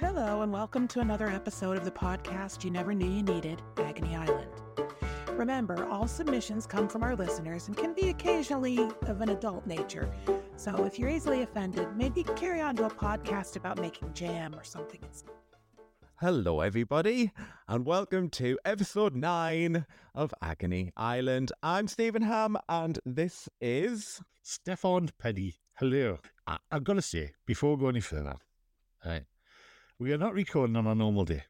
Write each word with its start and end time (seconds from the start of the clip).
Hello, 0.00 0.42
and 0.42 0.52
welcome 0.52 0.86
to 0.86 1.00
another 1.00 1.26
episode 1.26 1.76
of 1.76 1.84
the 1.84 1.90
podcast 1.90 2.62
you 2.62 2.70
never 2.70 2.94
knew 2.94 3.10
you 3.10 3.20
needed, 3.20 3.60
Agony 3.78 4.14
Island. 4.14 4.48
Remember, 5.32 5.88
all 5.88 6.06
submissions 6.06 6.68
come 6.68 6.88
from 6.88 7.02
our 7.02 7.16
listeners 7.16 7.66
and 7.66 7.76
can 7.76 7.94
be 7.94 8.10
occasionally 8.10 8.78
of 8.78 9.20
an 9.22 9.30
adult 9.30 9.66
nature. 9.66 10.08
So 10.54 10.84
if 10.84 11.00
you're 11.00 11.08
easily 11.08 11.42
offended, 11.42 11.88
maybe 11.96 12.22
carry 12.36 12.60
on 12.60 12.76
to 12.76 12.86
a 12.86 12.90
podcast 12.90 13.56
about 13.56 13.80
making 13.80 14.12
jam 14.12 14.54
or 14.54 14.62
something. 14.62 15.00
Hello, 16.20 16.60
everybody, 16.60 17.32
and 17.66 17.84
welcome 17.84 18.30
to 18.30 18.56
episode 18.64 19.16
9 19.16 19.84
of 20.14 20.32
Agony 20.40 20.92
Island. 20.96 21.50
I'm 21.60 21.88
Stephen 21.88 22.22
Ham, 22.22 22.56
and 22.68 23.00
this 23.04 23.48
is. 23.60 24.20
Stefan 24.44 25.10
Penny. 25.18 25.56
Hello. 25.74 26.18
I, 26.46 26.58
I've 26.70 26.84
got 26.84 26.94
to 26.94 27.02
say, 27.02 27.32
before 27.46 27.74
we 27.74 27.80
go 27.80 27.88
any 27.88 28.00
further, 28.00 28.36
right, 29.04 29.24
we 29.98 30.12
are 30.12 30.18
not 30.18 30.34
recording 30.34 30.76
on 30.76 30.86
a 30.86 30.94
normal 30.94 31.24
day. 31.24 31.44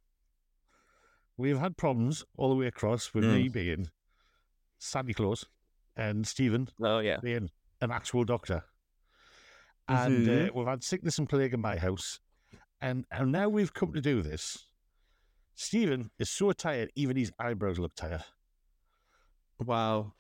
We've 1.37 1.59
had 1.59 1.77
problems 1.77 2.25
all 2.37 2.49
the 2.49 2.55
way 2.57 2.67
across 2.67 3.13
with 3.15 3.25
Mm. 3.25 3.35
me 3.35 3.49
being 3.49 3.91
Santa 4.79 5.15
Claus 5.15 5.47
and 5.97 6.27
Stephen 6.27 6.69
Oh, 6.81 6.99
yeah. 7.01 7.19
being 7.21 7.51
an 7.81 7.91
actual 7.91 8.25
doctor. 8.25 8.65
And 9.87 10.29
uh, 10.29 10.33
Mhm. 10.33 10.55
we've 10.55 10.67
had 10.67 10.83
sickness 10.85 11.19
and 11.19 11.29
plague 11.29 11.55
in 11.55 11.61
my 11.61 11.77
house. 11.79 12.21
And, 12.81 13.07
and 13.11 13.33
now 13.33 13.49
we've 13.49 13.73
come 13.75 13.93
to 13.93 14.01
do 14.01 14.23
this. 14.23 14.67
Stephen 15.55 16.11
is 16.19 16.31
so 16.31 16.53
tired, 16.53 16.91
even 16.95 17.17
his 17.17 17.33
eyebrows 17.39 17.79
look 17.79 17.95
tired. 17.95 18.25
Wow. 19.59 20.15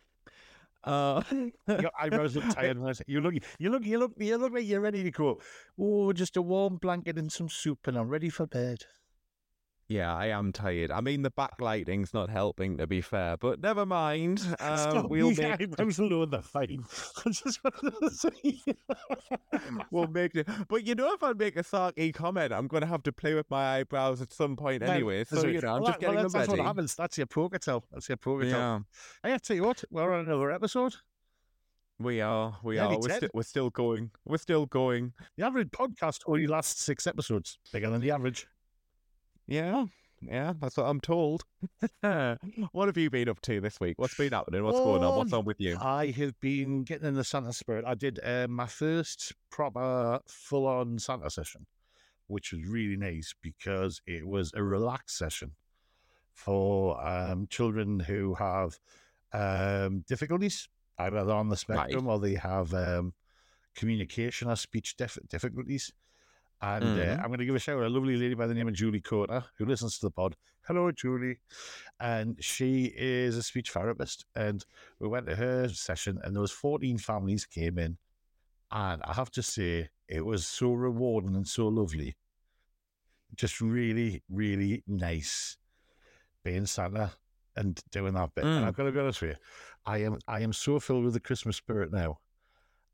Uh, 0.84 1.22
Your 1.66 1.90
eyebrows 2.00 2.36
look 2.36 2.48
tired. 2.54 2.78
when 2.78 2.88
I 2.88 2.92
say- 2.92 3.04
You 3.06 3.20
look, 3.20 3.34
you 3.58 3.70
look, 3.70 3.84
you 3.84 3.98
look, 3.98 4.12
you 4.16 4.36
look 4.38 4.52
like 4.52 4.66
you're 4.66 4.80
ready 4.80 5.02
to 5.02 5.10
go. 5.10 5.40
Oh, 5.78 6.12
just 6.12 6.36
a 6.36 6.42
warm 6.42 6.76
blanket 6.76 7.18
and 7.18 7.30
some 7.32 7.48
soup, 7.48 7.86
and 7.86 7.96
I'm 7.98 8.08
ready 8.08 8.28
for 8.30 8.46
bed. 8.46 8.84
Yeah, 9.88 10.14
I 10.14 10.26
am 10.26 10.52
tired. 10.52 10.90
I 10.90 11.00
mean, 11.00 11.22
the 11.22 11.30
backlighting's 11.30 12.12
not 12.12 12.28
helping, 12.28 12.76
to 12.76 12.86
be 12.86 13.00
fair, 13.00 13.36
but 13.38 13.60
never 13.62 13.86
mind. 13.86 14.40
Um, 14.60 15.08
we'll 15.08 15.28
these 15.28 15.38
make 15.38 15.60
eyebrows 15.62 15.98
alone, 15.98 16.30
they're 16.30 16.42
fine. 16.42 16.84
I 17.24 17.30
just 17.30 17.60
wanted 17.64 17.94
to 18.00 18.10
say. 18.14 18.60
we'll 19.90 20.06
make 20.08 20.34
it. 20.34 20.48
But 20.68 20.86
you 20.86 20.94
know, 20.94 21.12
if 21.14 21.22
I 21.22 21.32
make 21.32 21.56
a 21.56 21.62
sarky 21.62 22.12
comment, 22.12 22.52
I'm 22.52 22.66
going 22.66 22.82
to 22.82 22.86
have 22.86 23.02
to 23.04 23.12
play 23.12 23.34
with 23.34 23.48
my 23.50 23.78
eyebrows 23.78 24.20
at 24.20 24.32
some 24.32 24.56
point 24.56 24.82
Well, 24.82 24.90
anyway. 24.90 25.24
So 25.24 25.46
you 25.46 25.60
know, 25.60 25.76
I'm 25.76 25.82
Well, 25.82 25.90
just 25.92 26.00
that- 26.00 26.06
well, 26.08 26.14
getting 26.16 26.22
that's, 26.22 26.34
that's 26.34 26.48
what 26.48 26.58
happens. 26.60 26.94
That's 26.94 27.16
your 27.18 27.26
poker 27.26 27.58
tell. 27.58 27.84
That's 27.92 28.08
your 28.08 28.16
poker 28.18 28.44
tell. 28.50 28.84
Yeah, 29.24 29.34
I 29.34 29.38
tell 29.38 29.56
you 29.56 29.64
what, 29.64 29.84
we're 29.90 30.12
on 30.12 30.26
another 30.26 30.50
episode. 30.50 30.94
we 31.98 32.20
are. 32.20 32.58
We 32.62 32.76
Nearly 32.76 32.96
are. 32.96 32.98
We're, 33.00 33.08
10. 33.08 33.16
sti- 33.18 33.28
we're 33.34 33.42
still 33.42 33.70
going. 33.70 34.10
We're 34.26 34.38
still 34.38 34.66
going. 34.66 35.12
The 35.36 35.44
average 35.46 35.70
podcast 35.70 36.20
only 36.26 36.46
lasts 36.46 36.82
six 36.82 37.06
episodes, 37.06 37.58
bigger 37.72 37.90
than 37.90 38.00
the 38.00 38.10
average. 38.10 38.46
Yeah, 39.48 39.86
yeah, 40.20 40.52
that's 40.60 40.76
what 40.76 40.84
I'm 40.84 41.00
told. 41.00 41.44
what 42.02 42.86
have 42.88 42.96
you 42.98 43.08
been 43.08 43.28
up 43.28 43.40
to 43.42 43.60
this 43.60 43.80
week? 43.80 43.98
What's 43.98 44.16
been 44.16 44.32
happening? 44.32 44.62
What's 44.62 44.78
going 44.78 45.02
on? 45.02 45.16
What's 45.16 45.32
Um, 45.32 45.40
on 45.40 45.44
with 45.46 45.58
you? 45.58 45.76
I 45.80 46.10
have 46.10 46.38
been 46.40 46.82
getting 46.84 47.08
in 47.08 47.14
the 47.14 47.24
Santa 47.24 47.52
spirit. 47.52 47.84
I 47.86 47.94
did 47.94 48.20
uh, 48.22 48.46
my 48.48 48.66
first 48.66 49.32
proper 49.50 50.20
full 50.28 50.66
on 50.66 50.98
Santa 50.98 51.30
session, 51.30 51.66
which 52.26 52.52
was 52.52 52.64
really 52.66 52.96
nice 52.96 53.34
because 53.40 54.02
it 54.06 54.26
was 54.28 54.52
a 54.54 54.62
relaxed 54.62 55.16
session 55.16 55.52
for 56.34 57.04
um, 57.04 57.46
children 57.48 58.00
who 58.00 58.34
have 58.34 58.78
um, 59.32 60.04
difficulties, 60.06 60.68
either 60.98 61.18
on 61.30 61.48
the 61.48 61.56
spectrum 61.56 62.06
or 62.06 62.18
they 62.18 62.34
have 62.34 62.74
um, 62.74 63.14
communication 63.74 64.48
or 64.50 64.56
speech 64.56 64.96
dif- 64.96 65.18
difficulties. 65.28 65.92
And 66.60 66.84
uh, 66.84 66.88
Mhm. 66.88 67.18
I'm 67.20 67.26
going 67.28 67.38
to 67.38 67.44
give 67.44 67.54
a 67.54 67.58
shout 67.58 67.76
out 67.76 67.80
to 67.82 67.86
a 67.86 67.88
lovely 67.88 68.16
lady 68.16 68.34
by 68.34 68.46
the 68.46 68.54
name 68.54 68.68
of 68.68 68.74
Julie 68.74 69.00
Cota 69.00 69.44
who 69.56 69.64
listens 69.64 69.98
to 69.98 70.06
the 70.06 70.10
pod. 70.10 70.36
Hello, 70.66 70.90
Julie. 70.90 71.38
And 72.00 72.36
she 72.42 72.92
is 72.96 73.36
a 73.36 73.42
speech 73.42 73.70
therapist. 73.70 74.26
And 74.34 74.64
we 74.98 75.08
went 75.08 75.26
to 75.26 75.36
her 75.36 75.68
session, 75.68 76.18
and 76.22 76.34
there 76.34 76.40
was 76.40 76.50
14 76.52 76.98
families 76.98 77.46
came 77.46 77.78
in. 77.78 77.96
And 78.70 79.02
I 79.04 79.14
have 79.14 79.30
to 79.32 79.42
say, 79.42 79.88
it 80.08 80.24
was 80.26 80.46
so 80.46 80.72
rewarding 80.72 81.36
and 81.36 81.46
so 81.46 81.68
lovely. 81.68 82.16
Just 83.36 83.60
really, 83.60 84.22
really 84.28 84.82
nice 84.86 85.56
being 86.42 86.66
Santa 86.66 87.12
and 87.56 87.80
doing 87.90 88.14
that 88.14 88.34
bit. 88.34 88.44
And 88.44 88.64
Mm. 88.64 88.68
I've 88.68 88.76
got 88.76 88.84
to 88.84 88.92
be 88.92 88.98
honest 89.00 89.20
with 89.22 89.30
you, 89.30 89.36
I 89.86 89.98
am 89.98 90.18
I 90.26 90.40
am 90.40 90.52
so 90.52 90.80
filled 90.80 91.04
with 91.04 91.14
the 91.14 91.20
Christmas 91.20 91.56
spirit 91.56 91.92
now. 91.92 92.18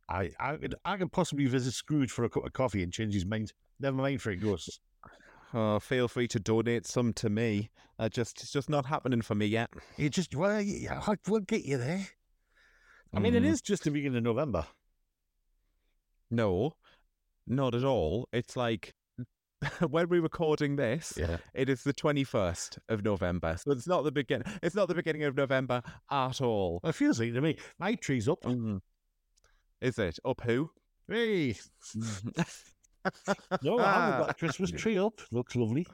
I 0.08 0.30
I 0.38 0.56
could 0.56 0.74
I 0.84 0.96
could 0.96 1.12
possibly 1.12 1.46
visit 1.46 1.72
Scrooge 1.72 2.10
for 2.10 2.24
a 2.24 2.28
cup 2.30 2.44
of 2.44 2.52
coffee 2.52 2.82
and 2.82 2.92
change 2.92 3.14
his 3.14 3.24
mind. 3.26 3.52
Never 3.80 3.96
mind 3.96 4.20
for 4.22 4.30
a 4.30 4.36
ghost. 4.36 4.80
Oh, 5.52 5.78
feel 5.78 6.08
free 6.08 6.26
to 6.28 6.40
donate 6.40 6.86
some 6.86 7.12
to 7.14 7.30
me. 7.30 7.70
I 7.98 8.08
just 8.08 8.42
it's 8.42 8.50
just 8.52 8.68
not 8.68 8.86
happening 8.86 9.22
for 9.22 9.34
me 9.34 9.46
yet. 9.46 9.70
It 9.96 10.10
just 10.10 10.34
well, 10.34 10.60
yeah, 10.60 11.00
we'll 11.28 11.40
get 11.40 11.64
you 11.64 11.78
there. 11.78 12.06
I 13.14 13.20
mean, 13.20 13.34
it 13.34 13.44
Mm. 13.44 13.46
is 13.46 13.62
just 13.62 13.84
the 13.84 13.90
beginning 13.92 14.18
of 14.18 14.24
November. 14.24 14.66
No, 16.30 16.74
not 17.46 17.74
at 17.74 17.84
all. 17.84 18.28
It's 18.32 18.56
like 18.56 18.92
when 19.88 20.08
we're 20.08 20.20
recording 20.20 20.76
this, 20.76 21.14
Yeah. 21.16 21.38
it 21.54 21.68
is 21.68 21.82
the 21.84 21.92
twenty 21.92 22.24
first 22.24 22.78
of 22.88 23.04
November. 23.04 23.56
So 23.58 23.72
it's 23.72 23.86
not 23.86 24.02
the 24.04 24.12
beginning. 24.12 24.46
It's 24.62 24.74
not 24.74 24.88
the 24.88 24.94
beginning 24.94 25.22
of 25.24 25.36
November 25.36 25.82
at 26.10 26.40
all. 26.40 26.80
It 26.84 26.94
feels 26.94 27.20
like 27.20 27.32
to 27.34 27.40
me. 27.40 27.56
My 27.78 27.94
tree's 27.94 28.28
up. 28.28 28.42
Mm. 28.42 28.80
Is 29.84 29.98
it 29.98 30.18
up? 30.24 30.40
Who? 30.46 30.70
Me. 31.08 31.54
no, 33.62 33.82
I 33.82 33.92
haven't 33.92 34.16
got 34.18 34.30
a 34.30 34.34
Christmas 34.34 34.70
tree 34.70 34.96
up. 34.96 35.20
Looks 35.30 35.54
lovely. 35.54 35.86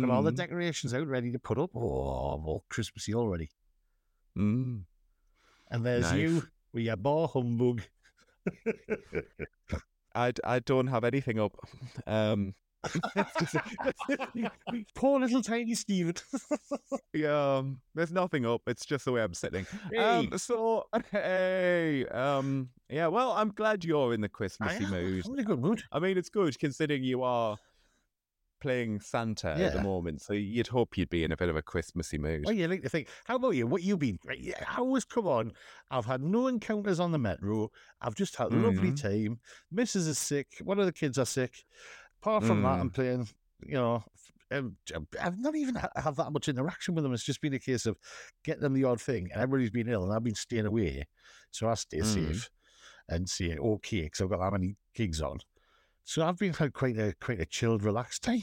Got 0.00 0.10
all 0.10 0.22
the 0.24 0.32
Mm, 0.32 0.36
decorations 0.36 0.92
out 0.92 1.06
ready 1.06 1.30
to 1.30 1.38
put 1.38 1.58
up. 1.58 1.70
Oh, 1.76 2.34
I'm 2.34 2.44
all 2.44 2.64
Christmassy 2.68 3.14
already. 3.14 3.50
mm. 4.36 4.82
And 5.70 5.86
there's 5.86 6.10
Nice. 6.10 6.18
you 6.28 6.42
with 6.72 6.82
your 6.82 6.96
bar 6.96 7.28
humbug. 7.28 7.82
I, 10.16 10.32
I 10.42 10.58
don't 10.58 10.88
have 10.88 11.04
anything 11.04 11.38
up. 11.38 11.56
Um, 12.04 12.54
Poor 14.94 15.20
little 15.20 15.42
tiny 15.42 15.74
yeah, 17.12 17.56
um, 17.56 17.80
there's 17.94 18.12
nothing 18.12 18.46
up. 18.46 18.62
It's 18.66 18.86
just 18.86 19.04
the 19.04 19.12
way 19.12 19.22
I'm 19.22 19.34
sitting. 19.34 19.66
Hey. 19.90 19.98
Um, 19.98 20.38
so 20.38 20.86
hey, 21.10 22.06
um, 22.06 22.70
yeah. 22.88 23.08
Well, 23.08 23.32
I'm 23.32 23.50
glad 23.50 23.84
you're 23.84 24.14
in 24.14 24.20
the 24.20 24.28
Christmassy 24.28 24.86
mood. 24.86 25.24
I'm 25.26 25.34
in 25.34 25.40
a 25.40 25.44
good 25.44 25.60
mood. 25.60 25.82
I 25.90 25.98
mean, 25.98 26.16
it's 26.16 26.28
good 26.28 26.58
considering 26.58 27.02
you 27.02 27.22
are 27.22 27.56
playing 28.60 29.00
Santa 29.00 29.50
at 29.50 29.72
the 29.72 29.82
moment, 29.82 30.20
so 30.20 30.32
you'd 30.32 30.66
hope 30.66 30.98
you'd 30.98 31.10
be 31.10 31.24
in 31.24 31.32
a 31.32 31.36
bit 31.36 31.48
of 31.48 31.56
a 31.56 31.62
Christmassy 31.62 32.18
mood. 32.18 32.42
Well, 32.44 32.54
you 32.54 32.66
like 32.66 32.82
to 32.82 32.88
think, 32.88 33.08
how 33.24 33.36
about 33.36 33.54
you? 33.54 33.66
What 33.66 33.82
you 33.82 33.96
been? 33.96 34.18
Yeah, 34.36 34.64
I 34.68 34.80
always 34.80 35.04
come 35.04 35.26
on. 35.26 35.52
I've 35.90 36.06
had 36.06 36.22
no 36.22 36.48
encounters 36.48 36.98
on 36.98 37.12
the 37.12 37.18
metro. 37.18 37.70
I've 38.00 38.16
just 38.16 38.36
had 38.36 38.52
a 38.52 38.56
lovely 38.56 38.92
Mhm. 38.92 39.00
time. 39.00 39.40
Mrs. 39.72 40.08
is 40.08 40.18
sick. 40.18 40.48
One 40.64 40.80
of 40.80 40.86
the 40.86 40.92
kids 40.92 41.18
are 41.18 41.26
sick. 41.26 41.64
Apart 42.20 42.44
from 42.44 42.62
that, 42.62 42.78
Mm. 42.78 42.80
I'm 42.80 42.90
playing, 42.90 43.28
you 43.60 43.74
know, 43.74 44.04
um, 44.50 44.76
I've 45.20 45.38
not 45.38 45.54
even 45.54 45.74
ha- 45.76 45.90
have 45.96 46.16
that 46.16 46.32
much 46.32 46.48
interaction 46.48 46.94
with 46.94 47.04
them. 47.04 47.12
It's 47.12 47.22
just 47.24 47.40
been 47.40 47.54
a 47.54 47.58
case 47.58 47.86
of 47.86 47.96
getting 48.44 48.62
them 48.62 48.74
the 48.74 48.84
odd 48.84 49.00
thing. 49.00 49.28
And 49.32 49.40
everybody's 49.42 49.70
been 49.70 49.88
ill, 49.88 50.04
and 50.04 50.12
I've 50.12 50.24
been 50.24 50.34
staying 50.34 50.66
away. 50.66 51.06
So 51.50 51.68
I 51.68 51.74
stay 51.74 51.98
Mm. 51.98 52.04
safe 52.14 52.50
and 53.08 53.28
say 53.28 53.56
okay, 53.56 54.02
because 54.02 54.20
I've 54.20 54.30
got 54.30 54.40
that 54.40 54.52
many 54.52 54.76
gigs 54.94 55.22
on. 55.22 55.38
So 56.04 56.26
I've 56.26 56.38
been 56.38 56.54
had 56.54 56.72
quite 56.72 56.98
a 56.98 57.14
quite 57.20 57.40
a 57.40 57.46
chilled, 57.46 57.82
relaxed 57.82 58.22
time. 58.22 58.42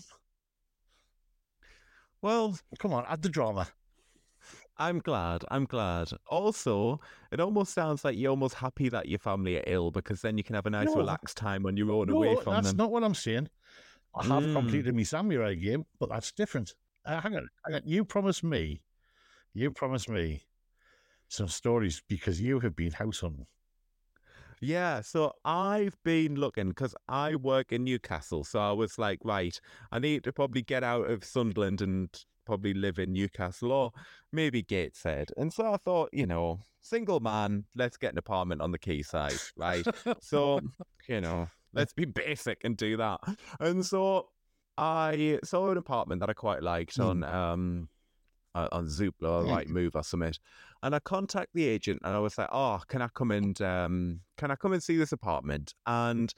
Well, 2.22 2.58
Come 2.80 2.94
on, 2.94 3.06
add 3.08 3.22
the 3.22 3.30
drama. 3.30 3.68
I'm 4.78 5.00
glad. 5.00 5.46
I'm 5.50 5.66
glad. 5.66 6.10
Also, 6.28 7.00
it 7.32 7.40
almost 7.40 7.74
sounds 7.74 8.04
like 8.04 8.18
you're 8.18 8.32
almost 8.32 8.56
happy 8.56 8.90
that 8.90 9.08
your 9.08 9.20
family 9.20 9.58
are 9.58 9.64
ill 9.68 9.90
because 9.90 10.22
then 10.22 10.38
you 10.38 10.44
can 10.44 10.56
have 10.56 10.66
a 10.66 10.70
nice 10.70 10.88
No. 10.88 10.96
relaxed 10.98 11.38
time 11.38 11.66
on 11.66 11.78
your 11.78 11.92
own 11.92 12.08
No, 12.08 12.18
away 12.18 12.36
from 12.36 12.38
that's 12.38 12.46
them. 12.46 12.64
That's 12.64 12.76
not 12.76 12.92
what 12.92 13.04
I'm 13.04 13.14
saying. 13.16 13.50
I 14.18 14.24
have 14.24 14.44
Mm. 14.44 14.54
completed 14.54 14.96
my 14.96 15.04
samurai 15.04 15.56
game, 15.56 15.86
but 16.00 16.10
that's 16.10 16.32
different. 16.32 16.74
Uh, 17.06 17.22
hang 17.22 17.36
on, 17.36 17.48
hang 17.66 17.76
on. 17.76 17.82
You 17.86 18.06
promised 18.06 18.44
me, 18.44 18.82
you 19.54 19.72
promised 19.72 20.10
me 20.10 20.44
some 21.28 21.48
stories 21.48 22.02
because 22.08 22.40
you 22.42 22.60
have 22.62 22.76
been 22.76 22.92
house 22.92 23.20
hunting. 23.20 23.48
Yeah, 24.62 25.02
so 25.02 25.34
I've 25.44 26.02
been 26.04 26.36
looking 26.36 26.70
because 26.70 26.96
I 27.08 27.36
work 27.36 27.72
in 27.72 27.84
Newcastle. 27.84 28.44
So 28.44 28.60
I 28.60 28.72
was 28.72 28.98
like, 28.98 29.20
right, 29.24 29.60
I 29.92 30.00
need 30.00 30.24
to 30.24 30.34
probably 30.34 30.62
get 30.62 30.84
out 30.84 31.10
of 31.10 31.24
Sunderland 31.24 31.82
and 31.82 32.10
probably 32.46 32.74
live 32.74 32.98
in 33.00 33.12
Newcastle 33.12 33.72
or 33.72 33.92
maybe 34.32 34.62
Gateshead. 34.64 35.30
And 35.36 35.52
so 35.52 35.74
I 35.74 35.78
thought, 35.78 36.10
you 36.14 36.26
know, 36.26 36.60
single 36.82 37.20
man, 37.20 37.66
let's 37.76 37.98
get 37.98 38.14
an 38.14 38.18
apartment 38.18 38.62
on 38.62 38.72
the 38.72 38.80
quayside, 38.80 39.40
right? 39.58 39.86
so, 40.22 40.62
you 41.08 41.22
know, 41.22 41.50
let's 41.76 41.94
be 41.94 42.06
basic 42.06 42.64
and 42.64 42.76
do 42.78 42.98
that. 42.98 43.20
And 43.60 43.86
so 43.86 44.30
I 44.78 45.40
saw 45.44 45.70
an 45.72 45.78
apartment 45.78 46.20
that 46.22 46.30
I 46.30 46.34
quite 46.34 46.64
liked 46.64 46.96
Hmm. 46.96 47.02
on 47.04 47.24
um 47.24 47.90
uh, 48.56 48.70
on 48.72 48.86
Zoopla 48.88 49.12
or. 49.22 49.44
Rightmove 49.44 49.96
or 49.96 50.04
something. 50.04 50.34
And 50.82 50.96
I 50.96 51.00
contact 51.00 51.50
the 51.54 51.66
agent 51.66 52.02
and 52.06 52.16
I 52.16 52.20
was 52.20 52.38
like, 52.38 52.48
oh, 52.54 52.82
can 52.88 53.02
I 53.02 53.10
come 53.10 53.32
and 53.32 53.62
um, 53.62 54.22
can 54.38 54.50
I 54.50 54.56
come 54.56 54.72
and 54.72 54.82
see 54.82 54.96
this 54.96 55.12
apartment? 55.12 55.74
And 55.86 56.34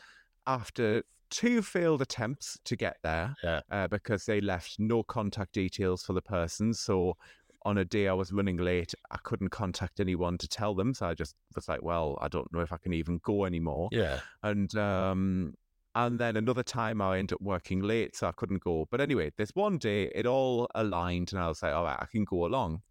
after 0.47 1.03
two 1.29 1.61
failed 1.61 2.01
attempts 2.01 2.57
to 2.65 2.75
get 2.75 2.97
there 3.03 3.35
Yeah. 3.43 3.61
uh, 3.69 3.87
because 3.87 4.25
they 4.25 4.41
left 4.41 4.77
no 4.79 5.03
contact 5.03 5.53
details 5.53 6.03
for 6.03 6.13
the 6.13 6.21
person. 6.21 6.73
So 6.73 7.17
on 7.67 7.79
a 7.79 7.85
day 7.85 8.07
I 8.07 8.13
was 8.13 8.31
running 8.31 8.55
late, 8.55 8.93
I 9.11 9.17
couldn't 9.23 9.49
contact 9.49 9.99
anyone 9.99 10.37
to 10.37 10.47
tell 10.47 10.73
them. 10.73 10.93
So 10.93 11.05
I 11.05 11.13
just 11.13 11.35
was 11.53 11.67
like, 11.67 11.83
well, 11.83 12.17
I 12.21 12.29
don't 12.29 12.51
know 12.53 12.61
if 12.61 12.71
I 12.71 12.77
can 12.77 12.93
even 12.93 13.19
go 13.23 13.43
anymore. 13.43 13.89
Yeah. 13.91 14.21
And 14.41 14.73
um, 14.75 15.53
and 15.93 16.17
then 16.17 16.37
another 16.37 16.63
time 16.63 17.01
I 17.01 17.17
ended 17.17 17.33
up 17.33 17.41
working 17.41 17.81
late, 17.81 18.15
so 18.15 18.27
I 18.27 18.31
couldn't 18.31 18.63
go. 18.63 18.87
But 18.89 19.01
anyway, 19.01 19.33
this 19.37 19.51
one 19.53 19.77
day 19.79 20.09
it 20.15 20.25
all 20.25 20.69
aligned, 20.75 21.33
and 21.33 21.41
I 21.41 21.49
was 21.49 21.61
like, 21.61 21.73
all 21.73 21.83
right, 21.83 21.97
I 21.99 22.05
can 22.05 22.23
go 22.23 22.45
along. 22.45 22.81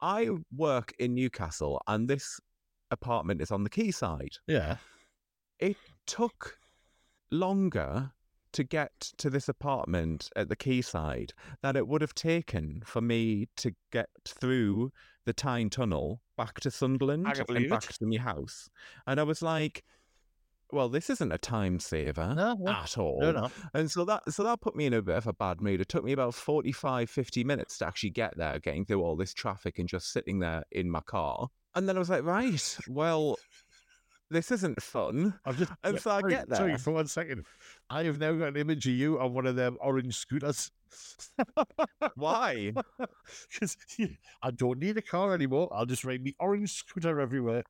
I 0.00 0.30
work 0.56 0.94
in 0.98 1.14
Newcastle, 1.14 1.82
and 1.86 2.08
this 2.08 2.40
apartment 2.90 3.42
is 3.42 3.50
on 3.50 3.64
the 3.64 3.70
quayside 3.70 4.36
Yeah. 4.46 4.76
It 5.58 5.76
took 6.06 6.58
longer 7.30 8.12
to 8.52 8.64
get 8.64 9.12
to 9.18 9.30
this 9.30 9.48
apartment 9.48 10.28
at 10.36 10.48
the 10.48 10.56
quayside 10.56 11.32
that 11.62 11.76
it 11.76 11.86
would 11.86 12.00
have 12.00 12.14
taken 12.14 12.82
for 12.84 13.00
me 13.00 13.48
to 13.56 13.74
get 13.92 14.08
through 14.26 14.92
the 15.26 15.32
Tyne 15.32 15.70
Tunnel 15.70 16.20
back 16.36 16.60
to 16.60 16.70
Sunderland 16.70 17.26
and 17.48 17.68
back 17.70 17.82
to 17.92 18.06
my 18.06 18.16
house. 18.16 18.68
And 19.06 19.20
I 19.20 19.22
was 19.22 19.42
like, 19.42 19.84
well, 20.72 20.88
this 20.88 21.10
isn't 21.10 21.32
a 21.32 21.38
time 21.38 21.80
saver 21.80 22.32
No, 22.34 22.54
no, 22.58 22.70
at 22.70 22.96
all. 22.96 23.20
no, 23.20 23.32
no. 23.32 23.50
And 23.74 23.90
so 23.90 24.04
that 24.04 24.22
so 24.32 24.44
that 24.44 24.60
put 24.60 24.76
me 24.76 24.86
in 24.86 24.94
a 24.94 25.02
bit 25.02 25.16
of 25.16 25.26
a 25.26 25.32
bad 25.32 25.60
mood. 25.60 25.80
It 25.80 25.88
took 25.88 26.04
me 26.04 26.12
about 26.12 26.34
45, 26.34 27.10
50 27.10 27.44
minutes 27.44 27.78
to 27.78 27.86
actually 27.86 28.10
get 28.10 28.36
there, 28.36 28.58
getting 28.60 28.84
through 28.84 29.02
all 29.02 29.16
this 29.16 29.34
traffic 29.34 29.78
and 29.78 29.88
just 29.88 30.12
sitting 30.12 30.38
there 30.38 30.62
in 30.70 30.90
my 30.90 31.00
car. 31.00 31.48
And 31.74 31.88
then 31.88 31.96
I 31.96 31.98
was 31.98 32.10
like, 32.10 32.24
right, 32.24 32.78
well, 32.88 33.36
this 34.30 34.50
isn't 34.52 34.80
fun. 34.82 35.34
I've 35.44 35.58
just 35.58 35.72
And 35.82 35.98
so 35.98 36.10
I 36.10 36.20
sorry, 36.20 36.32
get 36.32 36.54
Sorry 36.54 36.76
for 36.78 36.92
one 36.92 37.06
second. 37.06 37.44
I 37.88 38.04
have 38.04 38.18
now 38.18 38.32
got 38.32 38.48
an 38.48 38.56
image 38.56 38.86
of 38.86 38.94
you 38.94 39.18
on 39.18 39.34
one 39.34 39.46
of 39.46 39.56
them 39.56 39.76
orange 39.80 40.16
scooters. 40.16 40.70
Why? 42.14 42.72
Because 43.52 43.76
I 44.42 44.50
don't 44.50 44.78
need 44.78 44.96
a 44.96 45.02
car 45.02 45.34
anymore. 45.34 45.68
I'll 45.72 45.86
just 45.86 46.04
ride 46.04 46.22
me 46.22 46.34
orange 46.38 46.72
scooter 46.72 47.20
everywhere. 47.20 47.64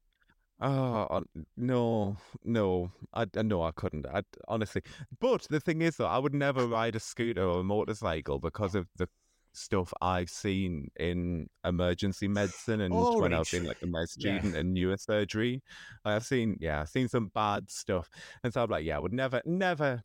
Oh 0.62 1.07
uh, 1.11 1.21
no, 1.57 2.19
no, 2.45 2.93
I 3.15 3.23
I- 3.35 3.43
no, 3.43 3.63
I 3.63 3.71
couldn't. 3.71 4.06
I 4.06 4.23
honestly, 4.47 4.83
but 5.19 5.47
the 5.49 5.59
thing 5.61 5.81
is, 5.81 5.97
though, 5.97 6.06
I 6.06 6.19
would 6.19 6.35
never 6.35 6.67
ride 6.67 6.97
a 6.97 7.01
scooter 7.01 7.43
or 7.45 7.61
a 7.61 7.65
motorcycle 7.65 8.39
because 8.39 8.75
of 8.75 8.87
the 8.97 9.09
stuff 9.52 9.93
I've 10.00 10.31
seen 10.31 10.91
in 10.99 11.49
emergency 11.64 12.29
medicine 12.29 12.81
and 12.82 12.94
Oh, 12.94 13.20
when. 13.20 13.32
I've 13.32 13.50
been 13.50 13.64
like 13.64 13.79
a 13.82 13.87
med 13.87 14.06
Yeah. 14.17 14.38
student 14.38 14.56
and 14.56 14.76
neurosurgery. 14.76 15.61
I've 16.05 16.25
seen, 16.25 16.56
yeah, 16.61 16.82
I've 16.82 16.88
seen 16.88 17.08
some 17.08 17.29
bad 17.35 17.70
stuff, 17.70 18.08
and 18.44 18.52
so 18.52 18.62
I'm 18.62 18.70
like, 18.70 18.85
yeah, 18.85 18.97
I 18.97 19.00
would 19.00 19.12
never, 19.12 19.43
never, 19.44 20.02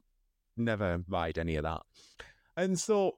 never 0.57 1.03
ride 1.07 1.37
any 1.37 1.55
of 1.55 1.63
that. 1.63 1.81
And 2.57 2.79
so, 2.79 3.17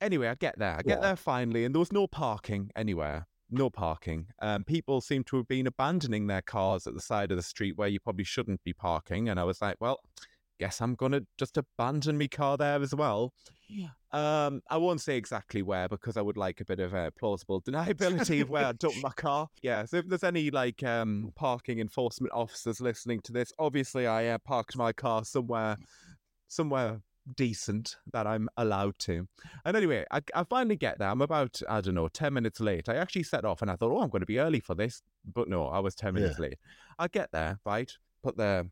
anyway, 0.00 0.28
I 0.28 0.34
get 0.34 0.58
there. 0.58 0.74
I 0.74 0.82
get 0.82 0.98
Yeah. 0.98 1.08
there 1.08 1.16
finally, 1.16 1.64
and 1.64 1.74
there 1.74 1.80
was 1.80 1.92
no 1.92 2.06
parking 2.06 2.70
anywhere. 2.76 3.26
No 3.50 3.70
parking. 3.70 4.26
Um, 4.40 4.62
people 4.62 5.00
seem 5.00 5.24
to 5.24 5.38
have 5.38 5.48
been 5.48 5.66
abandoning 5.66 6.26
their 6.26 6.42
cars 6.42 6.86
at 6.86 6.92
the 6.94 7.00
side 7.00 7.30
of 7.30 7.38
the 7.38 7.42
street 7.42 7.78
where 7.78 7.88
you 7.88 7.98
probably 7.98 8.24
shouldn't 8.24 8.62
be 8.62 8.74
parking. 8.74 9.30
And 9.30 9.40
I 9.40 9.44
was 9.44 9.62
like, 9.62 9.76
well, 9.80 10.00
guess 10.58 10.80
I'm 10.80 10.94
gonna 10.94 11.22
just 11.38 11.56
abandon 11.56 12.18
my 12.18 12.26
car 12.26 12.56
there 12.56 12.82
as 12.82 12.94
well. 12.94 13.32
Yeah. 13.68 13.88
Um, 14.12 14.62
I 14.70 14.78
won't 14.78 15.00
say 15.00 15.16
exactly 15.16 15.62
where 15.62 15.88
because 15.88 16.16
I 16.16 16.22
would 16.22 16.36
like 16.36 16.60
a 16.60 16.64
bit 16.64 16.80
of 16.80 16.94
uh, 16.94 17.10
plausible 17.18 17.60
deniability 17.60 18.40
of 18.40 18.48
where 18.48 18.64
I 18.66 18.72
dumped 18.72 19.02
my 19.02 19.10
car. 19.16 19.48
Yeah, 19.62 19.84
so 19.84 19.98
if 19.98 20.08
there's 20.08 20.24
any 20.24 20.50
like 20.50 20.82
um 20.82 21.32
parking 21.36 21.80
enforcement 21.80 22.32
officers 22.32 22.80
listening 22.80 23.20
to 23.22 23.32
this, 23.32 23.52
obviously 23.58 24.06
I 24.06 24.26
uh, 24.28 24.38
parked 24.38 24.76
my 24.76 24.92
car 24.92 25.24
somewhere, 25.24 25.76
somewhere 26.48 27.00
decent 27.36 27.96
that 28.12 28.26
I'm 28.26 28.48
allowed 28.56 28.98
to. 29.00 29.28
And 29.64 29.76
anyway, 29.76 30.04
I, 30.10 30.20
I 30.34 30.44
finally 30.44 30.76
get 30.76 30.98
there. 30.98 31.08
I'm 31.08 31.20
about 31.20 31.60
I 31.68 31.80
don't 31.80 31.94
know 31.94 32.08
ten 32.08 32.32
minutes 32.32 32.60
late. 32.60 32.88
I 32.88 32.96
actually 32.96 33.24
set 33.24 33.44
off 33.44 33.62
and 33.62 33.70
I 33.70 33.76
thought, 33.76 33.92
oh, 33.92 34.00
I'm 34.00 34.08
going 34.08 34.20
to 34.20 34.26
be 34.26 34.40
early 34.40 34.60
for 34.60 34.74
this, 34.74 35.02
but 35.34 35.48
no, 35.48 35.66
I 35.66 35.78
was 35.80 35.94
ten 35.94 36.14
minutes 36.14 36.38
late. 36.38 36.58
I 36.98 37.08
get 37.08 37.30
there, 37.32 37.58
right? 37.64 37.92
Put 38.22 38.36
the 38.36 38.68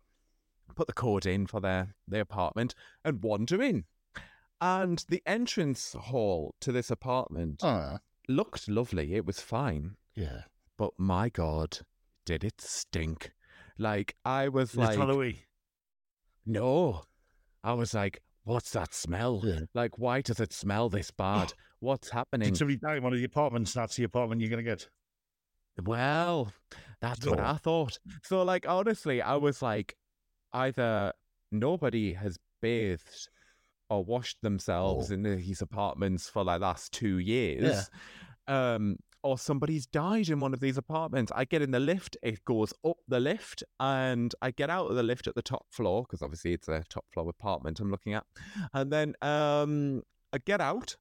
put 0.74 0.86
the 0.86 0.92
code 0.92 1.26
in 1.26 1.46
for 1.46 1.60
their 1.60 1.94
their 2.08 2.22
apartment 2.22 2.74
and 3.04 3.22
wander 3.22 3.62
in. 3.62 3.84
And 4.60 5.04
the 5.08 5.22
entrance 5.26 5.92
hall 5.92 6.54
to 6.60 6.72
this 6.72 6.90
apartment 6.90 7.60
Ah, 7.62 7.98
looked 8.28 8.68
lovely. 8.68 9.14
It 9.14 9.26
was 9.26 9.40
fine. 9.40 9.96
yeah. 10.14 10.42
But 10.78 10.92
my 10.98 11.28
God, 11.30 11.78
did 12.26 12.44
it 12.44 12.60
stink. 12.60 13.32
Like, 13.78 14.14
I 14.24 14.48
was 14.48 14.74
Like, 14.76 14.88
like, 14.90 14.98
Halloween. 14.98 15.38
no. 16.44 17.02
I 17.64 17.72
was 17.72 17.94
like, 17.94 18.22
what's 18.44 18.70
that 18.72 18.94
smell? 18.94 19.40
Yeah. 19.44 19.60
Like, 19.74 19.98
why 19.98 20.20
does 20.20 20.38
it 20.40 20.52
smell 20.52 20.88
this 20.88 21.10
bad? 21.10 21.52
What's 21.80 22.08
happening? 22.10 22.48
Did 22.50 22.56
somebody 22.58 22.78
die 22.78 22.96
in 22.96 23.02
one 23.02 23.12
of 23.12 23.18
the 23.18 23.24
apartments? 23.24 23.74
That's 23.74 23.96
the 23.96 24.04
apartment 24.04 24.40
you're 24.40 24.48
going 24.50 24.64
to 24.64 24.70
get. 24.70 24.88
Well, 25.82 26.50
that's 27.02 27.26
what 27.26 27.38
I 27.38 27.56
thought. 27.56 27.98
So, 28.22 28.42
like, 28.42 28.66
honestly, 28.66 29.20
I 29.20 29.36
was 29.36 29.60
like, 29.60 29.94
either 30.56 31.12
nobody 31.52 32.14
has 32.14 32.38
bathed 32.62 33.28
or 33.88 34.04
washed 34.04 34.38
themselves 34.42 35.10
Oh. 35.10 35.14
in 35.14 35.22
these 35.22 35.62
apartments 35.62 36.28
for 36.28 36.42
like 36.42 36.60
last 36.60 36.92
two 36.92 37.18
years, 37.18 37.88
um, 38.48 38.96
or 39.22 39.36
somebody's 39.38 39.86
died 39.86 40.28
in 40.28 40.40
one 40.40 40.54
of 40.54 40.60
these 40.60 40.76
apartments. 40.78 41.30
I 41.34 41.44
get 41.44 41.62
in 41.62 41.70
the 41.72 41.80
lift, 41.80 42.16
it 42.22 42.44
goes 42.44 42.72
up 42.84 42.96
the 43.08 43.20
lift, 43.20 43.62
and 43.80 44.34
I 44.42 44.50
get 44.50 44.70
out 44.70 44.88
of 44.90 44.96
the 44.96 45.02
lift 45.02 45.26
at 45.26 45.34
the 45.34 45.42
top 45.42 45.66
floor 45.70 46.02
because 46.02 46.22
obviously 46.22 46.52
it's 46.52 46.68
a 46.68 46.82
top 46.88 47.04
floor 47.12 47.28
apartment 47.28 47.80
I'm 47.80 47.90
looking 47.90 48.14
at, 48.14 48.24
and 48.72 48.92
then 48.92 49.14
um, 49.22 50.02
I 50.32 50.38
get 50.38 50.60
out. 50.60 50.96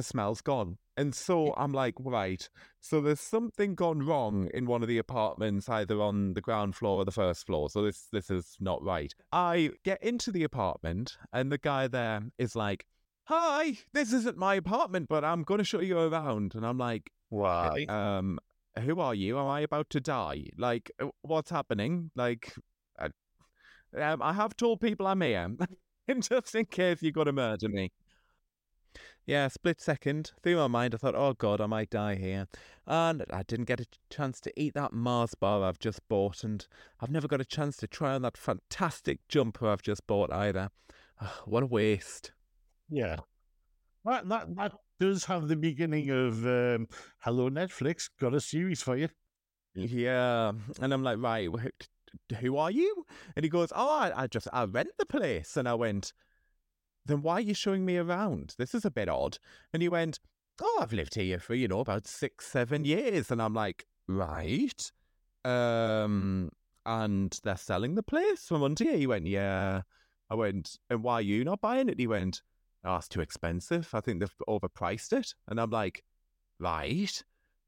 The 0.00 0.04
smell's 0.04 0.40
gone. 0.40 0.78
And 0.96 1.14
so 1.14 1.52
I'm 1.58 1.72
like, 1.72 1.92
right, 1.98 2.48
so 2.80 3.02
there's 3.02 3.20
something 3.20 3.74
gone 3.74 3.98
wrong 3.98 4.48
in 4.54 4.64
one 4.64 4.80
of 4.80 4.88
the 4.88 4.96
apartments, 4.96 5.68
either 5.68 6.00
on 6.00 6.32
the 6.32 6.40
ground 6.40 6.74
floor 6.74 6.96
or 6.96 7.04
the 7.04 7.12
first 7.12 7.44
floor. 7.44 7.68
So 7.68 7.82
this 7.82 8.08
this 8.10 8.30
is 8.30 8.56
not 8.60 8.82
right. 8.82 9.14
I 9.30 9.72
get 9.84 10.02
into 10.02 10.32
the 10.32 10.42
apartment 10.42 11.18
and 11.34 11.52
the 11.52 11.58
guy 11.58 11.86
there 11.86 12.22
is 12.38 12.56
like, 12.56 12.86
Hi, 13.24 13.76
this 13.92 14.14
isn't 14.14 14.38
my 14.38 14.54
apartment, 14.54 15.10
but 15.10 15.22
I'm 15.22 15.42
gonna 15.42 15.64
show 15.64 15.80
you 15.80 15.98
around. 15.98 16.54
And 16.54 16.64
I'm 16.64 16.78
like, 16.78 17.10
Why? 17.28 17.84
um, 17.90 18.38
who 18.78 19.00
are 19.00 19.14
you? 19.14 19.38
Am 19.38 19.48
I 19.48 19.60
about 19.60 19.90
to 19.90 20.00
die? 20.00 20.44
Like, 20.56 20.90
uh, 20.98 21.08
what's 21.20 21.50
happening? 21.50 22.10
Like, 22.16 22.54
I, 22.98 23.10
um, 24.00 24.22
I 24.22 24.32
have 24.32 24.56
told 24.56 24.80
people 24.80 25.06
I'm 25.06 25.20
here, 25.20 25.46
just 26.20 26.54
in 26.54 26.64
case 26.64 27.02
you're 27.02 27.12
gonna 27.12 27.32
murder 27.32 27.68
me. 27.68 27.92
Yeah, 29.30 29.46
split 29.46 29.80
second 29.80 30.32
through 30.42 30.56
my 30.56 30.66
mind. 30.66 30.92
I 30.92 30.98
thought, 30.98 31.14
oh 31.14 31.34
god, 31.34 31.60
I 31.60 31.66
might 31.66 31.88
die 31.88 32.16
here, 32.16 32.48
and 32.84 33.24
I 33.32 33.44
didn't 33.44 33.66
get 33.66 33.78
a 33.78 33.86
chance 34.10 34.40
to 34.40 34.52
eat 34.60 34.74
that 34.74 34.92
Mars 34.92 35.36
bar 35.36 35.62
I've 35.62 35.78
just 35.78 36.00
bought, 36.08 36.42
and 36.42 36.66
I've 37.00 37.12
never 37.12 37.28
got 37.28 37.40
a 37.40 37.44
chance 37.44 37.76
to 37.76 37.86
try 37.86 38.16
on 38.16 38.22
that 38.22 38.36
fantastic 38.36 39.20
jumper 39.28 39.68
I've 39.68 39.82
just 39.82 40.04
bought 40.08 40.32
either. 40.32 40.70
what 41.44 41.62
a 41.62 41.66
waste. 41.66 42.32
Yeah. 42.88 43.18
That, 44.04 44.28
that, 44.30 44.56
that 44.56 44.72
does 44.98 45.26
have 45.26 45.46
the 45.46 45.54
beginning 45.54 46.10
of 46.10 46.44
um, 46.44 46.88
Hello 47.20 47.48
Netflix, 47.50 48.10
got 48.18 48.34
a 48.34 48.40
series 48.40 48.82
for 48.82 48.96
you. 48.96 49.10
Yeah, 49.76 50.50
and 50.80 50.92
I'm 50.92 51.04
like, 51.04 51.18
right, 51.20 51.48
who 52.40 52.56
are 52.56 52.72
you? 52.72 53.04
And 53.36 53.44
he 53.44 53.48
goes, 53.48 53.72
oh, 53.76 53.96
I, 53.96 54.24
I 54.24 54.26
just 54.26 54.48
I 54.52 54.64
rent 54.64 54.90
the 54.98 55.06
place, 55.06 55.56
and 55.56 55.68
I 55.68 55.74
went, 55.74 56.12
then 57.06 57.22
why 57.22 57.34
are 57.34 57.40
you 57.40 57.54
showing 57.54 57.84
me 57.84 57.96
around? 57.96 58.54
This 58.58 58.74
is 58.74 58.84
a 58.84 58.90
bit 58.90 59.08
odd. 59.08 59.38
And 59.72 59.82
he 59.82 59.88
went, 59.88 60.18
oh, 60.62 60.78
I've 60.82 60.92
lived 60.92 61.14
here 61.14 61.38
for 61.38 61.54
you 61.54 61.68
know 61.68 61.80
about 61.80 62.06
six, 62.06 62.46
seven 62.46 62.84
years, 62.84 63.30
and 63.30 63.40
I'm 63.40 63.54
like, 63.54 63.86
right, 64.08 64.90
um, 65.44 66.50
and 66.86 67.38
they're 67.44 67.56
selling 67.56 67.94
the 67.94 68.02
place 68.02 68.44
from 68.46 68.62
under 68.62 68.84
here. 68.84 68.96
He 68.96 69.06
went, 69.06 69.26
yeah. 69.26 69.82
I 70.28 70.34
went, 70.34 70.78
and 70.88 71.02
why 71.02 71.14
are 71.14 71.22
you 71.22 71.44
not 71.44 71.60
buying 71.60 71.88
it? 71.88 71.98
He 71.98 72.06
went, 72.06 72.42
oh, 72.84 72.96
it's 72.96 73.08
too 73.08 73.20
expensive. 73.20 73.90
I 73.92 74.00
think 74.00 74.20
they've 74.20 74.34
overpriced 74.48 75.12
it. 75.12 75.34
And 75.48 75.60
I'm 75.60 75.70
like, 75.70 76.04
right, 76.60 77.22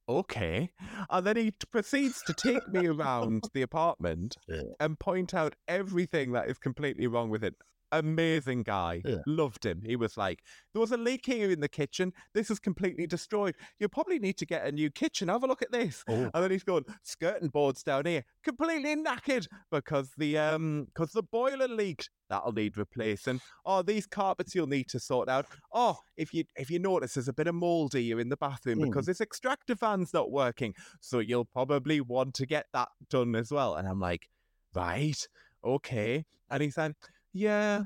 okay. 0.09 0.71
And 1.11 1.27
then 1.27 1.37
he 1.37 1.53
proceeds 1.73 2.23
to 2.23 2.35
take 2.35 2.67
me 2.69 2.87
around 2.87 3.45
the 3.55 3.63
apartment 3.63 4.37
Yeah. 4.49 4.63
and 4.81 4.99
point 4.99 5.35
out 5.35 5.57
everything 5.67 6.33
that 6.33 6.49
is 6.49 6.59
completely 6.59 7.07
wrong 7.09 7.31
with 7.31 7.43
it. 7.43 7.55
Amazing 7.93 8.63
guy. 8.63 9.03
Yeah. 9.05 9.17
Loved 9.27 9.65
him. 9.65 9.83
He 9.85 9.97
was 9.97 10.17
like, 10.17 10.41
there 10.73 10.81
was 10.81 10.93
a 10.93 10.97
leak 10.97 11.27
here 11.27 11.51
in 11.51 11.61
the 11.61 11.69
kitchen. 11.69 12.13
This 12.35 12.51
is 12.51 12.59
completely 12.59 13.07
destroyed. 13.07 13.55
You 13.79 13.89
probably 13.89 14.19
need 14.19 14.39
to 14.39 14.47
get 14.47 14.67
a 14.67 14.73
new 14.73 14.91
kitchen. 14.91 15.29
Have 15.29 15.45
a 15.45 15.47
look 15.47 15.63
at 15.63 15.71
this. 15.71 16.03
Oh, 16.09 16.31
And 16.33 16.43
then 16.43 16.51
he's 16.51 16.65
going, 16.65 16.85
skirting 17.03 17.49
boards 17.49 17.83
down 17.83 18.07
here, 18.07 18.25
completely 18.43 18.97
knackered 18.97 19.47
because 19.71 20.11
the 20.17 20.39
um 20.39 20.87
because 20.87 21.13
the 21.13 21.23
boiler 21.23 21.69
leaked. 21.69 22.11
That'll 22.31 22.53
need 22.53 22.79
replacing. 22.79 23.43
Oh, 23.67 23.83
these 23.83 24.07
carpets 24.07 24.55
you'll 24.55 24.67
need 24.67 24.89
to 24.89 24.99
sort 24.99 25.29
out. 25.29 25.45
Oh, 25.73 25.99
if 26.17 26.33
you 26.33 26.45
if 26.57 26.71
you 26.71 26.79
notice 26.79 27.15
there's 27.15 27.29
a 27.29 27.33
bit 27.35 27.47
of 27.47 27.55
mold 27.55 27.93
here 27.93 28.19
in 28.19 28.31
the 28.31 28.39
bathroom 28.39 28.79
Hmm. 28.79 28.85
because 28.87 29.05
this 29.05 29.21
extractor 29.21 29.77
fan's 29.77 30.15
not 30.15 30.31
working. 30.33 30.75
So 31.01 31.19
you'll 31.19 31.45
probably 31.45 32.01
want 32.01 32.33
to 32.37 32.47
get 32.47 32.67
that 32.73 32.89
done 33.11 33.35
as 33.37 33.51
well. 33.53 33.75
And 33.75 33.87
I'm 33.87 34.01
like, 34.01 34.31
right, 34.75 35.29
okay. 35.63 36.25
And 36.51 36.63
he 36.63 36.71
said, 36.71 36.95
yeah. 37.33 37.83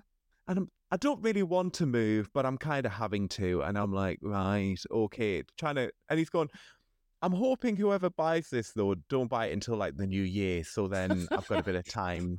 And 0.48 0.58
I'm, 0.58 0.70
I 0.90 0.96
don't 0.96 1.22
really 1.22 1.42
want 1.42 1.74
to 1.74 1.86
move, 1.86 2.30
but 2.32 2.46
I'm 2.46 2.58
kind 2.58 2.86
of 2.86 2.92
having 2.92 3.28
to. 3.30 3.62
And 3.62 3.76
I'm 3.76 3.92
like, 3.92 4.18
right, 4.22 4.78
okay. 4.90 5.42
Trying 5.58 5.74
to, 5.76 5.90
and 6.08 6.18
he's 6.18 6.30
gone. 6.30 6.48
I'm 7.22 7.32
hoping 7.32 7.76
whoever 7.76 8.10
buys 8.10 8.50
this 8.50 8.72
though, 8.72 8.94
don't 9.08 9.28
buy 9.28 9.46
it 9.46 9.52
until 9.52 9.76
like 9.76 9.96
the 9.96 10.06
new 10.06 10.22
year. 10.22 10.62
So 10.62 10.86
then 10.86 11.26
I've 11.32 11.48
got 11.48 11.60
a 11.60 11.62
bit 11.62 11.74
of 11.74 11.88
time 11.88 12.38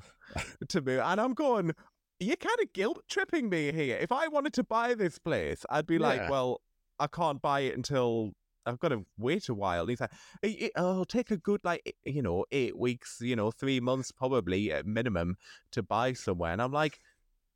to 0.70 0.82
move. 0.82 1.02
And 1.04 1.20
I'm 1.20 1.34
going, 1.34 1.74
you're 2.20 2.36
kind 2.38 2.60
of 2.62 2.72
guilt 2.74 3.04
tripping 3.10 3.50
me 3.50 3.72
here. 3.72 3.98
If 3.98 4.12
I 4.12 4.28
wanted 4.28 4.54
to 4.54 4.64
buy 4.64 4.94
this 4.94 5.20
place, 5.20 5.66
I'd 5.70 5.88
be 5.88 6.00
like, 6.00 6.30
well, 6.30 6.62
I 7.00 7.08
can't 7.08 7.42
buy 7.42 7.62
it 7.62 7.76
until 7.76 8.32
I've 8.68 8.80
got 8.80 8.90
to 8.90 9.06
wait 9.18 9.50
a 9.50 9.54
while. 9.54 9.82
And 9.82 9.90
he's 9.90 10.02
like, 10.02 10.12
"It- 10.44 10.62
it- 10.62 10.72
it'll 10.76 11.06
take 11.06 11.32
a 11.32 11.38
good, 11.38 11.62
like, 11.64 11.96
you 12.06 12.22
know, 12.22 12.46
eight 12.52 12.78
weeks, 12.78 13.18
you 13.22 13.36
know, 13.36 13.50
three 13.52 13.80
months 13.80 14.12
probably 14.12 14.72
at 14.72 14.86
minimum 14.86 15.38
to 15.72 15.82
buy 15.82 16.14
somewhere. 16.14 16.52
And 16.52 16.62
I'm 16.62 16.72
like, 16.74 17.00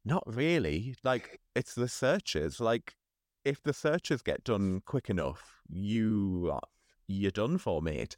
not 0.06 0.24
really. 0.26 0.96
Like, 1.04 1.42
it's 1.56 1.76
the 1.76 1.88
searches. 1.88 2.60
Like, 2.60 2.96
if 3.46 3.62
the 3.62 3.74
searches 3.74 4.22
get 4.22 4.44
done 4.44 4.82
quick 4.86 5.10
enough, 5.10 5.62
you 5.70 6.50
are, 6.52 6.62
you're 7.08 7.32
done 7.32 7.58
for, 7.58 7.82
mate. 7.82 8.16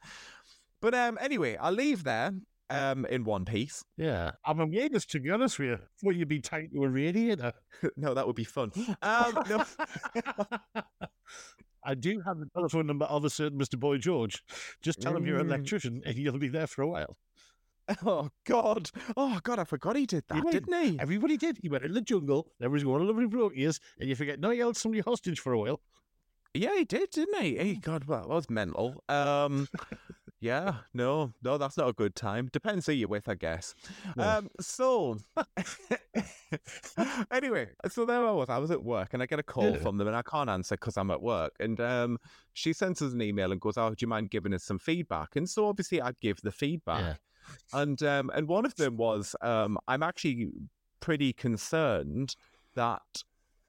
But 0.82 0.94
um, 0.94 1.18
anyway, 1.22 1.58
I'll 1.58 1.72
leave 1.74 2.04
there 2.04 2.32
um 2.70 3.06
in 3.06 3.24
one 3.26 3.44
piece. 3.46 3.84
Yeah. 3.98 4.32
I'm 4.46 4.60
amazed, 4.60 5.12
to 5.12 5.20
be 5.20 5.30
honest 5.30 5.60
with 5.60 5.68
you. 5.70 5.80
Thought 6.02 6.16
you'd 6.16 6.28
be 6.28 6.40
tied 6.40 6.72
to 6.74 6.84
a 6.84 6.90
radiator. 6.90 7.54
no, 7.98 8.14
that 8.14 8.26
would 8.26 8.36
be 8.36 8.44
fun. 8.46 8.72
Um, 9.02 9.38
no. 9.50 9.64
I 11.86 11.96
do 11.96 12.22
have 12.22 12.40
the 12.40 12.48
telephone 12.54 12.88
number 12.88 13.06
of 13.06 13.26
a 13.26 13.30
certain 13.30 13.60
Mr. 13.60 13.80
Boy 13.80 13.98
George. 13.98 14.44
Just 14.82 15.02
tell 15.02 15.16
him 15.16 15.26
you're 15.26 15.40
an 15.40 15.48
Mm. 15.48 15.50
electrician 15.56 16.02
and 16.06 16.16
you'll 16.18 16.38
be 16.38 16.48
there 16.48 16.68
for 16.68 16.82
a 16.82 16.88
while. 16.88 17.18
Oh 18.06 18.30
God! 18.46 18.90
Oh 19.18 19.40
God! 19.44 19.60
I 19.60 19.66
forgot 19.66 19.98
he 19.98 20.06
did 20.06 20.24
that, 20.30 20.44
went- 20.46 20.52
didn't 20.52 20.82
he? 20.86 20.98
Everybody 21.00 21.36
did. 21.36 21.58
He 21.62 21.68
went 21.68 21.84
in 21.84 21.94
the 21.94 22.00
jungle. 22.02 22.48
There 22.60 22.70
was 22.70 22.86
one 22.86 23.06
lovely 23.06 23.28
bloke 23.28 23.56
he 23.56 23.66
is, 23.66 23.82
and 24.00 24.08
you 24.08 24.16
forget, 24.16 24.40
no, 24.40 24.52
he 24.52 24.60
held 24.60 24.78
somebody 24.78 25.02
hostage 25.02 25.40
for 25.42 25.52
a 25.52 25.60
while. 25.60 25.82
Yeah, 26.54 26.76
he 26.78 26.86
did, 26.86 27.10
didn't 27.10 27.42
he? 27.42 27.58
Hey, 27.58 27.76
God, 27.76 28.06
well, 28.06 28.22
that 28.22 28.30
was 28.30 28.50
mental. 28.50 29.04
Um, 29.10 29.68
yeah, 30.44 30.76
no, 30.94 31.32
no, 31.42 31.58
that's 31.58 31.78
not 31.78 31.88
a 31.88 31.94
good 31.94 32.16
time. 32.16 32.50
Depends 32.52 32.86
who 32.86 32.92
you're 32.92 33.08
with, 33.08 33.30
I 33.30 33.36
guess. 33.36 33.74
No. 34.18 34.24
Um, 34.24 34.50
so 34.60 35.18
anyway, 37.32 37.70
so 37.90 38.06
there 38.06 38.26
I 38.26 38.32
was. 38.32 38.50
I 38.50 38.58
was 38.58 38.72
at 38.72 38.84
work, 38.84 39.14
and 39.14 39.24
I 39.24 39.26
get 39.26 39.40
a 39.40 39.44
call 39.44 39.72
Yeah. 39.72 39.78
from 39.78 39.98
them, 39.98 40.08
and 40.08 40.16
I 40.16 40.22
can't 40.22 40.50
answer 40.50 40.76
because 40.76 40.98
I'm 40.98 41.12
at 41.12 41.22
work. 41.22 41.54
And 41.60 41.80
um, 41.80 42.18
she 42.54 42.74
sends 42.74 43.02
us 43.02 43.14
an 43.14 43.22
email 43.22 43.52
and 43.52 43.62
goes, 43.62 43.78
"Oh, 43.78 43.90
do 43.92 43.96
you 44.00 44.08
mind 44.08 44.30
giving 44.32 44.54
us 44.54 44.64
some 44.64 44.80
feedback?" 44.80 45.36
And 45.36 45.50
so 45.50 45.68
obviously, 45.68 46.02
I 46.02 46.12
give 46.22 46.42
the 46.42 46.52
feedback. 46.52 47.20
And 47.74 48.02
um, 48.04 48.30
and 48.34 48.48
one 48.48 48.66
of 48.66 48.76
them 48.76 48.98
was, 48.98 49.36
um, 49.42 49.78
I'm 49.88 50.04
actually 50.04 50.50
pretty 51.00 51.34
concerned 51.34 52.36
that 52.76 53.02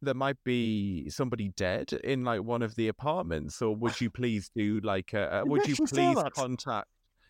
there 0.04 0.14
might 0.14 0.36
be 0.44 1.08
somebody 1.10 1.48
dead 1.56 1.92
in 2.04 2.24
like 2.24 2.42
one 2.42 2.62
of 2.62 2.74
the 2.76 2.88
apartments. 2.88 3.56
So 3.56 3.70
would 3.72 4.00
you 4.00 4.10
please 4.10 4.50
do 4.54 4.80
like, 4.82 5.12
a, 5.12 5.42
You 5.44 5.50
would 5.50 5.66
you 5.66 5.76
please 5.76 6.16
contact? 6.34 6.88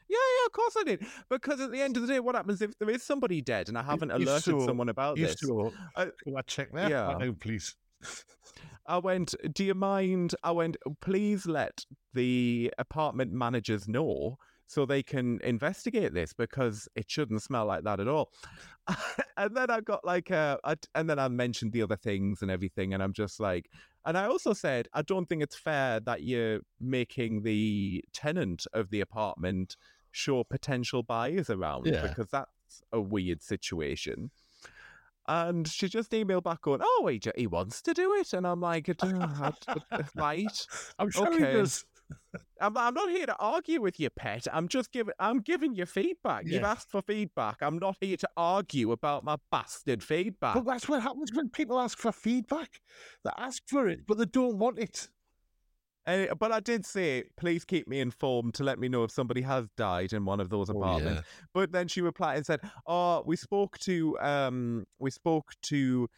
Yeah, 0.08 0.18
yeah, 0.18 0.46
of 0.46 0.52
course 0.52 0.74
I 0.78 0.84
did. 0.84 1.06
Because 1.30 1.60
at 1.60 1.72
the 1.72 1.80
end 1.80 1.96
of 1.96 2.02
the 2.06 2.08
day, 2.12 2.20
what 2.20 2.34
happens 2.34 2.60
if 2.60 2.76
there 2.78 2.90
is 2.90 3.02
somebody 3.02 3.40
dead 3.40 3.68
and 3.68 3.78
I 3.78 3.82
haven't 3.82 4.10
you 4.10 4.16
alerted 4.16 4.42
saw- 4.42 4.66
someone 4.66 4.88
about 4.90 5.16
You 5.16 5.26
this? 5.26 5.32
still 5.32 5.72
Uh, 5.96 6.06
I 6.36 6.42
check 6.42 6.72
that. 6.72 6.90
yeah. 6.90 7.16
Now, 7.18 7.32
please. 7.40 7.74
I 8.86 8.98
went, 8.98 9.34
do 9.54 9.64
you 9.64 9.74
mind? 9.74 10.34
I 10.42 10.50
went, 10.50 10.76
please 11.00 11.46
let 11.46 11.84
the 12.12 12.70
apartment 12.78 13.32
managers 13.32 13.88
know 13.88 14.36
so 14.66 14.87
they 14.87 15.02
can 15.02 15.40
investigate 15.42 16.14
this 16.14 16.33
because 16.33 16.88
it 16.94 17.11
shouldn't 17.11 17.42
smell 17.42 17.66
like 17.66 17.85
that 17.85 18.00
at 18.00 18.09
all. 18.09 18.33
and 19.37 19.56
then 19.56 19.71
I 19.71 19.80
got 19.80 20.04
like, 20.04 20.30
uh, 20.30 20.59
I, 20.64 20.76
and 20.94 21.09
then 21.09 21.18
I 21.18 21.28
mentioned 21.28 21.73
the 21.73 21.83
other 21.83 21.97
things 21.97 22.42
and 22.42 22.50
everything. 22.50 22.94
And 22.94 23.02
I'm 23.02 23.12
just 23.12 23.40
like, 23.40 23.71
and 24.04 24.16
I 24.18 24.26
also 24.26 24.52
said, 24.52 24.88
I 24.92 25.02
don't 25.02 25.26
think 25.28 25.42
it's 25.42 25.56
fair 25.56 26.00
that 26.00 26.23
you're 26.23 26.61
making 26.80 27.42
the 27.42 28.04
tenant 28.12 28.66
of 28.73 28.90
the 28.90 29.00
apartment 29.00 29.76
show 30.11 30.44
potential 30.44 31.02
buyers 31.02 31.50
around 31.50 31.87
Yeah. 31.87 32.02
because 32.02 32.28
that's 32.30 32.83
a 32.92 33.00
weird 33.00 33.42
situation. 33.42 34.30
And 35.26 35.66
she 35.66 35.88
just 35.88 36.11
emailed 36.11 36.42
back 36.42 36.61
going, 36.61 36.80
"Oh, 36.83 37.06
he, 37.11 37.18
he 37.35 37.47
wants 37.47 37.80
to 37.83 37.94
do 37.94 38.12
it," 38.14 38.35
and 38.35 38.47
I'm 38.47 38.61
like, 38.61 38.90
"Uh, 39.02 39.52
right." 40.14 40.66
I'm 40.99 41.11
sure 41.11 41.33
he 41.33 41.38
Okay. 41.38 41.52
does. 41.52 41.85
I'm, 42.61 42.76
I'm 42.76 42.94
not 42.94 43.11
here 43.11 43.26
to 43.26 43.37
argue 43.38 43.80
with 43.80 43.99
you, 44.00 44.11
pet. 44.11 44.46
I'm 44.52 44.68
just 44.68 44.92
giving 44.92 45.14
I'm 45.18 45.40
giving 45.40 45.75
you 45.75 45.87
feedback. 45.87 46.44
You've 46.46 46.64
asked 46.64 46.90
for 46.90 47.02
feedback. 47.02 47.58
I'm 47.61 47.78
not 47.78 47.96
here 48.00 48.16
to 48.16 48.28
argue 48.37 48.92
about 48.92 49.25
my 49.25 49.37
bastard 49.50 50.02
feedback. 50.02 50.54
But 50.54 50.64
that's 50.64 50.88
what 50.88 51.02
happens 51.02 51.30
when 51.32 51.49
people 51.50 51.78
ask 51.78 51.99
for 51.99 52.12
feedback. 52.12 52.80
They 53.25 53.30
ask 53.37 53.62
for 53.66 53.88
it, 53.88 54.06
but 54.06 54.18
they 54.18 54.26
don't 54.26 54.58
want 54.58 54.78
it. 54.78 55.08
But 56.38 56.52
I 56.52 56.61
did 56.61 56.84
say, 56.84 57.25
please 57.37 57.64
keep 57.64 57.88
me 57.88 57.99
informed 58.00 58.52
to 58.54 58.64
let 58.64 58.78
me 58.78 58.88
know 58.88 59.04
if 59.04 59.11
somebody 59.11 59.40
has 59.40 59.68
died 59.76 60.12
in 60.12 60.26
one 60.26 60.38
of 60.38 60.50
those 60.50 60.68
apartments. 60.68 61.23
But 61.54 61.73
then 61.73 61.88
she 61.88 62.02
replied 62.02 62.37
and 62.37 62.46
said, 62.46 62.61
"Oh, 62.87 63.23
we 63.25 63.37
spoke 63.37 63.78
to 63.80 64.18
um, 64.20 64.87
we 64.99 65.11
spoke 65.11 65.52
to 65.62 66.08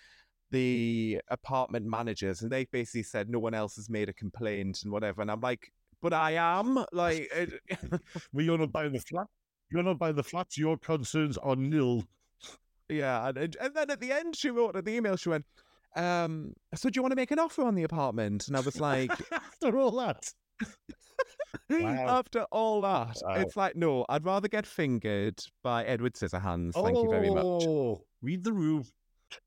the 0.51 1.21
apartment 1.29 1.87
managers, 1.87 2.43
and 2.43 2.51
they 2.51 2.65
basically 2.67 3.03
said 3.03 3.29
no 3.29 3.39
one 3.39 3.55
else 3.55 3.77
has 3.77 3.89
made 3.91 4.09
a 4.09 4.13
complaint 4.13 4.83
and 4.85 4.93
whatever." 4.93 5.23
And 5.23 5.31
I'm 5.31 5.41
like, 5.41 5.73
"But 6.03 6.13
I 6.13 6.33
am 6.33 6.85
like." 6.93 7.29
it- 7.35 7.61
Well, 8.33 8.45
you're 8.45 8.59
not 8.59 8.73
buying 8.73 8.93
the 8.93 9.01
flat. 9.01 9.27
You're 9.71 9.83
not 9.83 9.99
buying 9.99 10.15
the 10.17 10.23
flats. 10.23 10.57
Your 10.57 10.77
concerns 10.79 11.37
are 11.39 11.57
nil. 11.57 12.05
Yeah, 12.89 13.29
and, 13.29 13.57
and 13.61 13.75
then 13.75 13.91
at 13.91 14.01
the 14.01 14.13
end, 14.13 14.37
she 14.37 14.51
wrote 14.51 14.77
at 14.77 14.85
the 14.85 14.93
email, 14.93 15.17
she 15.17 15.29
went, 15.29 15.45
um, 15.97 16.53
"So 16.75 16.89
do 16.89 16.99
you 16.99 17.03
want 17.03 17.13
to 17.13 17.17
make 17.17 17.33
an 17.33 17.39
offer 17.41 17.63
on 17.65 17.75
the 17.75 17.83
apartment?" 17.83 18.47
And 18.47 18.57
I 18.57 18.61
was 18.61 18.79
like, 18.79 19.11
After 19.33 19.77
all 19.77 19.91
that, 19.93 20.33
Wow. 21.71 22.07
after 22.19 22.43
all 22.53 22.81
that, 22.83 23.17
Wow. 23.25 23.35
it's 23.35 23.57
like, 23.57 23.75
no, 23.75 24.07
I'd 24.09 24.25
rather 24.25 24.47
get 24.47 24.67
fingered 24.67 25.41
by 25.65 25.85
Edward 25.85 26.15
Scissorhands. 26.15 26.75
Thank 26.75 27.03
you 27.03 27.09
very 27.11 27.31
much. 27.31 27.45
Oh, 27.45 28.05
read 28.23 28.45
the 28.45 28.53
room. 28.53 28.85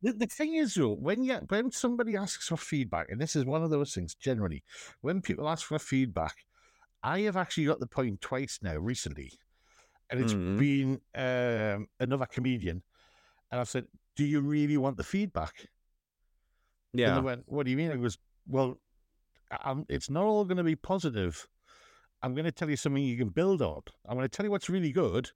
The, 0.01 0.13
the 0.13 0.27
thing 0.27 0.55
is, 0.55 0.74
though, 0.75 0.93
when 0.93 1.24
you 1.24 1.36
when 1.50 1.71
somebody 1.71 2.15
asks 2.15 2.48
for 2.48 2.57
feedback, 2.57 3.09
and 3.09 3.19
this 3.21 3.36
is 3.36 3.45
one 3.45 3.63
of 3.63 3.69
those 3.69 3.93
things 3.93 4.15
generally, 4.15 4.63
when 5.01 5.21
people 5.21 5.48
ask 5.48 5.65
for 5.67 5.79
feedback, 5.79 6.45
I 7.03 7.21
have 7.21 7.38
actually 7.38 7.65
got 7.65 7.79
the 7.79 7.88
point 7.88 8.21
twice 8.21 8.59
now 8.62 8.77
recently, 8.77 9.33
and 10.09 10.19
it's 10.21 10.36
Mhm. 10.36 10.57
been 10.57 11.01
um, 11.15 11.89
another 12.00 12.27
comedian, 12.27 12.83
and 13.51 13.62
I've 13.62 13.69
said, 13.69 13.88
"Do 14.15 14.25
you 14.25 14.41
really 14.41 14.77
want 14.77 14.98
the 14.98 15.05
feedback?" 15.05 15.69
And 17.03 17.15
Yeah, 17.15 17.15
they 17.15 17.21
went, 17.21 17.48
"What 17.48 17.65
do 17.65 17.71
you 17.71 17.77
mean?" 17.77 17.91
I 17.91 17.95
goes, 17.98 18.17
"Well, 18.48 18.79
I'm, 19.51 19.86
it's 19.89 20.09
not 20.09 20.25
all 20.25 20.45
going 20.45 20.57
to 20.57 20.63
be 20.63 20.75
positive. 20.77 21.48
I'm 22.21 22.33
going 22.36 22.45
to 22.45 22.51
tell 22.53 22.69
you 22.69 22.77
something 22.77 23.03
you 23.03 23.17
can 23.17 23.29
build 23.29 23.62
on. 23.62 23.83
I'm 24.05 24.17
going 24.17 24.25
to 24.29 24.36
tell 24.36 24.45
you 24.45 24.51
what's 24.51 24.69
really 24.69 24.91
good, 24.93 25.31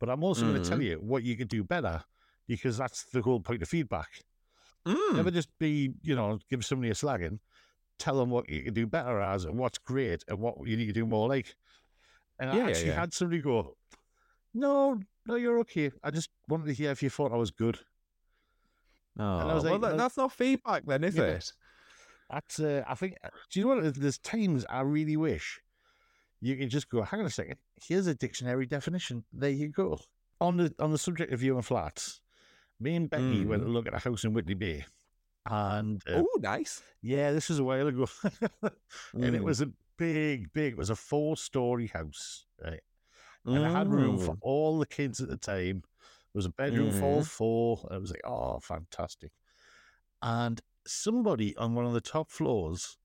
but 0.00 0.10
I'm 0.10 0.24
also 0.24 0.46
going 0.46 0.54
to 0.60 0.60
tell 0.68 0.82
you 0.82 0.96
what 1.00 1.24
you 1.24 1.36
can 1.36 1.48
do 1.48 1.64
better, 1.64 2.04
because 2.46 2.76
that's 2.78 3.04
the 3.04 3.22
whole 3.22 3.40
point 3.40 3.62
of 3.62 3.68
feedback. 3.68 4.08
Mm. 4.86 5.16
Never 5.16 5.30
just 5.30 5.48
be, 5.58 5.92
you 6.02 6.14
know, 6.14 6.38
give 6.50 6.64
somebody 6.64 6.90
a 6.90 6.94
slagging. 6.94 7.38
Tell 7.98 8.16
them 8.18 8.30
what 8.30 8.48
you 8.50 8.62
can 8.62 8.74
do 8.74 8.86
better 8.86 9.20
as, 9.20 9.44
and 9.44 9.56
what's 9.58 9.78
great, 9.78 10.24
and 10.28 10.38
what 10.38 10.54
you 10.66 10.76
need 10.76 10.86
to 10.86 10.92
do 10.92 11.06
more 11.06 11.28
like." 11.28 11.54
And 12.38 12.52
Yeah, 12.52 12.66
I 12.66 12.68
actually 12.68 12.88
yeah. 12.88 13.00
had 13.00 13.14
somebody 13.14 13.40
go, 13.40 13.76
"No, 14.52 15.00
no, 15.26 15.36
you're 15.36 15.60
okay. 15.60 15.90
I 16.02 16.10
just 16.10 16.30
wanted 16.48 16.66
to 16.66 16.74
hear 16.74 16.90
if 16.90 17.02
you 17.02 17.08
thought 17.10 17.32
I 17.32 17.36
was 17.36 17.50
good." 17.50 17.78
Oh, 19.18 19.54
was 19.54 19.64
well, 19.64 19.78
like, 19.78 19.80
that- 19.92 19.96
that's 19.96 20.16
not 20.16 20.32
feedback, 20.32 20.84
then, 20.86 21.04
is 21.04 21.16
Yeah. 21.16 21.24
it? 21.24 21.52
That's 22.30 22.58
uh, 22.58 22.82
I 22.86 22.94
think. 22.94 23.16
Do 23.50 23.60
you 23.60 23.66
know 23.66 23.76
what? 23.76 23.94
There's 23.94 24.18
times 24.18 24.64
I 24.68 24.80
really 24.80 25.16
wish 25.16 25.60
you 26.40 26.56
could 26.56 26.70
just 26.70 26.88
go. 26.88 27.02
Hang 27.02 27.20
on 27.20 27.26
a 27.26 27.30
second. 27.30 27.58
Here's 27.80 28.06
a 28.06 28.14
dictionary 28.14 28.66
definition. 28.66 29.24
There 29.32 29.50
you 29.50 29.68
go. 29.68 30.00
On 30.40 30.56
the 30.56 30.74
on 30.78 30.90
the 30.90 30.98
subject 30.98 31.32
of 31.32 31.40
viewing 31.40 31.62
flats, 31.62 32.20
me 32.80 32.96
and 32.96 33.10
Becky 33.10 33.44
went 33.46 33.62
to 33.62 33.68
look 33.68 33.86
at 33.86 33.94
a 33.94 33.98
house 33.98 34.24
in 34.24 34.32
Whitley 34.32 34.54
Bay, 34.54 34.84
and 35.46 36.02
uh, 36.08 36.18
Oh, 36.20 36.28
nice. 36.40 36.82
yeah, 37.02 37.32
this 37.32 37.48
was 37.48 37.58
a 37.58 37.64
while 37.64 37.86
ago, 37.86 38.06
and 39.12 39.34
it 39.34 39.40
Mm. 39.40 39.44
was 39.44 39.60
a 39.60 39.70
big, 39.96 40.52
big. 40.52 40.72
It 40.72 40.78
was 40.78 40.90
a 40.90 40.96
four-story 40.96 41.86
house, 41.88 42.46
right? 42.62 42.80
And 43.46 43.64
it 43.64 43.70
had 43.70 43.88
room 43.92 44.18
for 44.18 44.32
Mm. 44.32 44.38
all 44.40 44.78
the 44.78 44.86
kids 44.86 45.20
at 45.20 45.28
the 45.28 45.36
time. 45.36 45.82
There 45.82 46.38
was 46.38 46.46
a 46.46 46.50
bedroom 46.50 46.92
for 46.92 47.04
all 47.04 47.22
four. 47.22 47.86
And 47.88 47.98
it 47.98 48.00
was 48.00 48.10
like, 48.10 48.22
oh, 48.24 48.58
fantastic. 48.58 49.32
And 50.22 50.60
somebody 50.86 51.54
on 51.56 51.74
one 51.74 51.84
of 51.84 51.92
the 51.92 52.00
top 52.00 52.30
floors 52.30 52.96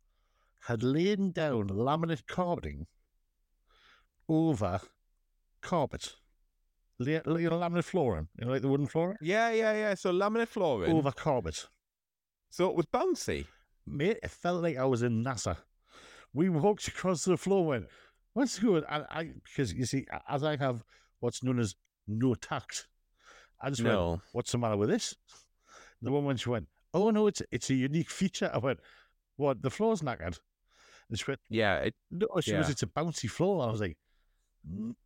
had 0.62 0.82
laid 0.82 1.34
down 1.34 1.68
laminate 1.68 2.26
carpeting 2.26 2.88
over 4.28 4.80
carpet. 5.62 6.16
You 7.00 7.22
know, 7.26 7.60
laminate 7.60 7.86
flooring, 7.86 8.28
you 8.38 8.46
know, 8.46 8.52
like 8.52 8.62
the 8.62 8.68
wooden 8.68 8.88
flooring, 8.88 9.18
Yeah, 9.22 9.52
yeah, 9.52 9.74
yeah. 9.74 9.94
So 9.96 10.12
laminate 10.12 10.50
flooring. 10.50 10.92
over 10.92 11.12
carpet. 11.12 11.68
So 12.50 12.70
it 12.70 12.76
was 12.76 12.86
bouncy. 12.88 13.46
Mate, 13.88 14.20
it 14.22 14.32
felt 14.32 14.62
like 14.62 14.78
I 14.78 14.86
was 14.86 15.02
in 15.02 15.24
NASA. 15.24 15.58
We 16.34 16.50
walked 16.50 16.88
across 16.88 17.26
the 17.26 17.38
floor, 17.38 17.66
went, 17.66 17.88
what's 18.34 18.60
good? 18.60 18.84
And 18.90 19.06
I, 19.10 19.32
because 19.44 19.74
you 19.74 19.86
see, 19.86 20.06
as 20.28 20.44
I 20.44 20.58
have 20.58 20.84
what's 21.22 21.44
known 21.44 21.60
as 21.60 21.76
no 22.08 22.36
tact, 22.36 22.88
I 23.62 23.70
just 23.70 23.82
went, 23.84 24.22
what's 24.34 24.52
the 24.52 24.58
matter 24.58 24.78
with 24.78 24.90
this? 24.90 25.16
The 26.02 26.12
woman 26.12 26.38
she 26.38 26.50
went, 26.50 26.68
"Oh 26.94 27.10
no, 27.10 27.28
it's 27.28 27.42
it's 27.52 27.70
a 27.70 27.74
unique 27.74 28.10
feature." 28.10 28.50
I 28.54 28.58
went, 28.60 28.80
"What? 29.36 29.62
The 29.62 29.70
floor's 29.70 30.02
knackered." 30.02 30.40
And 31.10 31.20
she 31.20 31.26
went, 31.28 31.42
Yeah, 31.50 31.78
it, 31.80 31.96
"No," 32.10 32.28
she 32.42 32.54
was, 32.56 32.70
"It's 32.70 32.84
a 32.84 32.88
bouncy 32.88 33.30
floor." 33.30 33.68
I 33.68 33.72
was 33.72 33.82
like, 33.82 33.92
"Mm, 33.92 33.96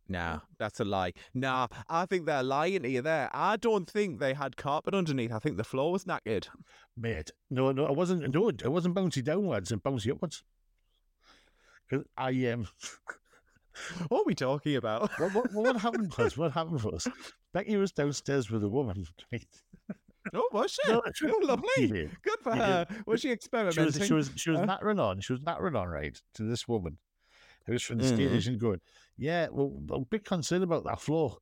nah, 0.08 0.40
that's 0.58 0.80
a 0.80 0.84
lie. 0.84 1.12
Nah, 1.32 1.68
I 1.88 2.06
think 2.06 2.26
they're 2.26 2.42
lying 2.42 2.82
to 2.82 2.88
you 2.88 3.02
there. 3.02 3.30
I 3.32 3.56
don't 3.56 3.88
think 3.88 4.18
they 4.18 4.34
had 4.34 4.56
carpet 4.56 4.94
underneath. 4.94 5.32
I 5.32 5.38
think 5.38 5.56
the 5.56 5.64
floor 5.64 5.92
was 5.92 6.04
knackered. 6.04 6.48
"Mate, 6.96 7.30
no, 7.50 7.72
no, 7.72 7.86
it 7.86 7.96
wasn't. 7.96 8.32
No, 8.32 8.48
it 8.48 8.72
wasn't 8.72 8.94
bouncy 8.94 9.22
downwards 9.22 9.72
and 9.72 9.82
bouncy 9.82 10.12
upwards." 10.12 10.42
Because 11.88 12.06
I 12.16 12.30
um, 12.46 12.66
What 14.08 14.20
are 14.20 14.24
we 14.26 14.34
talking 14.34 14.76
about? 14.76 15.10
what, 15.18 15.34
what, 15.34 15.52
what 15.52 15.76
happened 15.76 16.14
was, 16.16 16.36
what 16.36 16.52
happened 16.52 16.82
was, 16.82 17.08
Becky 17.52 17.76
was 17.76 17.92
downstairs 17.92 18.50
with 18.50 18.62
a 18.62 18.68
woman. 18.68 19.06
oh, 20.34 20.48
was 20.52 20.72
she? 20.72 20.92
No, 20.92 21.02
oh, 21.04 21.40
lovely. 21.42 21.68
Yeah. 21.78 22.08
Good 22.22 22.40
for 22.40 22.54
her. 22.54 22.86
Was 23.06 23.20
she 23.20 23.28
she 23.28 23.32
experimenting? 23.32 23.84
was 23.84 24.06
she 24.06 24.12
was 24.12 24.30
she 24.36 24.50
was 24.50 24.60
nattering 24.60 24.98
on. 24.98 25.20
She 25.20 25.32
was 25.32 25.42
nattering 25.42 25.76
on 25.76 25.88
right 25.88 26.20
to 26.34 26.42
this 26.44 26.68
woman 26.68 26.98
who 27.66 27.72
was 27.72 27.82
from 27.82 27.98
the 27.98 28.06
state 28.06 28.30
Mhm. 28.30 28.36
agent 28.36 28.58
going, 28.58 28.80
Yeah, 29.16 29.48
well 29.50 29.72
I'm 29.92 30.02
a 30.02 30.06
bit 30.06 30.24
concerned 30.24 30.64
about 30.64 30.84
that 30.84 31.00
floor. 31.00 31.38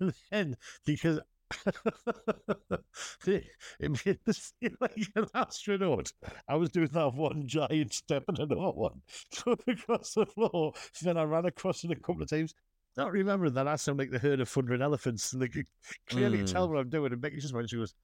and 0.32 0.56
because 0.84 1.20
it 3.26 3.44
made 3.80 4.18
me 4.26 4.32
feel 4.32 4.70
like 4.80 4.96
an 5.14 5.26
astronaut. 5.34 6.12
I 6.48 6.56
was 6.56 6.70
doing 6.70 6.88
that 6.92 7.14
one 7.14 7.46
giant 7.46 7.92
step 7.92 8.24
and 8.28 8.38
another 8.38 8.56
one 8.72 9.02
across 9.68 10.14
the 10.14 10.26
floor. 10.26 10.72
Then 11.02 11.16
I 11.16 11.24
ran 11.24 11.46
across 11.46 11.84
it 11.84 11.90
a 11.90 11.96
couple 11.96 12.22
of 12.22 12.28
times. 12.30 12.54
Not 12.96 13.12
remembering 13.12 13.54
that 13.54 13.68
I 13.68 13.76
sound 13.76 13.98
like 13.98 14.10
the 14.10 14.18
herd 14.18 14.40
of 14.40 14.48
thundering 14.48 14.82
elephants. 14.82 15.32
And 15.32 15.42
they 15.42 15.48
could 15.48 15.66
clearly 16.08 16.38
Mm. 16.38 16.52
tell 16.52 16.68
what 16.68 16.78
I'm 16.78 16.88
doing. 16.90 17.12
And 17.12 17.20
Becky 17.20 17.38
just 17.38 17.54
went, 17.54 17.70
she 17.70 17.76
goes, 17.76 17.94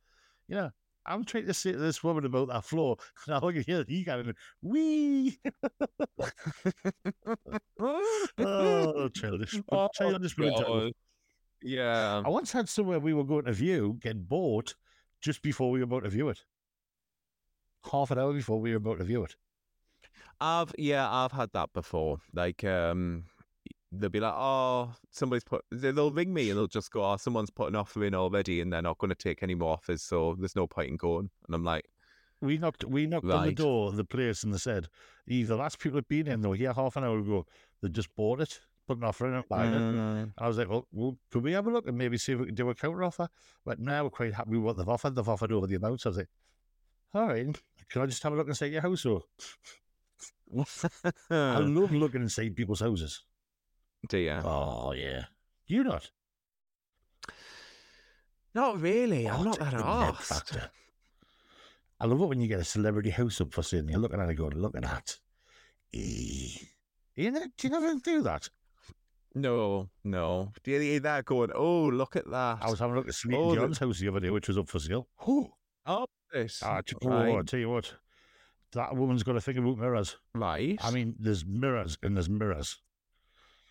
You 0.49 0.57
know, 0.57 0.71
I'm 1.11 1.25
trying 1.25 1.47
to 1.47 1.55
say 1.55 1.73
to 1.73 1.79
this 1.79 2.05
woman 2.05 2.25
about 2.25 2.49
that 2.49 2.65
floor. 2.65 2.97
And 3.27 3.35
I 3.35 3.41
can 3.41 3.63
hear 3.63 3.85
he 3.87 4.05
got 4.05 4.21
it. 4.21 4.37
Wee! 4.63 5.39
oh, 8.39 9.09
childish. 9.09 9.61
Oh, 9.73 9.89
childish. 9.93 10.37
Yeah. 11.63 12.23
I 12.25 12.29
once 12.29 12.53
had 12.53 12.69
somewhere 12.69 13.01
we 13.01 13.13
were 13.13 13.25
going 13.25 13.47
to 13.47 13.53
view 13.53 13.99
get 14.01 14.29
bought 14.29 14.77
just 15.21 15.43
before 15.43 15.71
we 15.71 15.81
were 15.81 15.85
about 15.85 16.05
to 16.05 16.11
view 16.11 16.29
it. 16.29 16.41
Half 17.91 18.13
an 18.13 18.19
hour 18.19 18.33
before 18.33 18.61
we 18.61 18.71
were 18.71 18.77
about 18.77 18.99
to 18.99 19.05
view 19.05 19.25
it. 19.25 19.35
I've 20.41 20.73
yeah, 20.79 21.11
I've 21.11 21.33
had 21.33 21.51
that 21.53 21.73
before. 21.73 22.19
Like 22.33 22.65
um 22.65 23.25
they'll 23.93 24.09
be 24.11 24.21
like, 24.21 24.35
Oh, 24.37 24.95
somebody's 25.11 25.45
put 25.45 25.65
they- 25.71 25.91
they'll 25.91 26.11
ring 26.13 26.33
me 26.33 26.51
and 26.51 26.59
they'll 26.59 26.67
just 26.67 26.91
go, 26.91 27.05
Oh, 27.05 27.17
someone's 27.17 27.51
put 27.51 27.69
an 27.69 27.77
offer 27.77 28.05
in 28.05 28.15
already 28.15 28.61
and 28.61 28.73
they're 28.73 28.83
not 28.83 28.99
gonna 28.99 29.15
take 29.15 29.43
any 29.43 29.55
more 29.55 29.73
offers, 29.73 30.03
so 30.03 30.37
there's 30.39 30.57
no 30.57 30.67
point 30.67 30.91
in 30.91 30.97
going. 30.97 31.31
And 31.47 31.55
I'm 31.55 31.65
like, 31.65 31.87
We 32.41 32.57
knocked 32.59 32.85
we 32.85 33.07
knocked 33.07 33.25
on 33.27 33.31
the 33.57 33.63
door 33.63 33.89
of 33.89 33.97
the 33.97 34.05
place 34.05 34.45
and 34.45 34.55
they 34.55 34.59
said, 34.59 34.89
the 35.27 35.45
last 35.57 35.79
people 35.79 35.99
have 35.99 36.09
been 36.09 36.27
in 36.29 36.41
though 36.41 36.53
here 36.53 36.73
half 36.73 36.97
an 36.97 37.05
hour 37.05 37.19
ago, 37.19 37.47
they 37.83 37.89
just 37.89 38.15
bought 38.15 38.41
it, 38.41 38.61
put 38.87 38.99
an 38.99 39.05
offer 39.05 39.27
in 39.29 39.35
it, 39.35 39.49
buying 39.49 39.73
it. 39.73 39.79
"Mm, 39.79 40.33
I 40.39 40.49
was 40.49 40.57
like, 40.59 40.69
well, 40.69 40.87
well, 40.93 41.19
could 41.31 41.43
we 41.43 41.53
have 41.53 41.67
a 41.67 41.71
look 41.71 41.87
and 41.87 41.97
maybe 41.99 42.17
see 42.19 42.33
if 42.33 42.39
we 42.41 42.47
can 42.47 42.55
do 42.55 42.71
a 42.71 42.75
counter 42.75 43.05
offer? 43.05 43.29
But 43.65 43.79
now 43.79 44.05
we're 44.05 44.11
quite 44.11 44.35
happy 44.35 44.51
with 44.53 44.61
what 44.63 44.77
they've 44.77 44.89
offered. 44.89 45.15
They've 45.15 45.29
offered 45.29 45.53
over 45.53 45.67
the 45.67 45.77
amount. 45.77 46.01
So 46.01 46.09
I 46.09 46.11
was 46.11 46.17
like, 46.19 46.29
all 47.15 47.27
right, 47.27 47.61
can 47.91 48.03
I 48.03 48.07
just 48.07 48.23
have 48.23 48.33
a 48.33 48.37
look 48.37 48.47
and 48.47 48.53
inside 48.53 48.73
your 48.73 48.83
house? 48.83 49.05
Or 49.05 49.23
I 51.31 51.59
love 51.59 51.93
looking 51.93 52.23
inside 52.23 52.57
people's 52.57 52.81
houses. 52.81 53.23
Dear. 54.09 54.41
Oh 54.45 54.93
yeah, 54.93 55.25
you 55.67 55.85
not? 55.85 56.11
Not 58.55 58.81
really. 58.81 59.29
I'm 59.29 59.41
Oh, 59.41 59.45
not 59.45 59.59
that 59.59 59.71
good 59.73 59.79
net 59.85 60.15
arsed. 60.15 60.69
I 62.01 62.07
love 62.07 62.21
it 62.21 62.27
when 62.27 62.41
you 62.41 62.49
get 62.49 62.61
a 62.61 62.65
celebrity 62.65 63.11
house 63.11 63.41
up 63.41 63.53
for 63.53 63.63
sale 63.63 63.81
and 63.81 63.91
you're 63.91 63.99
looking 64.01 64.21
at 64.21 64.29
it 64.31 64.35
going, 64.35 64.57
look 64.59 64.75
at 64.77 64.83
that. 64.83 65.19
You 65.93 67.31
know, 67.31 67.43
do 67.57 67.69
you 67.69 67.71
never 67.71 67.95
do 68.03 68.23
that? 68.23 68.49
No, 69.35 69.91
no. 70.03 70.53
Do 70.65 70.71
you 70.73 70.81
hear 70.81 71.01
that 71.01 71.25
going, 71.27 71.51
Oh, 71.55 71.85
look 71.87 72.17
at 72.17 72.29
that. 72.31 72.59
I 72.63 72.71
was 72.71 72.79
having 72.81 72.95
a 72.95 72.99
look 72.99 73.09
at 73.09 73.15
Sleepy 73.15 73.37
Oh, 73.37 73.51
the- 73.55 73.61
John's 73.61 73.79
house 73.79 74.01
the 74.01 74.09
other 74.09 74.21
day, 74.21 74.31
which 74.31 74.49
was 74.49 74.59
up 74.59 74.69
for 74.69 74.79
sale. 74.81 75.07
Oh, 75.27 75.53
Oh, 75.87 76.07
this. 76.33 76.63
ah, 76.65 76.81
t- 76.81 76.97
oh. 77.05 77.39
I 77.39 77.43
tell 77.43 77.61
you 77.61 77.69
what, 77.71 77.95
that 78.73 78.97
woman's 78.97 79.23
got 79.23 79.35
to 79.35 79.41
think 79.41 79.59
about 79.59 79.79
mirrors. 79.79 80.17
right. 80.35 80.79
I 80.83 80.91
mean, 80.91 81.15
there's 81.19 81.45
mirrors 81.45 81.99
and 82.03 82.17
there's 82.17 82.29
mirrors. 82.31 82.79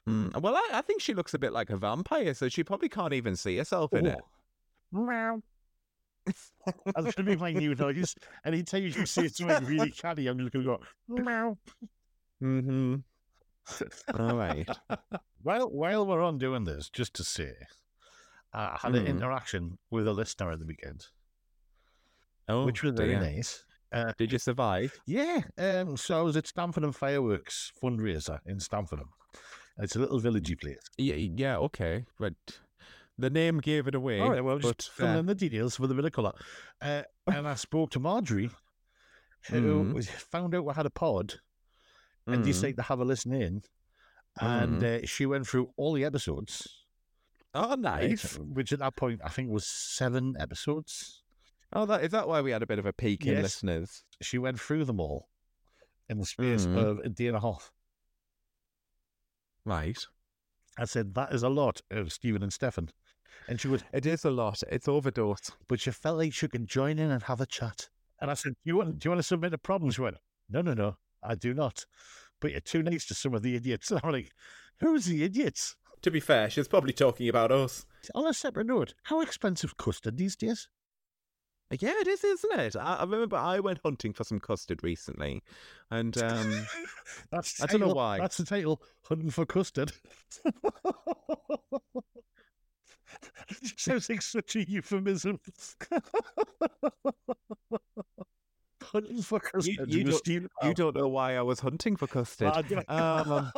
Mm, 0.08 0.40
Well, 0.42 0.56
I, 0.56 0.70
I 0.74 0.82
think 0.82 1.02
she 1.02 1.14
looks 1.14 1.34
a 1.34 1.40
bit 1.40 1.52
like 1.54 1.70
a 1.70 1.78
vampire, 1.78 2.34
so 2.34 2.50
she 2.50 2.64
probably 2.64 2.90
can't 2.90 3.14
even 3.14 3.36
see 3.36 3.58
herself 3.58 3.94
in 3.94 4.06
it. 4.08 4.20
Oh. 4.96 5.00
Meow. 5.06 5.42
That's 6.26 6.96
going 6.96 7.12
to 7.16 7.24
be 7.24 7.36
my 7.36 7.52
new 7.54 7.74
noise. 7.76 8.16
Anytime 8.46 8.84
you 8.84 9.06
say 9.06 9.28
something 9.28 9.66
really 9.66 9.92
canny, 9.92 10.28
I'm 10.28 10.38
just 10.40 10.52
going 10.52 10.66
to 10.66 10.78
go, 10.78 11.22
meow. 11.24 11.58
Mm-hmm. 12.44 12.96
All 14.20 14.36
right. 14.36 14.68
While, 15.42 15.70
while 15.70 16.06
we're 16.06 16.22
on 16.22 16.38
doing 16.38 16.66
this, 16.66 16.90
just 16.90 17.14
to 17.16 17.24
say, 17.24 17.54
I 18.52 18.78
had 18.82 18.94
an 18.96 19.06
Mhm. 19.06 19.10
interaction 19.10 19.78
with 19.90 20.06
a 20.08 20.12
listener 20.12 20.52
at 20.52 20.60
the 20.60 20.66
weekend, 20.66 21.06
Oh, 22.50 22.66
which 22.66 22.84
was 22.84 22.94
very 22.96 23.16
nice. 23.16 23.64
Uh, 23.94 24.12
Did 24.18 24.34
you 24.34 24.40
survive? 24.40 25.00
yeah, 25.06 25.42
um, 25.58 25.96
so 25.98 26.20
I 26.20 26.22
was 26.24 26.36
at 26.36 26.44
Stamfordham 26.46 26.94
Fireworks 26.94 27.72
fundraiser 27.82 28.40
in 28.46 28.60
Stamford. 28.60 29.00
It's 29.80 29.96
a 29.96 30.00
little 30.00 30.20
villagey 30.20 30.60
place. 30.60 30.80
Yeah, 30.98 31.16
yeah, 31.16 31.58
okay. 31.58 32.06
But 32.20 32.34
the 33.18 33.30
name 33.30 33.60
gave 33.60 33.88
it 33.88 33.96
away. 33.96 34.20
All 34.20 34.32
right, 34.32 34.44
well, 34.44 34.60
but 34.60 34.78
just 34.78 34.92
filling 34.92 35.12
fair. 35.14 35.20
in 35.20 35.26
the 35.26 35.36
details 35.36 35.80
with 35.80 35.92
a 35.92 35.94
bit 35.96 36.06
of 36.06 36.12
colour. 36.12 36.34
Uh, 36.82 37.04
and 37.28 37.48
I 37.48 37.56
spoke 37.56 37.92
to 37.92 38.00
Marjorie, 38.00 38.50
who 39.50 39.94
was- 39.94 40.10
found 40.10 40.54
out 40.56 40.66
we 40.66 40.74
had 40.74 40.86
a 40.86 40.90
pod 40.90 41.36
and 42.28 42.42
Mm. 42.44 42.46
decided 42.46 42.76
to 42.78 42.84
have 42.84 43.00
a 43.00 43.06
listen 43.06 43.34
in. 43.34 43.64
And 44.40 44.84
uh, 44.84 45.06
she 45.06 45.26
went 45.26 45.48
through 45.48 45.72
all 45.76 45.94
the 45.94 46.06
episodes, 46.06 46.68
Oh, 47.54 47.70
right, 47.72 47.80
nice. 47.80 48.36
which 48.38 48.72
at 48.72 48.80
that 48.80 48.96
point 48.96 49.22
I 49.24 49.30
think 49.30 49.50
was 49.50 49.66
seven 49.66 50.36
episodes. 50.40 51.24
Oh, 51.74 51.86
that 51.88 52.04
is 52.04 52.12
that 52.12 52.28
why 52.28 52.42
we 52.42 52.52
had 52.52 52.62
a 52.64 52.68
bit 52.68 52.80
of 52.80 52.86
a 52.86 52.94
peek 52.94 53.26
in 53.26 53.42
listeners? 53.42 54.04
She 54.22 54.38
went 54.38 54.60
through 54.60 54.86
them 54.86 55.00
all 55.00 55.28
in 56.08 56.20
the 56.20 56.26
space 56.26 56.66
Mhm. 56.68 56.78
of 56.78 57.00
a 57.00 57.10
day 57.10 57.28
and 57.28 57.36
a 57.38 57.40
half. 57.42 57.72
Right. 59.70 60.06
I 60.78 60.86
said, 60.86 61.14
that 61.16 61.34
is 61.34 61.44
a 61.44 61.50
lot 61.50 61.82
of 61.92 62.12
Stephen 62.12 62.44
and 62.44 62.52
Stefan. 62.54 62.90
And 63.48 63.60
she 63.60 63.68
goes, 63.68 63.84
It 63.94 64.06
is 64.06 64.26
a 64.26 64.32
lot. 64.32 64.62
It's 64.72 64.88
overdose. 64.88 65.52
but 65.68 65.80
she 65.80 65.92
felt 65.92 66.18
like 66.18 66.34
she 66.34 66.48
could 66.48 66.68
join 66.68 67.00
in 67.00 67.12
and 67.12 67.24
have 67.24 67.42
a 67.42 67.46
chat. 67.46 67.90
And 68.22 68.30
I 68.30 68.34
said, 68.34 68.54
do 68.54 68.58
you 68.66 68.78
want, 68.78 69.00
do 69.00 69.08
you 69.08 69.12
want 69.12 69.20
to 69.20 69.28
submit 69.28 69.54
a 69.54 69.58
problem? 69.58 69.92
She 69.92 70.02
went, 70.02 70.18
no, 70.50 70.62
no, 70.62 70.74
no, 70.74 70.98
I 71.24 71.36
do 71.36 71.54
not. 71.54 71.86
But 72.42 72.52
you're 72.52 72.60
too 72.60 72.84
nice 72.84 73.06
to 73.06 73.16
some 73.16 73.34
of 73.34 73.44
the 73.44 73.56
idiots. 73.56 73.92
And 73.92 74.02
I'm 74.04 74.12
like, 74.12 74.32
who's 74.80 75.06
the 75.06 75.24
idiots? 75.24 75.76
To 76.02 76.12
be 76.12 76.20
fair, 76.20 76.50
she's 76.50 76.68
probably 76.68 76.94
talking 76.94 77.28
about 77.30 77.52
us. 77.52 77.86
On 78.16 78.26
a 78.26 78.34
separate 78.34 78.68
note, 78.68 78.94
how 79.04 79.22
expensive 79.22 79.78
custard 79.78 80.18
these 80.18 80.36
days? 80.36 80.70
Yeah, 81.72 81.94
it 82.00 82.08
is, 82.08 82.24
isn't 82.24 82.60
it? 82.60 82.76
I, 82.76 82.96
I 82.96 83.04
remember 83.04 83.36
I 83.36 83.60
went 83.60 83.80
hunting 83.86 84.12
for 84.14 84.24
some 84.24 84.40
custard 84.40 84.84
recently, 84.84 85.44
and 85.92 86.18
um, 86.22 86.66
That's 87.32 87.62
I 87.62 87.68
don't 87.68 87.82
know 87.82 87.94
why. 87.94 88.18
That's 88.18 88.38
the 88.38 88.46
title. 88.46 88.82
Hunting 89.08 89.30
for 89.30 89.46
custard. 89.46 89.92
Sounds 93.78 94.10
like 94.10 94.22
such 94.22 94.56
a 94.56 94.70
euphemism. 94.70 95.40
Hunting 98.82 99.22
for 99.22 99.40
custard. 99.40 99.94
you 99.94 100.06
with 100.06 100.24
don't- 100.24 100.50
you 100.64 100.74
don't 100.74 100.96
know 100.96 101.08
why 101.08 101.36
I 101.38 101.42
was 101.42 101.60
hunting 101.60 101.96
for 101.96 102.08
custard. 102.08 102.52
Um, 102.88 103.52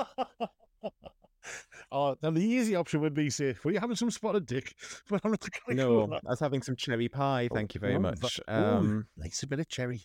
oh, 1.92 2.16
now 2.22 2.32
the 2.32 2.44
easy 2.44 2.76
option 2.76 3.02
would 3.02 3.14
be 3.14 3.30
say, 3.30 3.56
"Were 3.64 3.72
you 3.72 3.80
having 3.80 3.96
some 3.96 4.12
spotted 4.12 4.46
dick?" 4.46 4.76
But 5.10 5.22
I'm 5.24 5.32
not 5.32 5.48
going 5.66 5.78
no, 5.78 6.04
I 6.14 6.20
was 6.30 6.40
having 6.40 6.62
some 6.62 6.76
cherry 6.76 7.10
pie. 7.10 7.50
Thank 7.54 7.76
you 7.76 7.80
very 7.80 7.96
oh, 7.96 8.00
much. 8.00 8.40
ooh. 8.50 8.54
Um, 8.54 9.08
Nice 9.18 9.44
a 9.44 9.48
bit 9.48 9.60
of 9.60 9.68
cherry. 9.68 10.02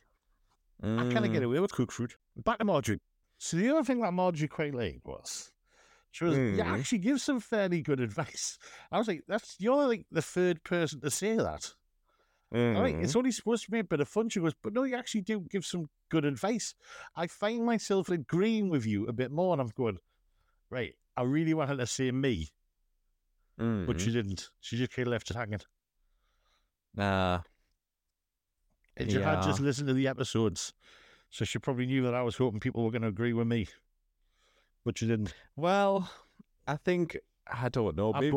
I 0.82 0.86
kind 0.86 1.18
of 1.18 1.24
mm, 1.24 1.32
get 1.32 1.42
away 1.42 1.58
with 1.58 1.72
cooked 1.72 1.92
fruit. 1.92 2.16
Back 2.36 2.58
to 2.58 2.64
Marjorie. 2.64 3.00
So 3.38 3.56
the 3.56 3.70
other 3.70 3.82
thing 3.84 4.00
that 4.02 4.12
Marjorie 4.12 4.48
quite 4.48 4.74
liked 4.74 5.04
was 5.04 5.52
she 6.10 6.24
was 6.24 6.36
you 6.36 6.56
Mm. 6.56 6.66
actually 6.66 6.98
give 6.98 7.20
some 7.20 7.40
fairly 7.40 7.82
good 7.82 8.00
advice. 8.00 8.58
I 8.92 8.98
was 8.98 9.08
like, 9.08 9.24
that's 9.26 9.56
you're 9.58 9.86
like 9.86 10.06
the 10.10 10.22
third 10.22 10.64
person 10.64 11.00
to 11.00 11.10
say 11.10 11.36
that. 11.36 11.74
All 12.54 12.80
right, 12.80 12.94
mm. 12.94 13.02
it's 13.02 13.16
only 13.16 13.32
supposed 13.32 13.64
to 13.64 13.70
be 13.70 13.80
a 13.80 13.84
bit 13.84 14.00
of 14.00 14.08
fun. 14.08 14.28
She 14.28 14.40
goes, 14.40 14.54
but 14.62 14.72
no, 14.72 14.84
you 14.84 14.96
actually 14.96 15.22
do 15.22 15.40
give 15.40 15.64
some 15.64 15.90
good 16.08 16.24
advice. 16.24 16.74
I 17.16 17.26
find 17.26 17.66
myself 17.66 18.08
agreeing 18.08 18.70
with 18.70 18.86
you 18.86 19.06
a 19.08 19.12
bit 19.12 19.32
more, 19.32 19.52
and 19.52 19.60
I'm 19.60 19.72
going, 19.76 19.98
right. 20.70 20.94
I 21.16 21.22
really 21.22 21.54
wanted 21.54 21.76
to 21.78 21.86
see 21.86 22.10
me, 22.12 22.50
but 23.56 23.64
Mm. 23.64 24.00
she 24.00 24.12
didn't. 24.12 24.50
She 24.60 24.76
just 24.76 24.92
kind 24.92 25.08
of 25.08 25.12
left 25.12 25.30
it 25.30 25.36
hanging. 25.36 25.60
Nah. 26.94 27.42
And 28.96 29.10
she 29.10 29.20
had 29.20 29.42
just 29.42 29.60
listened 29.60 29.88
to 29.88 29.94
the 29.94 30.08
episodes, 30.08 30.72
so 31.30 31.44
she 31.44 31.58
probably 31.58 31.86
knew 31.86 32.02
that 32.02 32.14
I 32.14 32.22
was 32.22 32.36
hoping 32.36 32.60
people 32.60 32.84
were 32.84 32.90
going 32.90 33.02
to 33.02 33.08
agree 33.08 33.32
with 33.32 33.46
me, 33.46 33.68
but 34.84 34.98
she 34.98 35.06
didn't. 35.06 35.34
Well, 35.54 36.10
I 36.66 36.76
think 36.76 37.18
I 37.52 37.68
don't 37.68 37.96
know. 37.96 38.12
Maybe, 38.12 38.36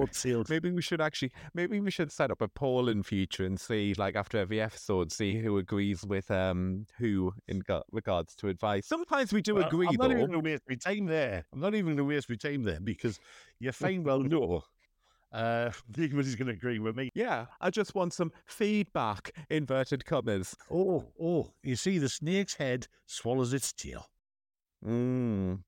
maybe 0.50 0.72
we 0.72 0.82
should 0.82 1.02
actually, 1.02 1.32
maybe 1.54 1.80
we 1.80 1.90
should 1.90 2.12
set 2.12 2.30
up 2.32 2.42
a 2.42 2.48
poll 2.48 2.90
in 2.90 3.02
future 3.04 3.44
and 3.46 3.60
see, 3.60 3.94
like 3.96 4.16
after 4.16 4.38
every 4.38 4.62
episode, 4.62 5.12
see 5.12 5.40
who 5.40 5.58
agrees 5.58 6.06
with 6.06 6.30
um 6.30 6.86
who 6.98 7.34
in 7.48 7.60
go- 7.60 7.84
regards 7.92 8.36
to 8.36 8.50
advice. 8.50 8.86
Sometimes 8.86 9.34
we 9.34 9.42
do 9.42 9.56
Well, 9.56 9.66
agree 9.68 9.88
I'm 9.88 9.96
not 9.96 10.12
even 10.12 10.18
though. 10.22 10.28
going 10.28 10.44
to 10.44 10.50
waste 10.52 10.64
my 10.70 10.76
time 10.76 11.06
there. 11.06 11.46
I'm 11.52 11.60
not 11.60 11.74
even 11.74 11.96
going 11.96 11.98
to 11.98 12.04
waste 12.04 12.30
my 12.30 12.36
time 12.36 12.64
there 12.64 12.80
because 12.80 13.20
you 13.60 13.72
fine 13.74 14.04
well 14.04 14.20
know 14.20 14.64
uh, 15.32 15.72
everybody's 15.98 16.36
going 16.36 16.48
to 16.48 16.54
agree 16.54 16.80
with 16.80 16.96
me. 16.96 17.10
Yeah, 17.14 17.48
I 17.62 17.70
just 17.70 17.96
want 17.96 18.14
some 18.14 18.32
feedback. 18.46 19.32
Inverted 19.50 20.06
commas. 20.06 20.56
Oh, 20.72 21.06
oh, 21.22 21.54
you 21.64 21.76
see, 21.76 21.98
the 21.98 22.10
snake's 22.10 22.56
head 22.56 22.88
swallows 23.06 23.54
its 23.54 23.72
tail. 23.74 24.08
Mm. 24.86 25.60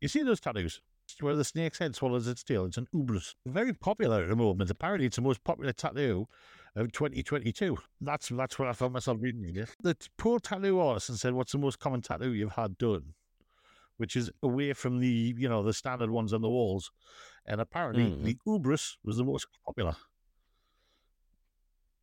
You 0.00 0.08
see 0.08 0.22
those 0.22 0.40
tattoos 0.40 0.80
where 1.20 1.34
the 1.36 1.44
snake's 1.44 1.78
head 1.78 1.94
swallows 1.94 2.26
its 2.26 2.42
tail? 2.42 2.64
It's 2.66 2.76
an 2.76 2.86
ouroboros. 2.94 3.34
Very 3.46 3.72
popular 3.72 4.22
at 4.22 4.28
the 4.28 4.36
moment. 4.36 4.70
Apparently, 4.70 5.06
it's 5.06 5.16
the 5.16 5.22
most 5.22 5.42
popular 5.44 5.72
tattoo 5.72 6.26
of 6.76 6.92
2022. 6.92 7.76
That's 8.00 8.28
that's 8.28 8.58
what 8.58 8.68
I 8.68 8.72
found 8.72 8.92
myself 8.92 9.18
reading. 9.20 9.56
It. 9.56 9.70
The 9.82 9.96
poor 10.16 10.38
tattoo 10.38 10.78
artist 10.80 11.08
and 11.08 11.18
said, 11.18 11.34
"What's 11.34 11.52
the 11.52 11.58
most 11.58 11.78
common 11.78 12.02
tattoo 12.02 12.32
you've 12.32 12.52
had 12.52 12.78
done?" 12.78 13.14
Which 13.96 14.16
is 14.16 14.30
away 14.42 14.72
from 14.72 14.98
the 15.00 15.34
you 15.36 15.48
know 15.48 15.62
the 15.62 15.72
standard 15.74 16.10
ones 16.10 16.32
on 16.32 16.40
the 16.42 16.48
walls, 16.48 16.90
and 17.44 17.60
apparently 17.60 18.04
Mm. 18.04 18.24
the 18.24 18.38
ouroboros 18.46 18.96
was 19.04 19.16
the 19.16 19.24
most 19.24 19.46
popular. 19.64 19.96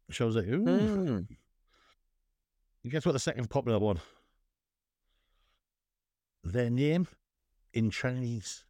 Shows 0.09 0.35
that. 0.35 0.47
Ooh. 0.47 0.65
Mm. 0.65 1.27
Guess 2.87 3.05
what 3.05 3.11
the 3.11 3.19
second 3.19 3.49
popular 3.49 3.79
one? 3.79 3.99
Their 6.43 6.69
name 6.69 7.07
in 7.73 7.89
Chinese. 7.89 8.63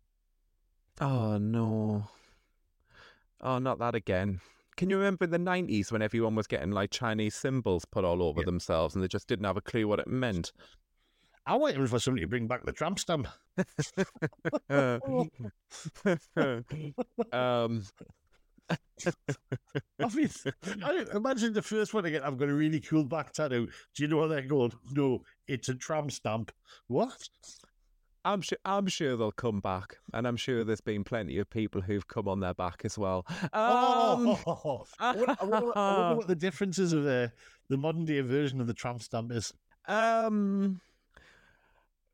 Oh 0.99 1.37
no. 1.37 2.07
Oh, 3.41 3.59
not 3.59 3.79
that 3.79 3.95
again. 3.95 4.41
Can 4.77 4.89
you 4.89 4.97
remember 4.97 5.25
in 5.25 5.31
the 5.31 5.37
nineties 5.39 5.91
when 5.91 6.01
everyone 6.01 6.35
was 6.35 6.47
getting 6.47 6.71
like 6.71 6.91
Chinese 6.91 7.35
symbols 7.35 7.85
put 7.85 8.03
all 8.05 8.21
over 8.23 8.41
Yeah. 8.41 8.45
themselves 8.45 8.95
and 8.95 9.03
they 9.03 9.07
just 9.07 9.27
didn't 9.27 9.45
have 9.45 9.57
a 9.57 9.61
clue 9.61 9.87
what 9.87 9.99
it 9.99 10.07
meant? 10.07 10.51
I'm 11.45 11.61
waiting 11.61 11.87
for 11.87 11.97
somebody 11.99 12.23
to 12.25 12.27
bring 12.27 12.47
back 12.47 12.65
the 12.65 12.71
tramp 12.73 12.99
stamp. 12.99 13.27
Um, 17.31 17.83
I 19.99 20.09
mean, 20.13 20.29
I, 20.83 21.05
imagine 21.13 21.53
the 21.53 21.61
first 21.61 21.93
one 21.93 22.05
again. 22.05 22.21
I've 22.23 22.37
got 22.37 22.49
a 22.49 22.53
really 22.53 22.79
cool 22.81 23.03
back 23.05 23.31
tattoo. 23.33 23.67
Do 23.95 24.03
you 24.03 24.09
know 24.09 24.17
what 24.17 24.27
they're 24.27 24.47
called? 24.47 24.75
No, 24.91 25.23
it's 25.47 25.69
a 25.69 25.75
tram 25.75 26.09
stamp. 26.09 26.51
What? 26.87 27.29
I'm 28.27 28.41
sure. 28.41 28.57
I'm 28.65 28.87
sure 28.87 29.15
they'll 29.15 29.31
come 29.31 29.61
back, 29.61 29.97
and 30.13 30.27
I'm 30.27 30.35
sure 30.35 30.65
there's 30.65 30.81
been 30.81 31.05
plenty 31.05 31.37
of 31.37 31.49
people 31.49 31.79
who've 31.79 32.05
come 32.07 32.27
on 32.27 32.41
their 32.41 32.53
back 32.53 32.81
as 32.83 32.97
well. 32.97 33.25
Um, 33.53 34.35
oh, 34.45 34.85
I 34.99 35.15
wonder, 35.15 35.35
I 35.39 35.45
wonder- 35.45 35.77
I 35.77 35.97
wonder 35.99 36.15
what 36.17 36.27
the 36.27 36.35
differences 36.35 36.91
of 36.91 37.03
the 37.05 37.31
the 37.69 37.77
modern 37.77 38.03
day 38.03 38.19
version 38.21 38.59
of 38.59 38.67
the 38.67 38.73
tramp 38.73 39.01
stamp 39.01 39.31
is. 39.31 39.53
Um. 39.87 40.81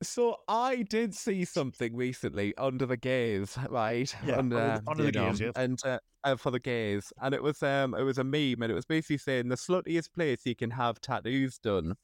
So 0.03 0.37
I 0.49 0.83
did 0.83 1.15
see 1.15 1.45
something 1.45 1.95
recently 1.95 2.53
under 2.57 2.85
the 2.85 2.97
gaze, 2.97 3.57
right? 3.69 4.13
Yeah, 4.25 4.37
under 4.37 4.55
the- 4.55 4.73
under, 4.75 4.91
under 4.91 5.03
the 5.05 5.11
gaze, 5.11 5.39
yes. 5.39 5.53
and 5.55 5.79
uh, 5.85 5.99
uh, 6.23 6.35
for 6.35 6.51
the 6.51 6.59
gaze, 6.59 7.11
and 7.21 7.33
it 7.33 7.41
was 7.41 7.63
um, 7.63 7.95
it 7.95 8.03
was 8.03 8.19
a 8.19 8.23
meme, 8.23 8.61
and 8.61 8.71
it 8.71 8.75
was 8.75 8.85
basically 8.85 9.17
saying 9.17 9.47
the 9.49 9.55
sluttiest 9.55 10.13
place 10.13 10.45
you 10.45 10.55
can 10.55 10.69
have 10.71 11.01
tattoos 11.01 11.57
done 11.57 11.95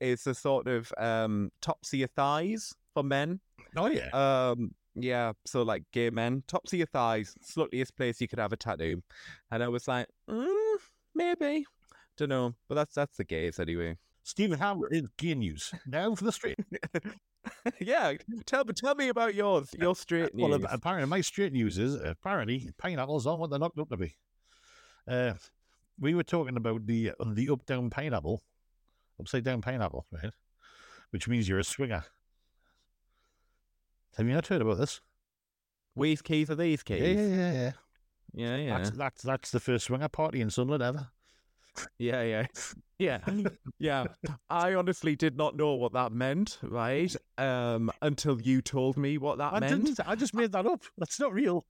is 0.00 0.24
the 0.24 0.34
sort 0.34 0.66
of 0.66 0.92
um 0.98 1.50
tops 1.62 1.92
of 1.92 1.98
your 2.00 2.08
thighs 2.08 2.74
for 2.96 3.02
men. 3.02 3.40
Oh 3.76 3.88
yeah. 3.88 4.08
Um, 4.12 4.74
yeah, 4.94 5.34
so 5.44 5.62
like 5.62 5.82
gay 5.92 6.08
men, 6.08 6.42
tops 6.48 6.72
of 6.72 6.78
your 6.78 6.86
thighs, 6.86 7.34
sluttiest 7.44 7.94
place 7.94 8.22
you 8.22 8.28
could 8.28 8.38
have 8.38 8.54
a 8.54 8.56
tattoo, 8.56 9.02
and 9.50 9.62
I 9.62 9.68
was 9.68 9.86
like, 9.86 10.06
mm, 10.30 10.76
maybe, 11.14 11.66
don't 12.16 12.30
know, 12.30 12.54
but 12.68 12.76
that's 12.76 12.94
that's 12.94 13.18
the 13.18 13.24
gaze 13.24 13.60
anyway. 13.60 13.98
Stephen 14.22 14.58
Howard 14.58 14.94
is 14.94 15.08
gay 15.18 15.34
news. 15.34 15.72
Now 15.86 16.14
for 16.14 16.24
the 16.24 16.32
straight. 16.32 16.58
yeah, 17.80 18.14
tell 18.46 18.64
me 18.64 18.72
tell 18.72 18.94
me 18.94 19.08
about 19.08 19.34
yours, 19.34 19.68
your 19.78 19.94
straight 19.94 20.34
news. 20.34 20.48
Well, 20.48 20.66
apparently, 20.70 21.10
my 21.10 21.20
straight 21.20 21.52
news 21.52 21.76
is 21.76 21.94
apparently 21.96 22.70
pineapples 22.78 23.26
aren't 23.26 23.40
what 23.40 23.50
they're 23.50 23.58
knocked 23.58 23.78
up 23.78 23.90
to 23.90 23.98
be. 23.98 24.16
Uh, 25.06 25.34
we 26.00 26.14
were 26.14 26.24
talking 26.24 26.56
about 26.56 26.86
the 26.86 27.12
the 27.34 27.50
up 27.50 27.66
down 27.66 27.90
pineapple, 27.90 28.42
upside 29.20 29.44
down 29.44 29.60
pineapple, 29.60 30.06
right? 30.10 30.32
Which 31.10 31.28
means 31.28 31.46
you're 31.46 31.58
a 31.58 31.64
swinger. 31.64 32.04
Have 34.16 34.26
you 34.26 34.34
not 34.34 34.46
heard 34.46 34.62
about 34.62 34.78
this? 34.78 35.00
These 35.96 36.22
keys 36.22 36.50
are 36.50 36.54
these 36.54 36.82
keys. 36.82 37.00
Yeah, 37.00 37.08
yeah, 37.08 37.26
yeah. 37.26 37.52
yeah. 37.52 37.72
yeah, 38.34 38.56
yeah, 38.56 38.78
That's, 38.78 38.90
that's 38.90 39.22
that's 39.22 39.50
the 39.50 39.60
first 39.60 39.86
swinger 39.86 40.08
party 40.08 40.40
in 40.40 40.50
Sunderland 40.50 40.82
ever. 40.82 41.08
yeah, 41.98 42.22
yeah, 42.22 42.46
yeah, 42.98 43.18
yeah. 43.78 44.06
I 44.48 44.74
honestly 44.74 45.16
did 45.16 45.36
not 45.36 45.56
know 45.56 45.74
what 45.74 45.92
that 45.92 46.12
meant, 46.12 46.58
right? 46.62 47.14
Um, 47.38 47.90
until 48.02 48.40
you 48.40 48.62
told 48.62 48.96
me 48.96 49.18
what 49.18 49.38
that 49.38 49.52
I 49.52 49.60
meant. 49.60 49.84
didn't. 49.84 50.00
I 50.06 50.14
just 50.14 50.34
made 50.34 50.52
that 50.52 50.66
up. 50.66 50.82
That's 50.98 51.20
not 51.20 51.32
real. 51.34 51.66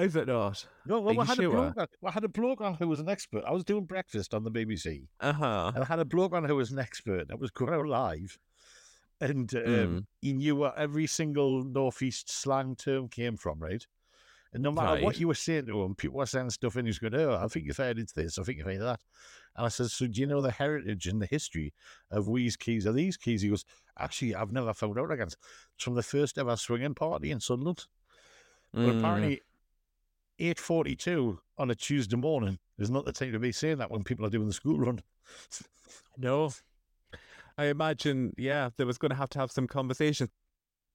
Is 0.00 0.16
it 0.16 0.26
not? 0.26 0.64
No, 0.86 1.00
well, 1.00 1.14
you 1.14 1.20
had 1.20 1.38
a 1.38 1.42
sure? 1.42 1.50
bloke. 1.50 1.76
On, 1.76 1.86
we 2.00 2.10
had 2.10 2.24
a 2.24 2.28
bloke 2.28 2.60
on 2.62 2.74
who 2.74 2.88
was 2.88 2.98
an 2.98 3.08
expert. 3.10 3.44
I 3.46 3.52
was 3.52 3.62
doing 3.62 3.84
breakfast 3.84 4.32
on 4.34 4.42
the 4.42 4.50
BBC, 4.50 5.06
Uh 5.20 5.32
huh. 5.34 5.72
and 5.74 5.84
I 5.84 5.86
had 5.86 5.98
a 5.98 6.04
bloke 6.04 6.32
on 6.32 6.44
who 6.44 6.56
was 6.56 6.72
an 6.72 6.78
expert. 6.78 7.28
That 7.28 7.38
was 7.38 7.50
going 7.50 7.74
out 7.74 7.86
live, 7.86 8.38
and 9.22 9.54
um, 9.54 9.62
Mm. 9.62 10.06
he 10.20 10.32
knew 10.32 10.56
where 10.56 10.76
every 10.76 11.06
single 11.06 11.64
northeast 11.64 12.30
slang 12.30 12.76
term 12.76 13.08
came 13.08 13.36
from, 13.36 13.58
right? 13.60 13.86
And 14.52 14.62
no 14.62 14.70
matter 14.70 15.02
what 15.02 15.18
you 15.18 15.28
were 15.28 15.34
saying 15.34 15.64
to 15.66 15.82
him, 15.82 15.94
people 15.94 16.18
were 16.18 16.26
saying 16.26 16.50
stuff, 16.50 16.76
and 16.76 16.86
he 16.86 16.90
was 16.90 16.98
going, 16.98 17.14
"Oh, 17.14 17.40
I 17.42 17.48
think 17.48 17.64
you've 17.64 17.76
heard 17.78 17.98
it's 17.98 18.12
this. 18.12 18.38
I 18.38 18.42
think 18.42 18.58
you've 18.58 18.66
heard 18.66 18.82
that." 18.82 19.00
And 19.56 19.64
I 19.64 19.68
said, 19.68 19.90
"So 19.90 20.06
do 20.06 20.20
you 20.20 20.26
know 20.26 20.42
the 20.42 20.50
heritage 20.50 21.06
and 21.06 21.22
the 21.22 21.26
history 21.26 21.72
of 22.10 22.26
these 22.26 22.56
keys? 22.56 22.86
Are 22.86 22.92
these 22.92 23.16
keys?" 23.16 23.40
He 23.40 23.48
goes, 23.48 23.64
"Actually, 23.98 24.34
I've 24.34 24.52
never 24.52 24.74
found 24.74 24.98
out 24.98 25.10
again. 25.10 25.28
It's 25.28 25.84
from 25.84 25.94
the 25.94 26.02
first 26.02 26.36
ever 26.36 26.56
swinging 26.56 26.94
party 26.94 27.30
in 27.30 27.40
Sunderland." 27.40 27.86
But 28.72 28.80
Mm. 28.80 28.98
apparently, 28.98 29.40
eight 30.38 30.58
forty-two 30.58 31.40
on 31.56 31.70
a 31.70 31.74
Tuesday 31.74 32.16
morning 32.16 32.58
is 32.78 32.90
not 32.90 33.06
the 33.06 33.12
time 33.12 33.32
to 33.32 33.38
be 33.38 33.52
saying 33.52 33.78
that 33.78 33.90
when 33.90 34.04
people 34.04 34.26
are 34.26 34.30
doing 34.30 34.48
the 34.48 34.52
school 34.52 34.78
run. 34.78 35.02
No. 36.18 36.52
I 37.58 37.66
imagine, 37.66 38.32
yeah, 38.36 38.70
there 38.76 38.86
was 38.86 38.98
going 38.98 39.10
to 39.10 39.16
have 39.16 39.30
to 39.30 39.38
have 39.38 39.50
some 39.50 39.66
conversation. 39.66 40.28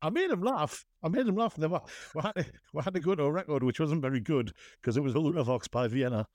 I 0.02 0.10
made 0.10 0.30
him 0.30 0.41
laugh. 0.41 0.86
I 1.04 1.10
made 1.10 1.28
him 1.28 1.36
laugh. 1.36 1.56
And 1.56 1.63
then 1.63 1.72
we, 1.72 1.80
we, 2.15 2.22
had 2.22 2.34
to, 2.34 2.46
we 2.74 2.84
had 2.84 2.93
to 2.93 3.00
go 3.00 3.15
to 3.15 3.24
a 3.24 3.32
record 3.32 3.63
which 3.63 3.80
wasn't 3.80 4.02
very 4.02 4.20
good 4.20 4.52
because 4.82 4.98
it 4.98 5.04
was 5.04 5.13
Ultravox 5.13 5.72
by 5.72 5.88
Vienna. 5.88 6.28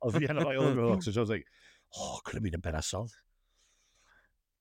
or 0.00 0.10
Vienna 0.10 0.44
by 0.44 0.54
Ultravox, 0.54 1.06
which 1.06 1.16
I 1.16 1.20
was 1.20 1.30
like, 1.30 1.46
oh, 1.96 2.20
could 2.24 2.34
have 2.34 2.42
been 2.42 2.54
a 2.54 2.58
better 2.58 2.82
song. 2.82 3.08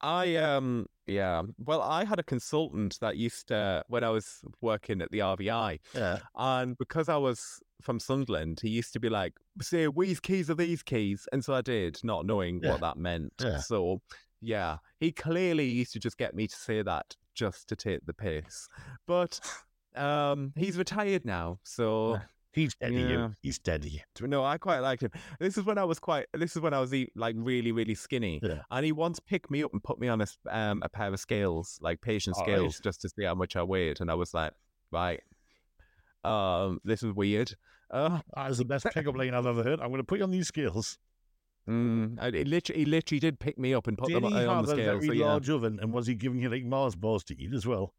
I 0.04 0.36
um 0.36 0.86
yeah. 1.08 1.42
Well, 1.58 1.82
I 1.82 2.06
had 2.06 2.20
a 2.20 2.24
consultant 2.24 2.98
that 3.02 3.18
used 3.18 3.48
to 3.48 3.84
when 3.88 4.04
I 4.04 4.10
was 4.10 4.42
working 4.62 5.02
at 5.02 5.10
the 5.12 5.20
RVI, 5.20 5.80
Yeah. 5.96 6.20
and 6.36 6.78
because 6.78 7.10
I 7.10 7.18
was 7.18 7.60
from 7.82 8.00
Sunderland, 8.00 8.60
he 8.62 8.70
used 8.70 8.94
to 8.94 9.00
be 9.00 9.10
like, 9.10 9.34
"Say, 9.62 9.88
these 9.98 10.20
keys 10.20 10.50
are 10.50 10.56
these 10.56 10.84
keys," 10.84 11.28
and 11.34 11.44
so 11.44 11.54
I 11.56 11.62
did, 11.62 12.00
not 12.04 12.26
knowing 12.26 12.62
Yeah. 12.62 12.72
what 12.72 12.82
that 12.82 12.98
meant. 12.98 13.34
Yeah. 13.42 13.58
So 13.58 14.02
yeah, 14.42 14.78
he 15.00 15.12
clearly 15.12 15.68
used 15.68 15.94
to 15.94 16.00
just 16.00 16.18
get 16.18 16.36
me 16.36 16.48
to 16.48 16.56
say 16.56 16.82
that 16.82 17.16
just 17.34 17.68
to 17.70 17.76
take 17.76 18.06
the 18.06 18.14
piss. 18.14 18.68
But 19.08 19.40
um, 19.96 20.54
he's 20.56 20.78
retired 20.78 21.26
now, 21.26 21.60
so. 21.64 22.20
He's 22.54 22.76
dead 22.76 22.90
to 22.90 23.00
Yeah. 23.02 23.08
you. 23.08 23.36
He's 23.42 23.60
dead 23.60 23.82
to 23.82 23.90
you. 23.90 24.00
No, 24.22 24.44
I 24.46 24.58
quite 24.58 24.80
liked 24.80 25.02
him. 25.04 25.12
This 25.40 25.58
is 25.58 25.64
when 25.66 25.78
I 25.78 25.84
was 25.84 26.00
quite. 26.00 26.28
This 26.34 26.56
is 26.56 26.62
when 26.62 26.74
I 26.74 26.80
was 26.80 26.94
like 27.16 27.36
really, 27.38 27.72
really 27.72 27.96
skinny, 27.96 28.40
Yeah. 28.44 28.62
and 28.72 28.86
he 28.86 28.92
once 28.92 29.20
picked 29.20 29.50
me 29.50 29.64
up 29.64 29.74
and 29.74 29.84
put 29.84 30.00
me 30.00 30.08
on 30.08 30.22
a 30.22 30.28
um 30.50 30.82
a 30.84 30.90
pair 30.90 31.12
of 31.12 31.20
scales, 31.20 31.80
like 31.82 32.02
patient 32.02 32.36
All 32.38 32.44
right. 32.44 32.52
scales, 32.54 32.80
just 32.80 33.02
to 33.02 33.10
see 33.10 33.24
how 33.26 33.36
much 33.36 33.56
I 33.56 33.64
weighed, 33.64 34.02
and 34.02 34.10
I 34.12 34.14
was 34.14 34.34
like, 34.34 34.54
right, 34.92 35.22
um, 36.24 36.80
this 36.84 37.04
is 37.04 37.12
weird. 37.14 37.56
Uh, 37.92 38.20
That 38.36 38.52
is 38.52 38.58
the 38.60 38.66
best 38.66 38.86
pickup 38.94 39.16
line 39.18 39.34
I've 39.34 39.46
ever 39.46 39.64
heard. 39.64 39.80
I'm 39.82 39.90
going 39.90 39.98
to 39.98 40.04
put 40.04 40.20
you 40.20 40.24
on 40.24 40.32
these 40.32 40.48
scales. 40.48 40.98
mm, 41.70 42.34
he 42.36 42.44
literally, 42.44 42.80
he 42.82 42.86
literally 42.86 43.20
did 43.20 43.40
pick 43.40 43.58
me 43.58 43.74
up 43.74 43.88
and 43.88 43.98
put 43.98 44.08
Did 44.08 44.18
them 44.18 44.24
he 44.26 44.34
on, 44.40 44.48
on 44.48 44.56
have 44.58 44.66
the 44.68 44.72
a 44.74 44.76
scales. 44.76 45.06
very 45.06 45.08
So 45.08 45.14
yeah, 45.14 45.26
large 45.32 45.50
oven 45.50 45.80
and 45.82 45.94
was 45.94 46.08
he 46.08 46.16
giving 46.16 46.40
you 46.42 46.50
like 46.50 46.64
Mars 46.66 46.96
bars 46.96 47.24
to 47.26 47.42
eat 47.42 47.54
as 47.54 47.66
well? 47.66 47.94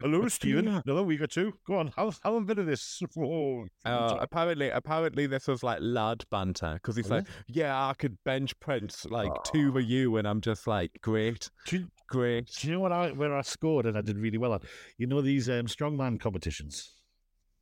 Hello, 0.00 0.28
Stephen. 0.28 0.68
Another 0.68 1.02
week 1.02 1.20
or 1.20 1.26
two. 1.26 1.54
Go 1.66 1.78
on, 1.78 1.88
have, 1.96 2.18
have 2.22 2.34
a 2.34 2.40
bit 2.40 2.58
of 2.58 2.66
this. 2.66 3.02
Oh, 3.18 3.66
Uh, 3.84 4.18
apparently, 4.20 4.70
apparently 4.70 5.26
this 5.26 5.46
was 5.48 5.62
like 5.62 5.78
lad 5.80 6.24
banter 6.30 6.74
because 6.74 6.96
he's 6.96 7.04
Was 7.06 7.10
like, 7.10 7.26
"Yeah, 7.48 7.88
I 7.88 7.94
could 7.94 8.18
bench 8.24 8.58
press 8.60 9.06
like 9.06 9.32
two 9.44 9.72
for 9.72 9.80
you," 9.80 10.16
and 10.16 10.28
I'm 10.28 10.40
just 10.40 10.66
like, 10.66 10.90
"Great, 11.02 11.50
do, 11.66 11.78
you, 11.78 11.88
great." 12.08 12.46
do 12.46 12.66
you 12.68 12.74
know 12.74 12.80
what 12.80 12.92
I 12.92 13.10
where 13.12 13.34
I 13.36 13.42
scored 13.42 13.86
and 13.86 13.96
I 13.96 14.02
did 14.02 14.18
really 14.18 14.38
well 14.38 14.54
at? 14.54 14.62
You 14.98 15.06
know 15.06 15.22
these 15.22 15.48
um, 15.48 15.66
strongman 15.66 16.20
competitions. 16.20 16.92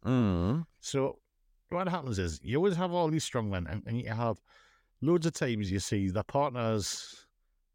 Mm. 0.04 0.66
So 0.80 1.18
what 1.70 1.88
happens 1.88 2.18
is 2.18 2.40
you 2.42 2.56
always 2.56 2.76
have 2.76 2.92
all 2.92 3.08
these 3.08 3.28
strongmen, 3.28 3.70
and, 3.70 3.82
and 3.86 4.00
you 4.00 4.10
have 4.10 4.38
loads 5.00 5.26
of 5.26 5.34
times 5.34 5.70
you 5.70 5.78
see 5.78 6.08
the 6.08 6.24
partners 6.24 7.26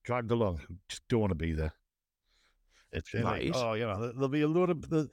dragged 0.04 0.32
along 0.32 0.58
who 0.68 0.76
just 0.88 1.08
don't 1.08 1.22
want 1.22 1.32
to 1.32 1.36
be 1.36 1.54
there. 1.54 1.74
It's 2.92 3.14
like, 3.14 3.52
oh, 3.56 3.74
you 3.74 3.86
know, 3.86 4.12
there'll 4.12 4.30
be 4.30 4.42
a 4.42 4.48
lot 4.48 4.70
of 4.70 4.90
the 4.90 5.10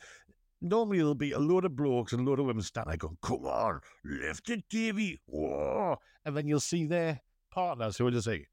normally 0.60 0.98
there'll 0.98 1.14
be 1.14 1.32
a 1.32 1.38
lot 1.38 1.64
of 1.64 1.76
blokes 1.76 2.12
and 2.12 2.26
a 2.26 2.30
lot 2.30 2.38
of 2.38 2.46
women 2.46 2.62
standing 2.62 2.90
there 2.90 2.96
going, 2.96 3.18
come 3.22 3.44
on, 3.44 3.80
lift 4.04 4.48
it, 4.50 4.64
Davy. 4.70 5.20
Whoa. 5.26 5.96
And 6.24 6.36
then 6.36 6.48
you'll 6.48 6.60
see 6.60 6.86
their 6.86 7.20
partners 7.50 7.96
who 7.98 8.04
will 8.04 8.12
just 8.12 8.26
say, 8.26 8.46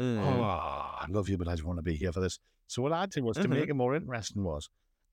Mm. 0.00 0.18
oh, 0.18 0.40
I 0.42 1.06
love 1.10 1.28
you, 1.28 1.36
but 1.36 1.48
I 1.48 1.52
just 1.52 1.64
want 1.64 1.78
to 1.78 1.82
be 1.82 1.94
here 1.94 2.12
for 2.12 2.20
this. 2.20 2.38
So 2.66 2.82
what 2.82 2.92
I 2.92 3.06
did 3.06 3.22
was 3.22 3.36
to 3.36 3.44
Mhm. 3.44 3.50
make 3.50 3.68
it 3.68 3.74
more 3.74 3.94
interesting 3.94 4.42
was 4.42 4.68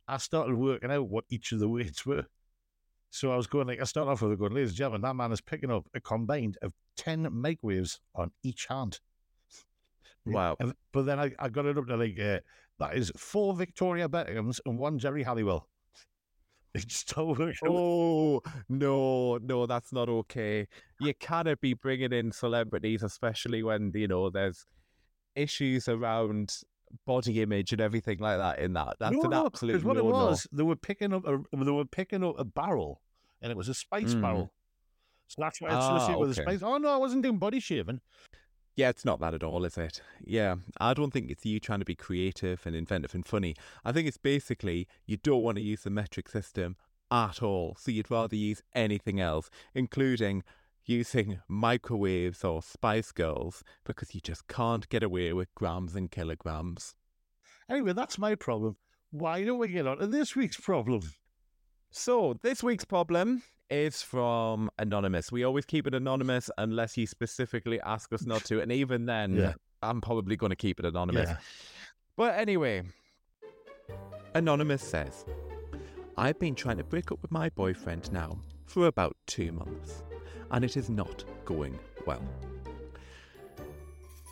I 0.07 0.17
started 0.17 0.55
working 0.55 0.89
out 0.89 1.09
what 1.09 1.25
each 1.29 1.51
of 1.51 1.59
the 1.59 1.69
weights 1.69 2.05
were. 2.05 2.25
So 3.11 3.31
I 3.31 3.35
was 3.35 3.45
going 3.47 3.67
like 3.67 3.81
I 3.81 3.83
started 3.83 4.11
off 4.11 4.21
with 4.21 4.39
going, 4.39 4.53
ladies 4.53 4.69
and 4.69 4.77
gentlemen, 4.77 5.01
that 5.01 5.15
man 5.15 5.31
is 5.31 5.41
picking 5.41 5.69
up 5.71 5.87
a 5.93 5.99
combined 5.99 6.57
of 6.61 6.73
ten 6.95 7.27
microwaves 7.31 7.99
on 8.15 8.31
each 8.43 8.67
hand. 8.67 8.99
Wow. 10.25 10.57
But 10.91 11.03
then 11.03 11.19
I, 11.19 11.31
I 11.39 11.49
got 11.49 11.65
it 11.65 11.77
up 11.77 11.87
to 11.87 11.95
like 11.97 12.19
uh, 12.19 12.39
that 12.79 12.95
is 12.95 13.11
four 13.17 13.55
Victoria 13.55 14.07
Beckhams 14.07 14.59
and 14.65 14.77
one 14.77 14.97
Geri 14.99 15.23
Halliwell. 15.23 15.67
It's 16.75 17.03
totally 17.03 17.55
Oh 17.65 18.41
no, 18.69 19.37
no, 19.41 19.65
that's 19.65 19.91
not 19.91 20.07
okay. 20.07 20.67
You 20.99 21.13
cannot 21.19 21.59
be 21.61 21.73
bringing 21.73 22.13
in 22.13 22.31
celebrities, 22.31 23.01
especially 23.01 23.63
when 23.63 23.91
you 23.95 24.07
know 24.07 24.29
there's 24.29 24.67
issues 25.35 25.87
around 25.87 26.55
body 27.07 27.41
image 27.41 27.71
and 27.71 27.81
everything 27.81 28.19
like 28.19 28.37
that. 28.37 28.59
In 28.59 28.73
that, 28.73 28.97
that's 28.99 29.15
no, 29.15 29.23
an 29.23 29.29
no, 29.31 29.45
absolute 29.47 29.83
what 29.83 29.97
it 29.97 30.03
no-no. 30.03 30.25
was, 30.27 30.47
they 30.51 30.61
were 30.63 30.75
picking 30.75 31.11
up 31.11 31.25
a 31.25 31.39
they 31.57 31.71
were 31.71 31.85
picking 31.85 32.23
up 32.23 32.35
a 32.37 32.45
barrel, 32.45 33.01
and 33.41 33.51
it 33.51 33.57
was 33.57 33.67
a 33.69 33.73
spice 33.73 34.13
Mm. 34.13 34.21
barrel. 34.21 34.53
So 35.27 35.41
that's 35.41 35.59
why 35.61 35.69
it's 35.69 35.77
Ah, 35.77 35.95
associated 35.97 36.19
with 36.19 36.29
a 36.29 36.41
okay. 36.41 36.41
spice. 36.57 36.61
Oh 36.63 36.77
no, 36.77 36.89
I 36.89 36.97
wasn't 36.97 37.23
doing 37.23 37.37
body 37.39 37.59
shaving. 37.59 37.99
Yeah, 38.75 38.89
it's 38.89 39.03
not 39.03 39.19
that 39.19 39.33
at 39.33 39.43
all, 39.43 39.65
is 39.65 39.77
it? 39.77 40.01
Yeah, 40.23 40.55
I 40.79 40.93
don't 40.93 41.11
think 41.11 41.29
it's 41.29 41.45
you 41.45 41.59
trying 41.59 41.79
to 41.79 41.85
be 41.85 41.95
creative 41.95 42.61
and 42.65 42.75
inventive 42.75 43.13
and 43.13 43.25
funny. 43.25 43.55
I 43.83 43.91
think 43.91 44.07
it's 44.07 44.17
basically 44.17 44.87
you 45.05 45.17
don't 45.17 45.43
want 45.43 45.57
to 45.57 45.63
use 45.63 45.83
the 45.83 45.89
metric 45.89 46.29
system 46.29 46.77
at 47.11 47.43
all. 47.43 47.75
So 47.77 47.91
you'd 47.91 48.11
rather 48.11 48.35
use 48.35 48.61
anything 48.73 49.19
else, 49.19 49.49
including 49.73 50.43
using 50.85 51.39
microwaves 51.47 52.43
or 52.43 52.61
Spice 52.61 53.11
Girls, 53.11 53.63
because 53.83 54.15
you 54.15 54.21
just 54.21 54.47
can't 54.47 54.87
get 54.89 55.03
away 55.03 55.33
with 55.33 55.53
grams 55.55 55.95
and 55.95 56.09
kilograms. 56.09 56.95
Anyway, 57.69 57.93
that's 57.93 58.17
my 58.17 58.33
problem. 58.35 58.77
Why 59.11 59.43
don't 59.43 59.59
we 59.59 59.67
get 59.67 59.87
on 59.87 59.97
to 59.97 60.07
this 60.07 60.35
week's 60.35 60.59
problem? 60.59 61.01
So 61.91 62.37
this 62.41 62.61
week's 62.63 62.85
problem 62.85 63.41
is 63.69 64.01
from 64.01 64.69
Anonymous. 64.77 65.31
We 65.31 65.43
always 65.43 65.65
keep 65.65 65.87
it 65.87 65.93
anonymous 65.93 66.49
unless 66.57 66.97
you 66.97 67.07
specifically 67.07 67.79
ask 67.81 68.11
us 68.13 68.25
not 68.25 68.43
to. 68.45 68.61
And 68.61 68.71
even 68.71 69.05
then, 69.05 69.35
Yeah. 69.35 69.53
I'm 69.81 70.01
probably 70.01 70.35
going 70.35 70.49
to 70.49 70.55
keep 70.55 70.79
it 70.79 70.85
anonymous. 70.85 71.29
Yeah. 71.29 71.37
But 72.15 72.35
anyway, 72.35 72.83
Anonymous 74.35 74.83
says, 74.83 75.25
I've 76.17 76.37
been 76.37 76.53
trying 76.55 76.77
to 76.77 76.83
break 76.83 77.11
up 77.11 77.21
with 77.21 77.31
my 77.31 77.49
boyfriend 77.49 78.11
now 78.11 78.39
for 78.65 78.87
about 78.87 79.15
two 79.25 79.51
months, 79.51 80.03
and 80.51 80.65
it 80.65 80.75
is 80.75 80.89
not 80.89 81.23
going 81.45 81.79
well. 82.05 82.21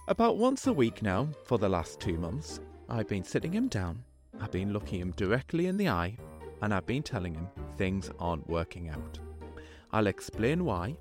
About 0.09 0.37
once 0.37 0.67
a 0.67 0.73
week 0.73 1.01
now, 1.01 1.29
for 1.45 1.57
the 1.57 1.69
last 1.69 1.99
two 1.99 2.17
months, 2.17 2.59
I've 2.89 3.07
been 3.07 3.23
sitting 3.23 3.53
him 3.53 3.67
down, 3.69 4.03
I've 4.39 4.51
been 4.51 4.73
looking 4.73 4.99
him 4.99 5.11
directly 5.11 5.67
in 5.67 5.77
the 5.77 5.87
eye, 5.89 6.17
and 6.61 6.73
I've 6.73 6.85
been 6.85 7.03
telling 7.03 7.35
him 7.35 7.47
things 7.77 8.09
aren't 8.19 8.47
working 8.49 8.89
out. 8.89 9.19
I'll 9.91 10.07
explain 10.07 10.65
why, 10.65 10.97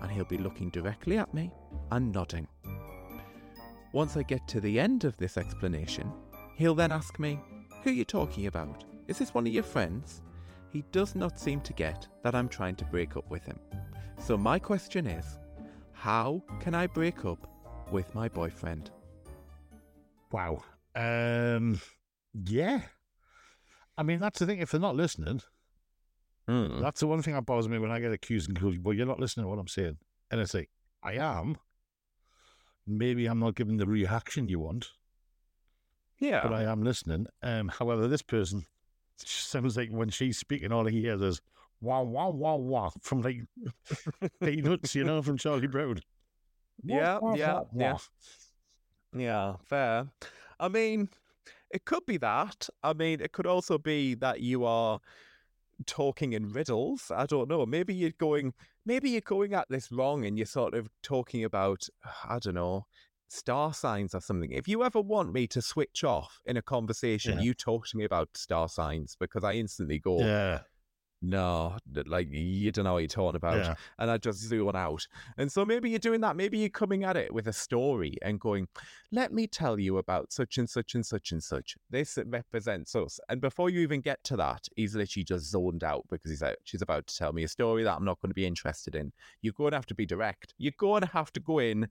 and 0.00 0.10
he'll 0.10 0.24
be 0.24 0.38
looking 0.38 0.70
directly 0.70 1.18
at 1.18 1.32
me 1.32 1.52
and 1.90 2.12
nodding. 2.12 2.48
Once 3.92 4.16
I 4.16 4.22
get 4.22 4.48
to 4.48 4.60
the 4.60 4.80
end 4.80 5.04
of 5.04 5.16
this 5.16 5.36
explanation, 5.36 6.10
he'll 6.56 6.74
then 6.74 6.92
ask 6.92 7.18
me, 7.18 7.38
Who 7.82 7.90
are 7.90 7.94
you 7.94 8.04
talking 8.04 8.46
about? 8.46 8.84
Is 9.06 9.18
this 9.18 9.34
one 9.34 9.46
of 9.46 9.52
your 9.52 9.62
friends? 9.62 10.22
He 10.70 10.84
does 10.92 11.14
not 11.14 11.38
seem 11.38 11.60
to 11.60 11.72
get 11.74 12.08
that 12.22 12.34
I'm 12.34 12.48
trying 12.48 12.76
to 12.76 12.84
break 12.86 13.16
up 13.16 13.30
with 13.30 13.44
him. 13.44 13.58
So 14.18 14.38
my 14.38 14.58
question 14.58 15.06
is, 15.06 15.38
how 15.92 16.42
can 16.60 16.74
I 16.74 16.86
break 16.86 17.24
up 17.24 17.46
with 17.90 18.14
my 18.14 18.28
boyfriend? 18.28 18.90
Wow. 20.30 20.62
Um. 20.96 21.80
Yeah. 22.32 22.80
I 23.96 24.02
mean, 24.02 24.20
that's 24.20 24.38
the 24.38 24.46
thing. 24.46 24.58
If 24.58 24.70
they're 24.70 24.80
not 24.80 24.96
listening, 24.96 25.42
Mm. 26.48 26.80
that's 26.80 27.00
the 27.00 27.06
one 27.06 27.22
thing 27.22 27.34
that 27.34 27.46
bothers 27.46 27.68
me 27.68 27.78
when 27.78 27.92
I 27.92 28.00
get 28.00 28.10
accused 28.12 28.48
and 28.48 28.58
called, 28.58 28.82
well, 28.82 28.94
you're 28.94 29.06
not 29.06 29.20
listening 29.20 29.44
to 29.44 29.48
what 29.48 29.58
I'm 29.60 29.68
saying. 29.68 29.98
And 30.30 30.40
I 30.40 30.44
say, 30.44 30.66
I 31.02 31.12
am. 31.14 31.56
Maybe 32.86 33.26
I'm 33.26 33.38
not 33.38 33.54
giving 33.54 33.76
the 33.76 33.86
reaction 33.86 34.48
you 34.48 34.58
want, 34.58 34.90
Yeah. 36.18 36.42
but 36.42 36.52
I 36.52 36.64
am 36.64 36.82
listening. 36.82 37.26
Um, 37.42 37.68
however, 37.68 38.08
this 38.08 38.22
person 38.22 38.64
sounds 39.18 39.76
like 39.76 39.90
when 39.90 40.08
she's 40.08 40.36
speaking, 40.38 40.72
all 40.72 40.86
he 40.86 41.00
hears 41.02 41.20
is 41.22 41.40
wow, 41.80 42.02
wow, 42.02 42.30
wow, 42.30 42.56
wow 42.56 42.92
from 43.00 43.22
like 43.22 43.42
Peanuts, 44.40 44.94
you 44.96 45.04
know, 45.04 45.22
from 45.22 45.38
Charlie 45.38 45.68
Brown. 45.68 46.00
Yeah, 46.82 47.18
wah, 47.18 47.34
yeah, 47.34 47.52
wah, 47.54 47.64
yeah. 47.76 47.92
wah. 47.92 47.98
Yeah, 49.16 49.56
fair. 49.64 50.08
I 50.58 50.68
mean, 50.68 51.08
it 51.72 51.84
could 51.84 52.04
be 52.06 52.16
that. 52.18 52.68
I 52.82 52.92
mean, 52.92 53.20
it 53.20 53.32
could 53.32 53.46
also 53.46 53.78
be 53.78 54.14
that 54.16 54.40
you 54.40 54.64
are 54.64 55.00
talking 55.86 56.32
in 56.32 56.52
riddles. 56.52 57.10
I 57.14 57.26
don't 57.26 57.48
know. 57.48 57.66
Maybe 57.66 57.94
you're 57.94 58.10
going 58.18 58.54
maybe 58.84 59.10
you're 59.10 59.20
going 59.20 59.54
at 59.54 59.68
this 59.68 59.90
wrong 59.92 60.24
and 60.26 60.36
you're 60.36 60.46
sort 60.46 60.74
of 60.74 60.88
talking 61.02 61.44
about 61.44 61.86
I 62.28 62.38
don't 62.38 62.54
know, 62.54 62.86
star 63.28 63.72
signs 63.72 64.14
or 64.14 64.20
something. 64.20 64.52
If 64.52 64.68
you 64.68 64.84
ever 64.84 65.00
want 65.00 65.32
me 65.32 65.46
to 65.48 65.62
switch 65.62 66.04
off 66.04 66.40
in 66.44 66.56
a 66.56 66.62
conversation, 66.62 67.38
Yeah. 67.38 67.44
you 67.44 67.54
talk 67.54 67.86
to 67.88 67.96
me 67.96 68.04
about 68.04 68.28
star 68.36 68.68
signs 68.68 69.16
because 69.18 69.44
I 69.44 69.54
instantly 69.54 69.98
go, 69.98 70.18
Yeah, 70.20 70.60
no, 71.22 71.76
like 72.06 72.28
you 72.30 72.72
don't 72.72 72.84
know 72.84 72.94
what 72.94 72.98
you're 72.98 73.08
talking 73.08 73.36
about 73.36 73.56
yeah. 73.56 73.74
and 73.98 74.10
I 74.10 74.18
just 74.18 74.40
zone 74.40 74.74
out. 74.74 75.06
And 75.38 75.50
so 75.50 75.64
maybe 75.64 75.88
you're 75.88 76.00
doing 76.00 76.20
that. 76.22 76.34
Maybe 76.34 76.58
you're 76.58 76.68
coming 76.68 77.04
at 77.04 77.16
it 77.16 77.32
with 77.32 77.46
a 77.46 77.52
story 77.52 78.16
and 78.22 78.40
going, 78.40 78.66
let 79.12 79.32
me 79.32 79.46
tell 79.46 79.78
you 79.78 79.98
about 79.98 80.32
such 80.32 80.58
and 80.58 80.68
such 80.68 80.96
and 80.96 81.06
such 81.06 81.30
and 81.30 81.42
such. 81.42 81.76
This 81.90 82.18
represents 82.26 82.96
us. 82.96 83.20
And 83.28 83.40
before 83.40 83.70
you 83.70 83.80
even 83.80 84.00
get 84.00 84.22
to 84.24 84.36
that, 84.36 84.66
he's 84.74 84.96
literally 84.96 85.24
just 85.24 85.48
zoned 85.48 85.84
out 85.84 86.04
because 86.10 86.30
he's 86.30 86.42
like, 86.42 86.58
she's 86.64 86.82
about 86.82 87.06
to 87.06 87.16
tell 87.16 87.32
me 87.32 87.44
a 87.44 87.48
story 87.48 87.84
that 87.84 87.96
I'm 87.96 88.04
not 88.04 88.20
going 88.20 88.30
to 88.30 88.34
be 88.34 88.46
interested 88.46 88.96
in. 88.96 89.12
You're 89.42 89.52
going 89.52 89.70
to 89.70 89.76
have 89.76 89.86
to 89.86 89.94
be 89.94 90.06
direct. 90.06 90.54
You're 90.58 90.72
going 90.76 91.02
to 91.02 91.08
have 91.08 91.32
to 91.34 91.40
go 91.40 91.60
in 91.60 91.88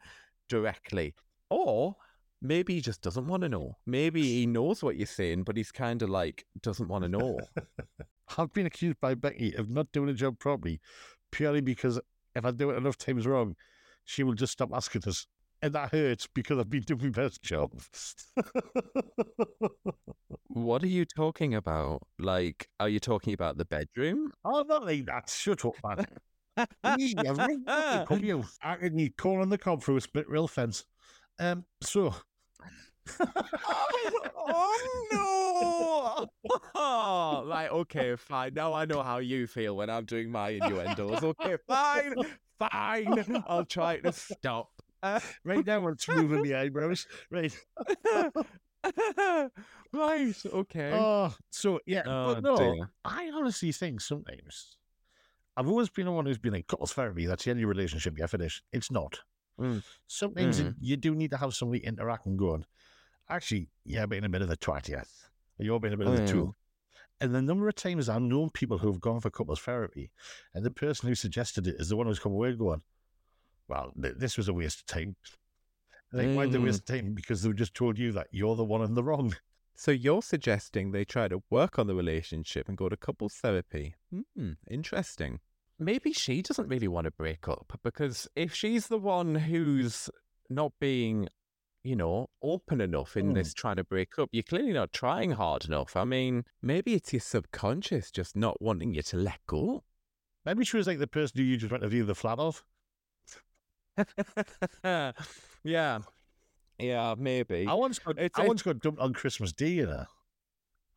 directly. 0.49 1.15
Or 1.49 1.95
maybe 2.41 2.75
he 2.75 2.81
just 2.81 3.01
doesn't 3.01 3.27
want 3.27 3.43
to 3.43 3.49
know. 3.49 3.77
Maybe 3.85 4.23
he 4.23 4.45
knows 4.45 4.83
what 4.83 4.97
you're 4.97 5.07
saying, 5.07 5.43
but 5.43 5.55
he's 5.55 5.71
kind 5.71 6.01
of 6.01 6.09
like, 6.09 6.45
doesn't 6.61 6.89
want 6.89 7.03
to 7.03 7.09
know. 7.09 7.39
I've 8.37 8.53
been 8.53 8.65
accused 8.65 8.99
by 9.01 9.15
Becky 9.15 9.53
of 9.53 9.69
not 9.69 9.91
doing 9.91 10.09
a 10.09 10.13
job 10.13 10.39
properly 10.39 10.79
purely 11.31 11.61
because 11.61 11.99
if 12.35 12.45
I 12.45 12.51
do 12.51 12.71
it 12.71 12.77
enough 12.77 12.97
times 12.97 13.25
wrong, 13.25 13.55
she 14.05 14.23
will 14.23 14.33
just 14.33 14.53
stop 14.53 14.69
asking 14.73 15.03
us. 15.07 15.27
And 15.61 15.73
that 15.73 15.91
hurts 15.91 16.27
because 16.33 16.57
I've 16.57 16.69
been 16.69 16.81
doing 16.81 17.03
my 17.03 17.09
best 17.09 17.43
job. 17.43 17.71
What 20.53 20.83
are 20.83 20.87
you 20.87 21.05
talking 21.05 21.55
about? 21.55 22.01
Like, 22.19 22.67
are 22.79 22.89
you 22.89 22.99
talking 22.99 23.33
about 23.33 23.57
the 23.57 23.65
bedroom? 23.65 24.31
oh, 24.43 24.63
not 24.67 24.85
like 24.85 25.05
that. 25.05 25.29
Shut 25.29 25.63
up, 25.63 25.75
man. 25.83 26.05
You. 28.25 28.43
I 28.61 28.75
can 28.75 28.95
need 28.95 29.15
corn 29.17 29.47
the 29.47 29.57
cob 29.57 29.81
through 29.81 29.95
a 29.95 30.01
split 30.01 30.29
rail 30.29 30.47
fence. 30.49 30.83
Um, 31.39 31.63
so, 31.81 32.13
oh 33.19 34.27
oh, 34.37 36.27
no! 36.45 36.51
Oh, 36.75 37.43
like, 37.47 37.71
okay, 37.71 38.15
fine. 38.15 38.53
Now 38.53 38.73
I 38.73 38.85
know 38.85 39.01
how 39.03 39.17
you 39.19 39.47
feel 39.47 39.75
when 39.75 39.89
I'm 39.89 40.05
doing 40.05 40.31
my 40.31 40.49
innuendos. 40.49 41.23
Okay, 41.23 41.57
fine, 41.67 42.13
fine. 42.59 43.43
I'll 43.47 43.65
try 43.65 43.97
to 43.97 44.11
stop. 44.11 44.69
Uh, 45.03 45.19
right 45.43 45.65
now 45.65 45.85
I'm 45.87 45.95
moving 46.15 46.43
the 46.43 46.55
eyebrows. 46.55 47.07
Right. 47.31 47.55
right, 49.93 50.35
okay. 50.45 50.91
Oh, 50.93 51.33
so 51.49 51.79
yeah, 51.85 52.03
Oh, 52.05 52.35
but 52.35 52.43
no, 52.43 52.55
dear. 52.57 52.89
I 53.05 53.31
honestly 53.33 53.71
think 53.71 54.01
sometimes 54.01 54.77
I've 55.57 55.67
always 55.67 55.89
been 55.89 56.05
the 56.05 56.11
one 56.11 56.25
who's 56.25 56.37
been 56.37 56.53
like 56.53 56.67
couples 56.67 56.93
therapy. 56.93 57.25
That's 57.25 57.43
the 57.43 57.51
only 57.51 57.65
relationship 57.65 58.17
you 58.17 58.27
finish. 58.27 58.63
It's 58.71 58.91
not. 58.91 59.19
Mm. 59.59 59.83
Sometimes 60.07 60.61
Mm. 60.61 60.75
you 60.79 60.97
do 60.97 61.13
need 61.13 61.31
to 61.31 61.37
have 61.37 61.53
somebody 61.53 61.83
interact 61.85 62.25
and 62.25 62.37
going. 62.37 62.65
Actually, 63.31 63.69
yeah, 63.85 64.05
being 64.05 64.25
a 64.25 64.29
bit 64.29 64.41
of 64.41 64.49
a 64.49 64.57
twat, 64.57 64.89
yes. 64.89 65.29
You're 65.57 65.79
being 65.79 65.93
a 65.93 65.97
bit 65.97 66.07
of 66.07 66.13
a 66.15 66.19
Mm. 66.21 66.27
tool. 66.27 66.55
And 67.21 67.33
the 67.33 67.41
number 67.41 67.67
of 67.69 67.75
times 67.75 68.09
I've 68.09 68.21
known 68.21 68.49
people 68.49 68.79
who've 68.79 68.99
gone 68.99 69.21
for 69.21 69.29
couples 69.29 69.59
therapy, 69.61 70.11
and 70.53 70.65
the 70.65 70.71
person 70.71 71.07
who 71.07 71.15
suggested 71.15 71.65
it 71.67 71.75
is 71.79 71.89
the 71.89 71.95
one 71.95 72.07
who's 72.07 72.19
come 72.19 72.33
away 72.33 72.53
going, 72.55 72.83
"Well, 73.67 73.93
th- 73.99 74.17
this 74.17 74.37
was 74.37 74.47
a 74.47 74.53
waste 74.53 74.79
of 74.81 74.85
time." 74.87 75.15
Like, 76.11 76.35
why 76.35 76.43
did 76.45 76.51
they 76.53 76.57
Mm. 76.57 76.63
waste 76.65 76.79
of 76.81 76.85
time? 76.85 77.13
Because 77.13 77.41
they've 77.41 77.55
just 77.55 77.73
told 77.73 77.97
you 77.97 78.11
that 78.11 78.27
you're 78.31 78.55
the 78.57 78.65
one 78.65 78.81
in 78.83 78.95
the 78.95 79.03
wrong. 79.03 79.33
So 79.75 79.91
you're 79.91 80.21
suggesting 80.21 80.91
they 80.91 81.05
try 81.05 81.27
to 81.29 81.41
work 81.49 81.79
on 81.79 81.87
the 81.87 81.95
relationship 81.95 82.67
and 82.67 82.77
go 82.77 82.89
to 82.89 82.97
couples 82.97 83.35
therapy? 83.35 83.95
Hmm, 84.11 84.53
interesting. 84.67 85.39
Maybe 85.79 86.11
she 86.11 86.41
doesn't 86.41 86.67
really 86.67 86.87
want 86.89 87.05
to 87.05 87.11
break 87.11 87.47
up 87.47 87.79
because 87.81 88.27
if 88.35 88.53
she's 88.53 88.87
the 88.89 88.99
one 88.99 89.35
who's 89.35 90.09
not 90.49 90.73
being 90.79 91.29
you 91.83 91.95
know, 91.95 92.29
open 92.41 92.79
enough 92.81 93.17
in 93.17 93.27
Hmm. 93.29 93.33
this 93.33 93.53
trying 93.53 93.77
to 93.77 93.83
break 93.83 94.19
up. 94.19 94.29
You're 94.31 94.43
clearly 94.43 94.73
not 94.73 94.93
trying 94.93 95.31
hard 95.31 95.65
enough. 95.65 95.95
I 95.95 96.03
mean, 96.03 96.45
maybe 96.61 96.93
it's 96.93 97.11
your 97.13 97.19
subconscious 97.21 98.11
just 98.11 98.35
not 98.35 98.61
wanting 98.61 98.93
you 98.93 99.01
to 99.03 99.17
let 99.17 99.39
go. 99.47 99.83
Maybe 100.45 100.63
she 100.65 100.77
was 100.77 100.87
like 100.87 100.99
the 100.99 101.07
person 101.07 101.37
who 101.37 101.43
you 101.43 101.57
just 101.57 101.71
went 101.71 101.83
to 101.83 101.89
view 101.89 102.03
the 102.05 102.15
flat 102.15 102.39
of. 102.39 102.63
yeah. 105.63 105.99
Yeah, 106.79 107.15
maybe. 107.17 107.67
I 107.67 107.73
once 107.73 107.99
got, 107.99 108.17
It's- 108.17 108.31
I 108.35 108.47
once 108.47 108.61
got 108.63 108.79
dumped 108.79 108.99
on 108.99 109.13
Christmas 109.13 109.51
Day, 109.51 109.69
you 109.69 109.85
know. 109.85 110.05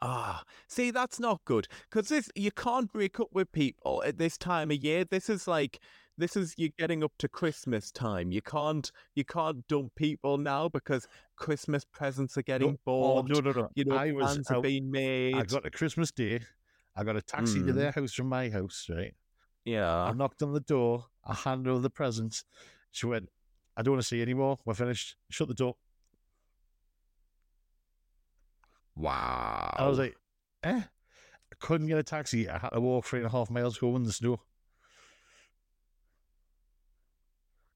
Ah, 0.00 0.42
see, 0.68 0.90
that's 0.90 1.18
not 1.18 1.42
good 1.46 1.66
because 1.88 2.08
this 2.08 2.28
you 2.34 2.50
can't 2.50 2.92
break 2.92 3.18
up 3.20 3.28
with 3.32 3.50
people 3.52 4.02
at 4.04 4.18
this 4.18 4.36
time 4.36 4.70
of 4.70 4.76
year. 4.84 5.04
This 5.04 5.30
is 5.30 5.48
like 5.48 5.80
this 6.16 6.36
is 6.36 6.54
you're 6.56 6.70
getting 6.78 7.02
up 7.02 7.12
to 7.18 7.28
Christmas 7.28 7.90
time. 7.90 8.30
You 8.30 8.40
can't 8.42 8.90
you 9.14 9.24
can't 9.24 9.66
dump 9.68 9.94
people 9.96 10.38
now 10.38 10.68
because 10.68 11.06
Christmas 11.36 11.84
presents 11.84 12.36
are 12.38 12.42
getting 12.42 12.78
No, 12.86 12.92
oh, 12.92 13.22
no, 13.22 13.40
no, 13.40 13.52
no. 13.52 13.68
You 13.74 13.84
know, 13.84 13.96
I 13.96 14.12
was 14.12 14.32
plans 14.32 14.50
out- 14.50 14.62
been 14.62 14.90
made. 14.90 15.34
I 15.34 15.42
got 15.42 15.66
a 15.66 15.70
Christmas 15.70 16.10
Day. 16.12 16.40
I 16.96 17.02
got 17.04 17.16
a 17.16 17.22
taxi 17.22 17.58
to 17.64 17.72
Mm. 17.72 17.74
their 17.74 17.90
house 17.90 18.12
from 18.12 18.28
my 18.28 18.48
house, 18.50 18.86
right? 18.88 19.14
Yeah. 19.64 19.90
I 20.04 20.12
knocked 20.12 20.42
on 20.42 20.52
the 20.52 20.60
door. 20.60 21.06
I 21.24 21.34
handed 21.34 21.70
over 21.70 21.80
the 21.80 21.90
presents. 21.90 22.44
She 22.92 23.06
went, 23.06 23.28
I 23.76 23.82
don't 23.82 23.94
want 23.94 24.02
to 24.02 24.06
see 24.06 24.16
you 24.16 24.22
anymore. 24.22 24.58
We're 24.64 24.74
finished. 24.74 25.16
Shut 25.30 25.48
the 25.48 25.54
door. 25.54 25.76
Wow. 28.94 29.74
I 29.76 29.88
was 29.88 29.98
like, 29.98 30.16
eh? 30.62 30.82
I 30.82 31.54
couldn't 31.58 31.88
get 31.88 31.98
a 31.98 32.02
taxi. 32.02 32.48
I 32.48 32.58
had 32.58 32.68
to 32.70 32.80
walk 32.80 33.04
three 33.06 33.18
and 33.20 33.26
a 33.26 33.30
half 33.30 33.50
miles 33.50 33.78
home 33.78 33.96
in 33.96 34.04
the 34.04 34.12
snow. 34.12 34.40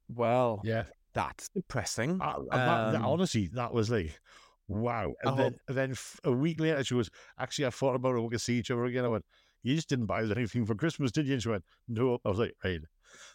Well, 0.09 0.61
Yeah. 0.65 0.85
that's 1.15 1.49
depressing. 1.51 2.21
I, 2.21 2.33
I- 2.33 2.37
that- 2.57 2.93
that- 2.93 2.95
Um, 2.97 3.05
honestly, 3.07 3.49
that 3.55 3.73
was 3.73 3.91
like, 3.91 4.19
wow. 4.69 5.15
And 5.23 5.31
I 5.31 5.37
then, 5.37 5.59
and 5.69 5.77
then 5.77 5.91
f- 5.93 6.21
a 6.25 6.33
week 6.33 6.61
later, 6.61 6.83
she 6.85 6.95
was, 6.95 7.11
actually, 7.39 7.67
I 7.67 7.71
thought 7.71 7.95
about 7.95 8.17
it. 8.17 8.21
We 8.21 8.29
could 8.31 8.41
see 8.41 8.59
each 8.59 8.71
other 8.71 8.85
again. 8.85 9.05
I 9.05 9.09
went, 9.09 9.25
you 9.63 9.75
just 9.75 9.89
didn't 9.89 10.07
buy 10.07 10.23
us 10.23 10.31
anything 10.31 10.65
for 10.67 10.75
Christmas, 10.75 11.11
did 11.11 11.27
you? 11.27 11.33
And 11.35 11.43
she 11.43 11.49
went, 11.49 11.65
no. 11.89 12.19
I 12.25 12.29
was 12.29 12.39
like, 12.39 12.55
right. 12.65 12.81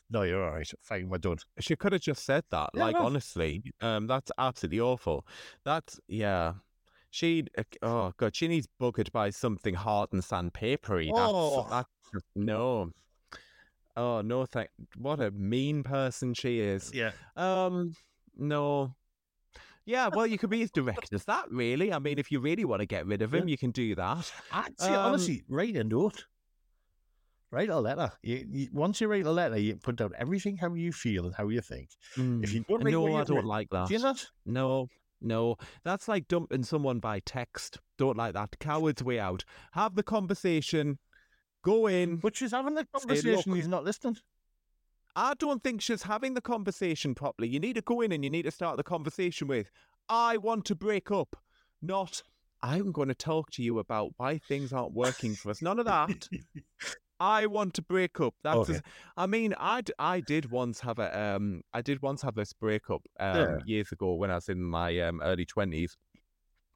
No, 0.09 0.21
you're 0.21 0.43
all 0.45 0.51
right. 0.51 0.69
Fine, 0.81 1.09
we're 1.09 1.17
done. 1.17 1.37
She 1.59 1.75
could 1.75 1.93
have 1.93 2.01
just 2.01 2.23
said 2.23 2.43
that. 2.51 2.69
Yeah, 2.75 2.85
like 2.85 2.95
no. 2.95 3.05
honestly, 3.05 3.63
um, 3.81 4.05
that's 4.05 4.31
absolutely 4.37 4.79
awful. 4.79 5.25
That's 5.65 5.99
yeah. 6.07 6.53
She 7.09 7.45
oh 7.81 8.11
god, 8.17 8.35
she 8.35 8.47
needs 8.47 8.67
bugged 8.79 9.11
by 9.11 9.31
something 9.31 9.73
hard 9.73 10.09
and 10.13 10.21
sandpapery. 10.21 11.09
Oh. 11.13 11.65
That's 11.69 11.87
that's 12.13 12.25
no. 12.35 12.91
Oh 13.95 14.21
no, 14.21 14.45
thank. 14.45 14.69
What 14.97 15.19
a 15.19 15.31
mean 15.31 15.83
person 15.83 16.33
she 16.33 16.59
is. 16.59 16.91
Yeah. 16.93 17.11
Um, 17.35 17.95
no. 18.35 18.95
Yeah, 19.85 20.09
well, 20.13 20.25
you 20.25 20.37
could 20.37 20.49
be 20.49 20.61
as 20.61 20.71
direct 20.71 21.11
as 21.11 21.25
that, 21.25 21.51
really. 21.51 21.91
I 21.91 21.99
mean, 21.99 22.17
if 22.17 22.31
you 22.31 22.39
really 22.39 22.63
want 22.63 22.79
to 22.79 22.85
get 22.85 23.05
rid 23.05 23.21
of 23.21 23.33
him, 23.33 23.49
you 23.49 23.57
can 23.57 23.71
do 23.71 23.95
that. 23.95 24.31
I'd 24.51 24.71
Um, 24.79 24.93
honestly, 24.93 25.43
write 25.49 25.75
a 25.75 25.83
note. 25.83 26.25
Write 27.51 27.69
a 27.69 27.79
letter. 27.79 28.11
You, 28.23 28.45
you, 28.49 28.69
once 28.71 29.01
you 29.01 29.07
write 29.07 29.25
a 29.25 29.31
letter, 29.31 29.59
you 29.59 29.75
put 29.75 29.97
down 29.97 30.13
everything 30.17 30.57
how 30.57 30.73
you 30.73 30.93
feel 30.93 31.25
and 31.25 31.35
how 31.35 31.49
you 31.49 31.61
think. 31.61 31.89
If 32.15 32.53
you 32.53 32.63
don't 32.67 32.83
no, 32.85 33.15
I 33.15 33.25
don't 33.25 33.45
like 33.45 33.69
that. 33.71 33.89
Do 33.89 33.93
you 33.93 33.99
not? 33.99 34.25
No, 34.45 34.87
no. 35.21 35.57
That's 35.83 36.07
like 36.07 36.27
dumping 36.29 36.63
someone 36.63 36.99
by 36.99 37.19
text. 37.19 37.79
Don't 37.97 38.17
like 38.17 38.33
that. 38.33 38.57
Coward's 38.59 39.03
way 39.03 39.19
out. 39.19 39.43
Have 39.73 39.95
the 39.95 40.01
conversation. 40.01 40.97
Go 41.63 41.87
in. 41.87 42.17
But 42.17 42.35
she's 42.35 42.51
having 42.51 42.75
the 42.75 42.85
conversation. 42.85 43.43
look- 43.51 43.55
He's 43.57 43.67
not 43.67 43.83
listening. 43.83 44.17
I 45.15 45.35
don't 45.35 45.63
think 45.63 45.81
she's 45.81 46.03
having 46.03 46.33
the 46.33 46.41
conversation 46.41 47.13
properly. 47.13 47.47
You 47.47 47.59
need 47.59 47.73
to 47.75 47.81
go 47.81 48.01
in 48.01 48.11
and 48.11 48.23
you 48.23 48.29
need 48.31 48.43
to 48.43 48.51
start 48.51 48.77
the 48.77 48.83
conversation 48.83 49.47
with, 49.47 49.69
I 50.09 50.37
want 50.37 50.65
to 50.65 50.75
break 50.75 51.11
up, 51.11 51.35
not, 51.83 52.23
I'm 52.63 52.91
going 52.91 53.09
to 53.09 53.13
talk 53.15 53.51
to 53.51 53.63
you 53.63 53.77
about 53.77 54.13
why 54.17 54.39
things 54.39 54.73
aren't 54.73 54.93
working 54.93 55.35
for 55.35 55.51
us. 55.51 55.61
None 55.61 55.77
of 55.79 55.85
that. 55.85 56.27
I 57.19 57.45
want 57.45 57.75
to 57.75 57.81
break 57.83 58.19
up. 58.19 58.33
That's. 58.43 58.57
Okay. 58.57 58.73
as- 58.73 58.81
I 59.15 59.27
mean, 59.27 59.53
I, 59.59 59.81
d- 59.81 59.93
I 59.99 60.19
did 60.19 60.49
once 60.51 60.79
have 60.81 60.97
a 60.99 61.17
um 61.35 61.61
I 61.73 61.81
did 61.81 62.01
once 62.01 62.21
have 62.23 62.33
this 62.35 62.51
breakup 62.53 63.03
um 63.19 63.35
Yeah. 63.37 63.57
years 63.65 63.91
ago 63.91 64.15
when 64.15 64.31
I 64.31 64.35
was 64.35 64.49
in 64.49 64.61
my 64.63 64.99
um 64.99 65.21
early 65.21 65.45
twenties, 65.45 65.95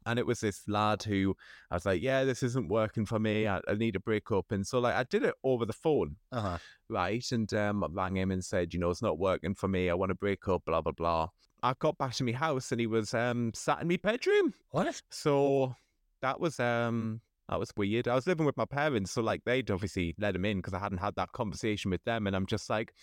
and 0.08 0.18
it 0.18 0.26
was 0.26 0.40
this 0.40 0.68
lad 0.68 1.04
who 1.04 1.36
I 1.70 1.76
was 1.76 1.86
like, 1.86 2.02
yeah, 2.02 2.24
this 2.24 2.42
isn't 2.42 2.70
working 2.70 3.06
for 3.06 3.20
me. 3.20 3.48
I, 3.48 3.62
I 3.68 3.76
need 3.76 3.96
a 3.96 4.00
break 4.00 4.32
up, 4.32 4.52
and 4.52 4.66
so 4.66 4.80
like 4.80 4.96
I 4.96 5.04
did 5.04 5.24
it 5.24 5.36
over 5.44 5.66
the 5.66 5.74
phone, 5.74 6.16
Uh-huh. 6.32 6.58
right? 6.90 7.26
And 7.32 7.54
um 7.54 7.84
I 7.84 7.88
rang 7.92 8.18
him 8.18 8.32
and 8.32 8.44
said, 8.44 8.74
you 8.74 8.80
know, 8.80 8.90
it's 8.90 9.02
not 9.02 9.20
working 9.20 9.54
for 9.54 9.68
me. 9.68 9.90
I 9.90 9.94
want 9.94 10.10
to 10.10 10.16
break 10.16 10.48
up. 10.48 10.64
Blah 10.66 10.82
blah 10.82 10.94
blah. 10.94 11.28
I 11.64 11.74
got 11.80 11.98
back 11.98 12.14
to 12.16 12.24
my 12.24 12.32
house 12.34 12.72
and 12.72 12.80
he 12.80 12.88
was 12.88 13.14
um 13.14 13.52
sat 13.54 13.82
in 13.82 13.88
my 13.88 13.98
bedroom. 13.98 14.54
What? 14.72 15.02
So 15.12 15.76
that 16.22 16.40
was 16.40 16.60
um 16.60 17.22
that 17.50 17.60
was 17.60 17.72
weird. 17.78 18.08
I 18.08 18.16
was 18.16 18.28
living 18.28 18.46
with 18.46 18.58
my 18.58 18.66
parents, 18.66 19.12
so 19.12 19.22
like 19.22 19.42
they'd 19.46 19.72
obviously 19.72 20.16
let 20.20 20.36
him 20.36 20.46
in 20.46 20.58
because 20.58 20.74
I 20.74 20.80
hadn't 20.80 20.98
had 21.00 21.16
that 21.16 21.32
conversation 21.32 21.92
with 21.92 22.04
them, 22.04 22.28
and 22.28 22.36
I'm 22.36 22.46
just 22.46 22.70
like, 22.70 22.94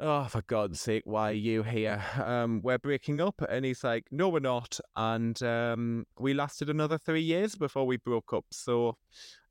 oh 0.00 0.24
for 0.24 0.42
God's 0.42 0.80
sake, 0.80 1.02
why 1.04 1.30
are 1.30 1.34
you 1.34 1.62
here? 1.62 2.02
Um, 2.22 2.60
we're 2.62 2.78
breaking 2.78 3.20
up, 3.20 3.40
and 3.48 3.64
he's 3.64 3.84
like, 3.84 4.06
no, 4.10 4.28
we're 4.28 4.40
not, 4.40 4.78
and 4.96 5.40
um, 5.42 6.06
we 6.18 6.34
lasted 6.34 6.68
another 6.70 6.98
three 6.98 7.22
years 7.22 7.54
before 7.54 7.86
we 7.86 7.96
broke 7.96 8.32
up. 8.32 8.44
So 8.50 8.96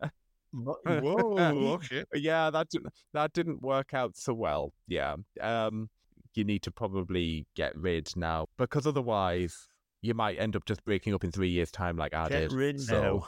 Whoa, 0.53 1.73
okay. 1.75 2.03
yeah, 2.13 2.49
that 2.49 2.67
didn't 2.69 2.93
that 3.13 3.33
didn't 3.33 3.61
work 3.61 3.93
out 3.93 4.17
so 4.17 4.33
well. 4.33 4.73
Yeah, 4.87 5.15
um, 5.39 5.89
you 6.33 6.43
need 6.43 6.61
to 6.63 6.71
probably 6.71 7.45
get 7.55 7.75
rid 7.77 8.09
now 8.15 8.47
because 8.57 8.85
otherwise. 8.87 9.67
You 10.03 10.15
might 10.15 10.39
end 10.39 10.55
up 10.55 10.65
just 10.65 10.83
breaking 10.83 11.13
up 11.13 11.23
in 11.23 11.29
three 11.31 11.49
years' 11.49 11.69
time, 11.69 11.95
like 11.95 12.15
I 12.15 12.27
Get 12.27 12.49
did. 12.49 12.53
rid 12.53 12.81
So, 12.81 13.01
now. 13.01 13.27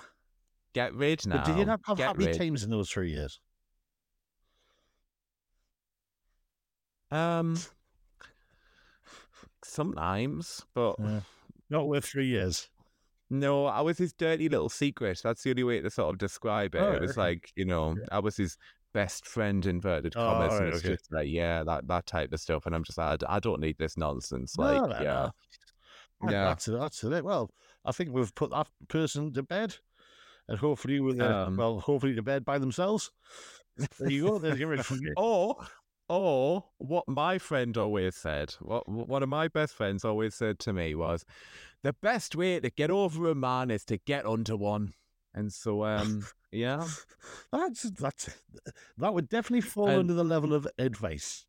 Get 0.73 0.95
rid 0.95 1.27
now. 1.27 1.35
But 1.35 1.45
did 1.45 1.57
you 1.59 1.65
not 1.65 1.81
have 1.85 1.97
Get 1.97 2.07
happy 2.07 2.25
rid. 2.25 2.35
times 2.35 2.63
in 2.63 2.71
those 2.71 2.89
three 2.89 3.11
years? 3.11 3.39
Um, 7.13 7.57
sometimes, 9.63 10.61
but 10.73 10.95
Yeah. 10.99 11.21
Not 11.69 11.87
worth 11.87 12.05
three 12.05 12.27
years. 12.27 12.69
no, 13.29 13.65
I 13.65 13.81
was 13.81 13.97
his 13.97 14.13
dirty 14.13 14.47
little 14.49 14.69
secret. 14.69 15.21
That's 15.23 15.41
the 15.43 15.49
only 15.51 15.63
way 15.63 15.81
to 15.81 15.89
sort 15.89 16.13
of 16.13 16.19
describe 16.19 16.75
it. 16.75 16.79
Oh, 16.79 16.91
it 16.93 17.01
was 17.01 17.11
okay. 17.11 17.21
like 17.21 17.51
you 17.55 17.65
know, 17.65 17.95
I 18.11 18.19
was 18.19 18.37
his 18.37 18.57
best 18.93 19.25
friend, 19.25 19.65
inverted 19.65 20.13
Oh, 20.15 20.19
commas, 20.19 20.53
and 20.53 20.61
alright, 20.61 20.73
it's 20.75 20.85
okay. 20.85 20.95
just 20.95 21.11
like 21.11 21.27
yeah, 21.29 21.63
that 21.63 21.87
that 21.87 22.05
type 22.05 22.31
of 22.33 22.39
stuff. 22.39 22.65
And 22.65 22.75
I'm 22.75 22.83
just 22.83 22.97
like, 22.97 23.21
I 23.27 23.39
don't 23.39 23.61
need 23.61 23.77
this 23.79 23.97
nonsense. 23.97 24.57
No, 24.57 24.63
Like, 24.65 24.89
no, 24.89 25.03
yeah, 25.03 25.29
no. 26.21 26.31
Yeah. 26.31 26.43
That's. 26.45 26.65
That's 26.65 27.03
it. 27.03 27.23
Well, 27.25 27.49
I 27.85 27.91
think 27.91 28.11
we've 28.11 28.33
put 28.35 28.51
that 28.51 28.67
person 28.87 29.33
to 29.33 29.43
bed, 29.43 29.75
and 30.47 30.59
hopefully, 30.59 30.99
with 30.99 31.19
Um, 31.19 31.57
well, 31.57 31.79
hopefully 31.79 32.15
to 32.15 32.21
bed 32.21 32.45
by 32.45 32.59
themselves. 32.59 33.11
There 33.99 34.11
you 34.11 34.27
go. 34.27 34.37
There's 34.37 34.59
your 34.59 34.75
you. 34.75 35.13
Or, 35.17 35.55
or 36.21 36.65
what 36.77 37.07
my 37.07 37.37
friend 37.37 37.75
always 37.77 38.15
said, 38.15 38.51
what 38.61 38.87
one 38.87 39.23
of 39.23 39.29
my 39.29 39.47
best 39.47 39.73
friends 39.73 40.05
always 40.05 40.35
said 40.35 40.59
to 40.59 40.73
me 40.73 40.95
was, 40.95 41.25
the 41.81 41.93
best 41.93 42.35
way 42.35 42.59
to 42.59 42.69
get 42.69 42.89
over 42.91 43.29
a 43.29 43.35
man 43.35 43.71
is 43.71 43.83
to 43.85 43.97
get 43.97 44.25
under 44.25 44.55
one. 44.55 44.93
And 45.35 45.51
so, 45.51 45.83
um, 45.83 46.23
yeah, 46.51 46.85
That's 47.51 47.81
that's 47.89 48.29
that 48.97 49.13
would 49.15 49.27
definitely 49.29 49.61
fall 49.61 49.87
And- 49.89 49.99
under 50.01 50.13
the 50.13 50.23
level 50.23 50.53
of 50.53 50.67
advice. 50.77 51.45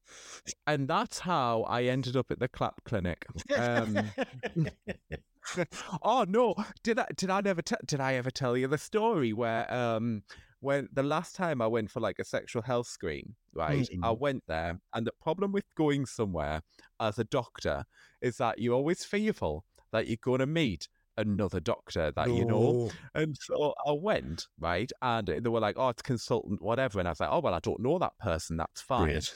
and 0.66 0.88
that's 0.88 1.18
how 1.20 1.62
I 1.64 1.82
ended 1.84 2.16
up 2.16 2.30
at 2.30 2.38
the 2.38 2.48
clap 2.48 2.82
clinic. 2.84 3.26
Um, 3.54 4.10
oh 6.02 6.24
no, 6.26 6.54
did 6.82 6.98
I 6.98 7.06
did 7.16 7.30
I 7.30 7.40
never 7.42 7.62
t- 7.62 7.76
did 7.86 8.00
I 8.00 8.14
ever 8.14 8.30
tell 8.30 8.56
you 8.56 8.66
the 8.68 8.78
story 8.78 9.32
where 9.32 9.70
um 9.72 10.22
when 10.64 10.88
the 10.92 11.02
last 11.02 11.36
time 11.36 11.60
I 11.60 11.66
went 11.66 11.90
for 11.90 12.00
like 12.00 12.18
a 12.18 12.24
sexual 12.24 12.62
health 12.62 12.86
screen, 12.86 13.34
right? 13.52 13.86
I 14.02 14.08
Mm. 14.10 14.18
went 14.18 14.42
there, 14.46 14.80
and 14.94 15.06
the 15.06 15.12
problem 15.22 15.52
with 15.52 15.64
going 15.76 16.06
somewhere 16.06 16.62
as 16.98 17.18
a 17.18 17.24
doctor 17.24 17.84
is 18.20 18.38
that 18.38 18.58
you're 18.58 18.74
always 18.74 19.04
fearful 19.04 19.64
that 19.92 20.06
you're 20.08 20.16
going 20.30 20.40
to 20.40 20.46
meet 20.46 20.88
another 21.16 21.60
doctor 21.60 22.10
that 22.12 22.32
you 22.32 22.44
know. 22.44 22.90
And 23.14 23.36
so 23.40 23.74
I 23.86 23.92
went, 23.92 24.48
right? 24.58 24.90
And 25.00 25.28
they 25.28 25.48
were 25.48 25.60
like, 25.60 25.76
oh, 25.78 25.90
it's 25.90 26.02
consultant, 26.02 26.60
whatever. 26.60 26.98
And 26.98 27.06
I 27.06 27.12
was 27.12 27.20
like, 27.20 27.28
oh, 27.30 27.40
well, 27.40 27.54
I 27.54 27.60
don't 27.60 27.80
know 27.80 27.98
that 28.00 28.18
person. 28.18 28.56
That's 28.56 28.80
fine. 28.80 29.10
Great. 29.12 29.32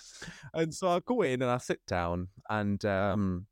And 0.55 0.75
so 0.75 0.89
I 0.89 1.01
go 1.01 1.23
in 1.23 1.43
and 1.43 1.51
I 1.51 1.59
sit 1.59 1.85
down 1.87 2.29
and, 2.49 2.85
um, 2.85 3.47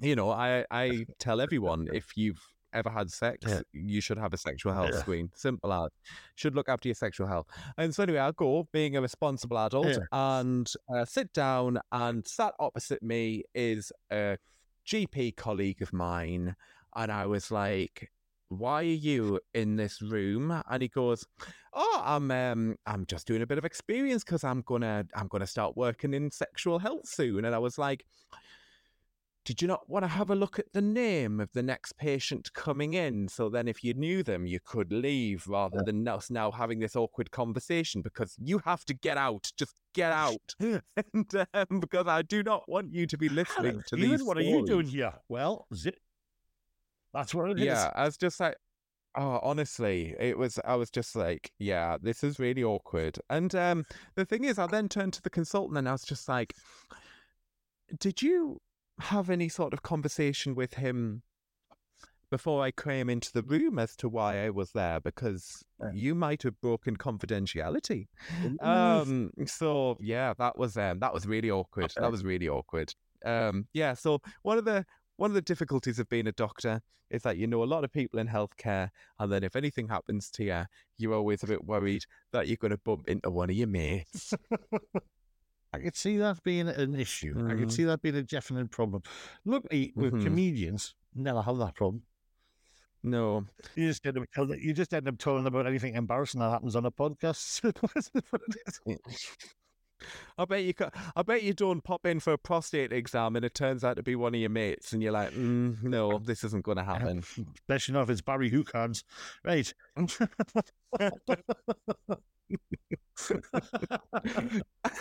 you 0.00 0.16
know, 0.16 0.30
I, 0.30 0.64
I 0.70 1.04
tell 1.18 1.40
everyone 1.40 1.88
if 1.92 2.16
you've 2.16 2.42
ever 2.72 2.90
had 2.90 3.10
sex, 3.10 3.44
Yeah. 3.46 3.60
you 3.72 4.00
should 4.00 4.18
have 4.18 4.32
a 4.34 4.36
sexual 4.36 4.72
health 4.72 4.90
Yeah. 4.92 5.00
screen. 5.00 5.30
Simple 5.34 5.72
as. 5.72 5.90
Should 6.34 6.54
look 6.54 6.68
after 6.68 6.88
your 6.88 6.94
sexual 6.94 7.26
health. 7.26 7.46
And 7.78 7.94
so 7.94 8.02
anyway, 8.02 8.18
I 8.20 8.32
go 8.32 8.68
being 8.72 8.96
a 8.96 9.00
responsible 9.00 9.58
adult 9.58 9.98
and 10.12 10.70
uh, 10.94 11.04
sit 11.04 11.32
down 11.32 11.78
and 11.92 12.26
sat 12.26 12.54
opposite 12.58 13.02
me 13.02 13.44
is 13.54 13.92
a 14.10 14.38
GP 14.86 15.36
colleague 15.36 15.82
of 15.82 15.92
mine. 15.92 16.54
And 16.94 17.12
I 17.12 17.26
was 17.26 17.50
like, 17.50 18.10
why 18.48 18.80
are 18.82 18.84
you 18.84 19.40
in 19.54 19.76
this 19.76 20.00
room? 20.00 20.62
And 20.70 20.80
he 20.82 20.88
goes, 20.88 21.26
oh, 21.72 22.02
I'm 22.04 22.30
um, 22.30 22.76
I'm 22.86 23.04
just 23.06 23.26
doing 23.26 23.42
a 23.42 23.46
bit 23.46 23.58
of 23.58 23.64
experience 23.64 24.22
because 24.22 24.44
I'm 24.44 24.62
gonna 24.62 25.04
I'm 25.14 25.26
gonna 25.28 25.46
start 25.48 25.76
working 25.76 26.14
in 26.14 26.30
sexual 26.30 26.78
health 26.78 27.08
soon. 27.08 27.44
And 27.44 27.54
I 27.54 27.58
was 27.58 27.76
like, 27.76 28.06
did 29.46 29.62
you 29.62 29.68
not 29.68 29.88
want 29.88 30.02
to 30.02 30.08
have 30.08 30.28
a 30.28 30.34
look 30.34 30.58
at 30.58 30.72
the 30.72 30.82
name 30.82 31.38
of 31.38 31.52
the 31.52 31.62
next 31.62 31.96
patient 31.96 32.52
coming 32.52 32.94
in? 32.94 33.28
So 33.28 33.48
then, 33.48 33.68
if 33.68 33.84
you 33.84 33.94
knew 33.94 34.24
them, 34.24 34.44
you 34.44 34.58
could 34.58 34.92
leave 34.92 35.46
rather 35.46 35.84
than 35.84 36.06
us 36.08 36.30
now 36.30 36.50
having 36.50 36.80
this 36.80 36.96
awkward 36.96 37.30
conversation 37.30 38.02
because 38.02 38.34
you 38.42 38.58
have 38.64 38.84
to 38.86 38.94
get 38.94 39.16
out. 39.16 39.52
Just 39.56 39.74
get 39.94 40.10
out. 40.10 40.54
and 40.60 41.46
um, 41.54 41.78
because 41.78 42.08
I 42.08 42.22
do 42.22 42.42
not 42.42 42.68
want 42.68 42.92
you 42.92 43.06
to 43.06 43.16
be 43.16 43.28
listening 43.28 43.82
to 43.86 43.94
these. 43.94 44.22
what 44.24 44.36
are 44.36 44.42
you 44.42 44.66
doing 44.66 44.88
here? 44.88 45.14
Well, 45.28 45.68
zip. 45.72 45.96
That's 47.14 47.32
what 47.32 47.48
it 47.50 47.60
is. 47.60 47.66
Yeah, 47.66 47.92
I 47.94 48.04
was 48.04 48.16
just 48.16 48.40
like, 48.40 48.56
oh, 49.16 49.38
honestly, 49.44 50.16
it 50.18 50.36
was. 50.36 50.58
I 50.64 50.74
was 50.74 50.90
just 50.90 51.14
like, 51.14 51.52
yeah, 51.60 51.98
this 52.02 52.24
is 52.24 52.40
really 52.40 52.64
awkward. 52.64 53.20
And 53.30 53.54
um, 53.54 53.84
the 54.16 54.24
thing 54.24 54.42
is, 54.42 54.58
I 54.58 54.66
then 54.66 54.88
turned 54.88 55.12
to 55.12 55.22
the 55.22 55.30
consultant 55.30 55.78
and 55.78 55.88
I 55.88 55.92
was 55.92 56.02
just 56.02 56.28
like, 56.28 56.52
did 58.00 58.20
you 58.20 58.60
have 59.00 59.30
any 59.30 59.48
sort 59.48 59.72
of 59.72 59.82
conversation 59.82 60.54
with 60.54 60.74
him 60.74 61.22
before 62.30 62.62
I 62.62 62.70
came 62.72 63.08
into 63.08 63.32
the 63.32 63.42
room 63.42 63.78
as 63.78 63.94
to 63.96 64.08
why 64.08 64.44
I 64.44 64.50
was 64.50 64.72
there? 64.72 65.00
Because 65.00 65.62
you 65.92 66.14
might 66.14 66.42
have 66.42 66.60
broken 66.60 66.96
confidentiality. 66.96 68.08
Um, 68.60 69.30
so 69.46 69.96
yeah, 70.00 70.34
that 70.38 70.58
was 70.58 70.76
um, 70.76 71.00
that 71.00 71.12
was 71.12 71.26
really 71.26 71.50
awkward. 71.50 71.92
That 71.96 72.10
was 72.10 72.24
really 72.24 72.48
awkward. 72.48 72.94
Um, 73.24 73.66
yeah. 73.72 73.94
So 73.94 74.20
one 74.42 74.58
of 74.58 74.64
the 74.64 74.84
one 75.16 75.30
of 75.30 75.34
the 75.34 75.42
difficulties 75.42 75.98
of 75.98 76.08
being 76.08 76.26
a 76.26 76.32
doctor 76.32 76.80
is 77.10 77.22
that 77.22 77.36
you 77.36 77.46
know 77.46 77.62
a 77.62 77.64
lot 77.64 77.84
of 77.84 77.92
people 77.92 78.18
in 78.18 78.26
healthcare, 78.26 78.90
and 79.18 79.30
then 79.30 79.44
if 79.44 79.54
anything 79.56 79.88
happens 79.88 80.30
to 80.30 80.44
you, 80.44 80.64
you're 80.98 81.14
always 81.14 81.42
a 81.42 81.46
bit 81.46 81.64
worried 81.64 82.04
that 82.32 82.48
you're 82.48 82.56
going 82.56 82.72
to 82.72 82.78
bump 82.78 83.08
into 83.08 83.30
one 83.30 83.50
of 83.50 83.56
your 83.56 83.68
mates. 83.68 84.34
I 85.76 85.82
could 85.82 85.96
see 85.96 86.16
that 86.18 86.42
being 86.42 86.68
an 86.68 86.94
issue. 86.94 87.34
I 87.46 87.54
could 87.54 87.68
Mhm. 87.68 87.72
see 87.72 87.84
that 87.84 88.02
being 88.02 88.16
a 88.16 88.22
definite 88.22 88.70
problem. 88.70 89.02
Luckily, 89.44 89.92
with 89.94 90.14
Mhm. 90.14 90.24
comedians, 90.24 90.94
never 91.14 91.42
have 91.42 91.58
that 91.58 91.74
problem. 91.74 92.02
No, 93.02 93.46
You 93.76 93.88
just 93.88 94.04
end 94.06 94.18
up 94.18 94.24
you 94.58 94.72
just 94.72 94.92
end 94.92 95.06
up 95.06 95.18
talking 95.18 95.46
about 95.46 95.66
anything 95.66 95.94
embarrassing 95.94 96.40
that 96.40 96.50
happens 96.50 96.74
on 96.74 96.86
a 96.86 96.90
podcast. 96.90 97.62
I 100.38 100.44
bet 100.44 100.64
you. 100.64 100.74
I 101.14 101.22
bet 101.22 101.42
you 101.42 101.54
don't 101.54 101.82
pop 101.82 102.04
in 102.04 102.20
for 102.20 102.32
a 102.32 102.38
prostate 102.38 102.92
exam, 102.92 103.36
and 103.36 103.44
it 103.44 103.54
turns 103.54 103.84
out 103.84 103.96
to 103.96 104.02
be 104.02 104.16
one 104.16 104.34
of 104.34 104.40
your 104.40 104.50
mates, 104.50 104.92
and 104.92 105.02
you're 105.02 105.12
like, 105.12 105.30
mm, 105.32 105.80
"No, 105.82 106.18
this 106.18 106.42
isn't 106.44 106.64
going 106.64 106.76
to 106.78 106.84
happen." 106.84 107.22
Especially 107.54 107.94
not 107.94 108.02
if 108.02 108.10
it's 108.10 108.20
Barry 108.22 108.50
Hookans. 108.50 109.04
Right. 109.44 109.72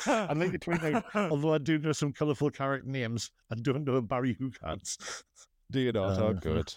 I'd 0.08 0.38
like 0.38 0.60
to 0.60 0.60
out, 0.96 1.06
although 1.32 1.54
I 1.54 1.58
do 1.58 1.78
know 1.78 1.92
some 1.92 2.14
colourful 2.14 2.52
character 2.52 2.88
names, 2.90 3.32
I 3.52 3.56
don't 3.56 3.86
know 3.86 4.02
Barry 4.02 4.36
Hookans. 4.36 5.24
Do 5.72 5.80
you 5.80 5.92
not? 5.92 6.20
Oh, 6.20 6.28
Uh, 6.28 6.34
good. 6.34 6.74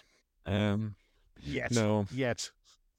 Um, 0.47 0.97
Yet. 1.43 1.72
no, 1.72 2.07
Yet. 2.12 2.51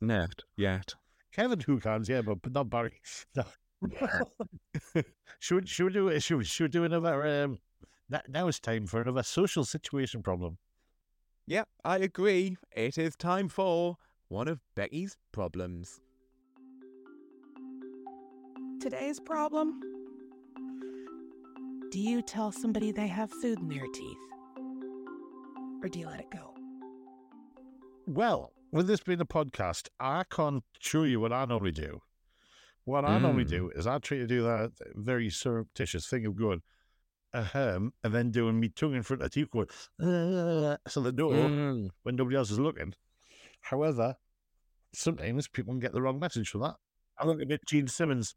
not 0.01 0.43
yet. 0.55 0.93
Kevin 1.31 1.59
Hookans, 1.59 2.07
yeah, 2.07 2.21
but, 2.21 2.41
but 2.41 2.53
not 2.53 2.69
Barry. 2.69 3.01
No. 3.35 3.43
should, 5.39 5.61
we, 5.61 5.67
should 5.67 5.85
we 5.85 5.93
do 5.93 6.07
it? 6.09 6.21
Should 6.21 6.45
should 6.45 6.63
we 6.65 6.69
do 6.69 6.83
another? 6.83 7.43
Um, 7.43 7.59
that, 8.09 8.29
now 8.29 8.47
it's 8.47 8.59
time 8.59 8.87
for 8.87 9.01
another 9.01 9.23
social 9.23 9.63
situation 9.63 10.21
problem. 10.23 10.57
Yep, 11.47 11.67
I 11.83 11.97
agree. 11.97 12.57
It 12.75 12.97
is 12.97 13.15
time 13.15 13.47
for 13.49 13.97
one 14.27 14.47
of 14.47 14.59
Becky's 14.75 15.17
problems. 15.31 16.01
Today's 18.81 19.19
problem? 19.19 19.81
Do 21.91 21.99
you 21.99 22.21
tell 22.21 22.51
somebody 22.51 22.91
they 22.91 23.07
have 23.07 23.29
food 23.31 23.59
in 23.59 23.67
their 23.67 23.85
teeth? 23.93 24.17
Or 25.83 25.89
do 25.89 25.99
you 25.99 26.07
let 26.07 26.19
it 26.19 26.29
go? 26.31 26.53
Well, 28.07 28.53
with 28.71 28.87
this 28.87 29.01
being 29.01 29.19
a 29.21 29.25
podcast, 29.25 29.89
I 29.99 30.23
can't 30.29 30.63
show 30.79 31.03
you 31.03 31.19
what 31.19 31.33
I 31.33 31.45
normally 31.45 31.71
do. 31.71 31.99
What 32.85 33.05
I 33.05 33.19
normally 33.19 33.45
Mm. 33.45 33.49
do 33.49 33.71
is 33.75 33.85
I 33.85 33.99
try 33.99 34.17
to 34.17 34.27
do 34.27 34.43
that 34.43 34.71
very 34.95 35.29
surreptitious 35.29 36.07
thing 36.07 36.25
of 36.25 36.35
going 36.35 36.61
ahem 37.33 37.93
and 38.03 38.13
then 38.13 38.31
doing 38.31 38.59
me 38.59 38.69
tongue 38.69 38.95
in 38.95 39.03
front 39.03 39.21
of 39.21 39.31
teeth 39.31 39.49
going 39.51 39.67
"Uh," 39.99 40.77
so 40.87 41.01
the 41.01 41.11
door 41.11 41.49
Mm. 41.49 41.89
when 42.03 42.15
nobody 42.15 42.35
else 42.37 42.49
is 42.49 42.59
looking. 42.59 42.93
However, 43.61 44.15
sometimes 44.93 45.47
people 45.47 45.73
can 45.73 45.79
get 45.79 45.91
the 45.93 46.01
wrong 46.01 46.19
message 46.19 46.49
from 46.49 46.61
that. 46.61 46.77
I 47.17 47.25
look 47.25 47.41
a 47.41 47.45
bit 47.45 47.61
Gene 47.67 47.87
Simmons. 47.87 48.35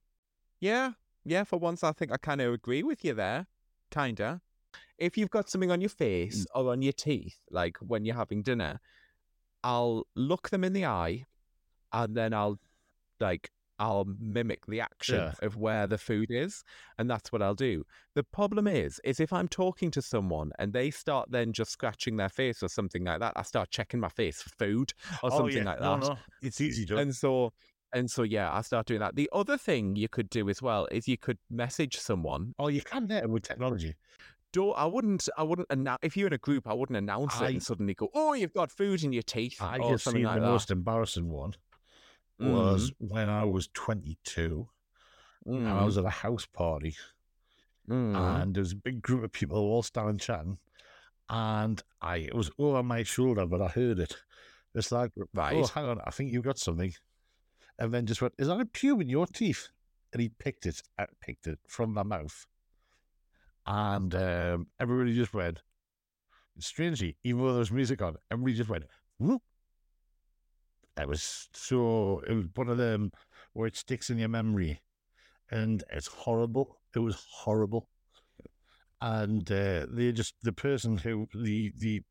Yeah, 0.62 0.92
yeah, 1.24 1.42
for 1.42 1.58
once 1.58 1.82
I 1.82 1.90
think 1.90 2.12
I 2.12 2.16
kind 2.16 2.40
of 2.40 2.54
agree 2.54 2.84
with 2.84 3.04
you 3.04 3.14
there. 3.14 3.48
Kinda. 3.90 4.40
If 4.96 5.18
you've 5.18 5.30
got 5.30 5.50
something 5.50 5.72
on 5.72 5.80
your 5.80 5.90
face 5.90 6.42
mm. 6.42 6.46
or 6.54 6.70
on 6.70 6.82
your 6.82 6.92
teeth, 6.92 7.36
like 7.50 7.76
when 7.78 8.04
you're 8.04 8.14
having 8.14 8.42
dinner, 8.42 8.78
I'll 9.64 10.06
look 10.14 10.50
them 10.50 10.62
in 10.62 10.72
the 10.72 10.86
eye 10.86 11.26
and 11.92 12.16
then 12.16 12.32
I'll 12.32 12.60
like 13.18 13.50
I'll 13.80 14.06
mimic 14.20 14.64
the 14.66 14.80
action 14.80 15.16
Yeah. 15.16 15.32
of 15.42 15.56
where 15.56 15.88
the 15.88 15.98
food 15.98 16.30
is, 16.30 16.62
and 16.98 17.10
that's 17.10 17.32
what 17.32 17.42
I'll 17.42 17.56
do. 17.56 17.82
The 18.14 18.22
problem 18.22 18.68
is, 18.68 19.00
is 19.02 19.18
if 19.18 19.32
I'm 19.32 19.48
talking 19.48 19.90
to 19.90 20.00
someone 20.00 20.52
and 20.60 20.72
they 20.72 20.92
start 20.92 21.32
then 21.32 21.52
just 21.52 21.72
scratching 21.72 22.16
their 22.16 22.28
face 22.28 22.62
or 22.62 22.68
something 22.68 23.02
like 23.02 23.18
that, 23.18 23.32
I 23.34 23.42
start 23.42 23.70
checking 23.70 23.98
my 23.98 24.10
face 24.10 24.40
for 24.40 24.50
food 24.50 24.92
or 25.24 25.32
oh, 25.32 25.38
something 25.38 25.64
like 25.64 25.80
that. 25.80 25.88
Oh, 25.88 25.96
No, 25.96 26.08
no, 26.10 26.18
it's 26.40 26.60
easy 26.60 26.86
to. 26.86 26.98
And 26.98 27.12
so, 27.12 27.52
and 27.92 28.10
so, 28.10 28.22
yeah, 28.22 28.52
I 28.52 28.62
start 28.62 28.86
doing 28.86 29.00
that. 29.00 29.16
The 29.16 29.28
other 29.32 29.56
thing 29.58 29.96
you 29.96 30.08
could 30.08 30.30
do 30.30 30.48
as 30.48 30.62
well 30.62 30.86
is 30.90 31.08
you 31.08 31.18
could 31.18 31.38
message 31.50 31.98
someone. 31.98 32.54
oh, 32.58 32.68
you 32.68 32.82
can 32.82 33.06
now 33.06 33.26
with 33.26 33.42
technology. 33.44 33.94
Do 34.52 34.70
I 34.72 34.84
wouldn't, 34.84 35.28
I 35.38 35.42
wouldn't 35.42 35.68
announce 35.70 36.00
if 36.02 36.16
you're 36.16 36.26
in 36.26 36.32
a 36.34 36.38
group. 36.38 36.66
I 36.68 36.74
wouldn't 36.74 36.96
announce 36.98 37.40
it 37.40 37.52
and 37.52 37.62
suddenly 37.62 37.94
go, 37.94 38.10
"Oh, 38.14 38.34
you've 38.34 38.52
got 38.52 38.70
food 38.70 39.02
in 39.02 39.12
your 39.12 39.22
teeth," 39.22 39.58
I 39.62 39.78
or 39.78 39.94
just 39.94 40.04
seen 40.04 40.24
like 40.24 40.34
the 40.34 40.40
that. 40.40 40.46
most 40.50 40.70
embarrassing 40.70 41.30
one 41.30 41.54
was 42.38 42.92
when 42.98 43.28
I 43.28 43.44
was 43.44 43.68
22 43.74 44.68
and 45.46 45.78
I 45.78 45.84
Mm, 45.84 45.84
was 45.84 45.98
at 45.98 46.04
a 46.04 46.10
house 46.10 46.46
party 46.46 46.96
mm, 47.88 48.42
and 48.42 48.54
there 48.54 48.60
was 48.62 48.72
a 48.72 48.76
big 48.76 49.02
group 49.02 49.24
of 49.24 49.32
people 49.32 49.58
all 49.58 49.82
standing 49.82 50.18
chatting 50.18 50.58
and 51.28 51.82
I 52.00 52.16
it 52.18 52.34
was 52.34 52.50
over 52.58 52.82
my 52.82 53.02
shoulder 53.02 53.46
but 53.46 53.62
I 53.62 53.68
heard 53.68 53.98
it. 53.98 54.16
This 54.74 54.90
lad, 54.92 55.10
oh, 55.50 55.66
hang 55.66 55.84
on, 55.86 56.00
I 56.06 56.10
think 56.10 56.32
you've 56.32 56.44
got 56.44 56.58
something. 56.58 56.94
And 57.78 57.92
then 57.92 58.06
just 58.06 58.22
went, 58.22 58.34
is 58.38 58.48
that 58.48 58.60
a 58.60 58.64
pube 58.64 59.02
in 59.02 59.08
your 59.08 59.26
teeth? 59.26 59.68
And 60.12 60.20
he 60.20 60.28
picked 60.28 60.66
it, 60.66 60.82
uh, 60.98 61.06
picked 61.20 61.46
it 61.46 61.58
from 61.66 61.94
my 61.94 62.02
mouth. 62.02 62.46
And 63.66 64.14
um, 64.14 64.66
everybody 64.78 65.14
just 65.14 65.32
went, 65.32 65.62
strangely, 66.58 67.16
even 67.24 67.40
though 67.40 67.52
there 67.52 67.58
was 67.60 67.72
music 67.72 68.02
on, 68.02 68.16
everybody 68.30 68.56
just 68.56 68.68
went, 68.68 68.84
whoop. 69.18 69.42
It 71.00 71.08
was 71.08 71.48
so, 71.54 72.22
it 72.28 72.34
was 72.34 72.46
one 72.54 72.68
of 72.68 72.76
them 72.76 73.12
where 73.54 73.66
it 73.66 73.76
sticks 73.76 74.10
in 74.10 74.18
your 74.18 74.28
memory. 74.28 74.80
And 75.50 75.82
it's 75.90 76.06
horrible. 76.06 76.78
It 76.94 76.98
was 76.98 77.24
horrible. 77.30 77.88
And 79.00 79.50
uh, 79.50 79.86
they 79.90 80.12
just, 80.12 80.34
the 80.42 80.52
person 80.52 80.98
who, 80.98 81.28
the, 81.34 81.72
the, 81.76 82.02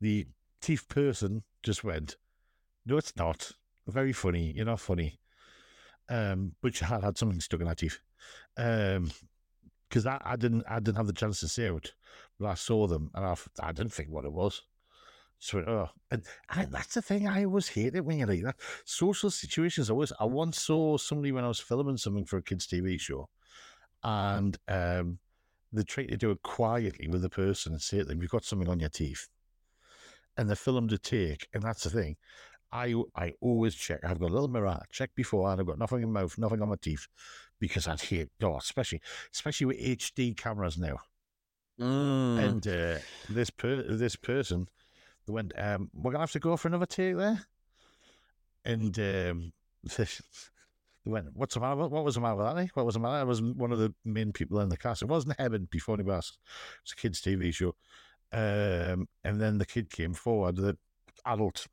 the 0.00 0.26
teeth 0.60 0.88
person 0.88 1.42
just 1.62 1.82
went, 1.82 2.16
no, 2.86 2.96
it's 2.96 3.16
not. 3.16 3.52
Very 3.86 4.12
funny. 4.12 4.52
You're 4.54 4.66
not 4.66 4.80
funny. 4.80 5.18
Um, 6.08 6.52
but 6.62 6.80
you 6.80 6.86
had 6.86 7.02
had 7.02 7.18
something 7.18 7.40
stuck 7.40 7.60
in 7.60 7.66
that 7.66 7.78
teeth. 7.78 7.98
Um, 8.56 9.10
because 9.88 10.06
I, 10.06 10.20
I 10.24 10.36
didn't 10.36 10.64
I 10.68 10.80
didn't 10.80 10.96
have 10.96 11.06
the 11.06 11.12
chance 11.12 11.38
to 11.40 11.48
see 11.48 11.62
it, 11.62 11.92
but 12.40 12.46
I 12.46 12.54
saw 12.54 12.88
them 12.88 13.10
and 13.14 13.24
I, 13.24 13.36
I 13.60 13.72
didn't 13.72 13.92
think 13.92 14.08
what 14.10 14.24
it 14.24 14.32
was. 14.32 14.62
So 15.38 15.58
oh, 15.60 15.88
and 16.10 16.24
I, 16.48 16.64
that's 16.64 16.94
the 16.94 17.02
thing 17.02 17.28
I 17.28 17.44
always 17.44 17.68
hate 17.68 17.94
it 17.94 18.04
when 18.04 18.18
you're 18.18 18.26
like 18.26 18.42
that. 18.42 18.56
Social 18.84 19.30
situations 19.30 19.90
always. 19.90 20.12
I 20.18 20.24
once 20.24 20.60
saw 20.60 20.96
somebody 20.96 21.32
when 21.32 21.44
I 21.44 21.48
was 21.48 21.60
filming 21.60 21.96
something 21.96 22.24
for 22.24 22.38
a 22.38 22.42
kids' 22.42 22.66
TV 22.66 22.98
show, 22.98 23.28
and 24.02 24.58
um, 24.68 25.18
they 25.72 25.82
tried 25.82 26.08
to 26.08 26.16
do 26.16 26.30
it 26.30 26.42
quietly 26.42 27.08
with 27.08 27.22
the 27.22 27.30
person 27.30 27.72
and 27.72 27.80
say 27.80 27.98
to 27.98 28.04
them, 28.04 28.20
"You've 28.20 28.30
got 28.30 28.44
something 28.44 28.68
on 28.68 28.80
your 28.80 28.88
teeth," 28.88 29.28
and 30.36 30.48
they 30.48 30.54
filmed 30.54 30.92
a 30.92 30.98
take, 30.98 31.46
and 31.52 31.62
that's 31.62 31.84
the 31.84 31.90
thing. 31.90 32.16
I 32.74 32.92
I 33.14 33.34
always 33.40 33.74
check. 33.76 34.00
I've 34.04 34.18
got 34.18 34.30
a 34.30 34.34
little 34.34 34.48
mirror. 34.48 34.68
I 34.68 34.82
check 34.90 35.14
beforehand. 35.14 35.60
I've 35.60 35.66
got 35.66 35.78
nothing 35.78 36.02
in 36.02 36.12
my 36.12 36.22
mouth, 36.22 36.36
nothing 36.36 36.60
on 36.60 36.68
my 36.68 36.76
teeth, 36.80 37.06
because 37.60 37.86
I'd 37.86 38.00
hate. 38.00 38.30
Oh, 38.42 38.56
especially 38.56 39.00
especially 39.32 39.66
with 39.66 39.78
HD 39.78 40.36
cameras 40.36 40.76
now. 40.76 40.98
mm. 41.80 42.38
And 42.38 42.66
uh, 42.66 42.98
this 43.30 43.50
per- 43.50 43.96
this 43.96 44.16
person 44.16 44.68
went, 45.28 45.52
um, 45.56 45.88
"We're 45.94 46.10
gonna 46.10 46.22
have 46.22 46.32
to 46.32 46.40
go 46.40 46.56
for 46.56 46.68
another 46.68 46.86
take 46.86 47.16
there." 47.16 47.46
And 48.64 48.98
um, 48.98 49.52
they 49.96 50.06
went, 51.04 51.28
"What's 51.32 51.54
the 51.54 51.60
matter? 51.60 51.76
What 51.86 52.04
was 52.04 52.16
the 52.16 52.22
matter 52.22 52.36
with 52.36 52.46
that? 52.46 52.60
Eh? 52.60 52.66
What 52.74 52.86
was 52.86 52.94
the 52.94 53.00
matter?" 53.00 53.16
I 53.18 53.22
was 53.22 53.40
one 53.40 53.70
of 53.70 53.78
the 53.78 53.94
main 54.04 54.32
people 54.32 54.58
in 54.60 54.68
the 54.68 54.76
cast. 54.76 55.02
It 55.02 55.08
wasn't 55.08 55.38
Eben 55.38 55.68
before 55.70 55.96
he 55.96 56.10
asked. 56.10 56.38
It's 56.82 56.92
a 56.92 56.96
kids' 56.96 57.22
TV 57.22 57.54
show. 57.54 57.76
Um, 58.32 59.06
and 59.22 59.40
then 59.40 59.58
the 59.58 59.66
kid 59.66 59.90
came 59.90 60.12
forward. 60.12 60.56
The 60.56 60.76
adult 61.24 61.68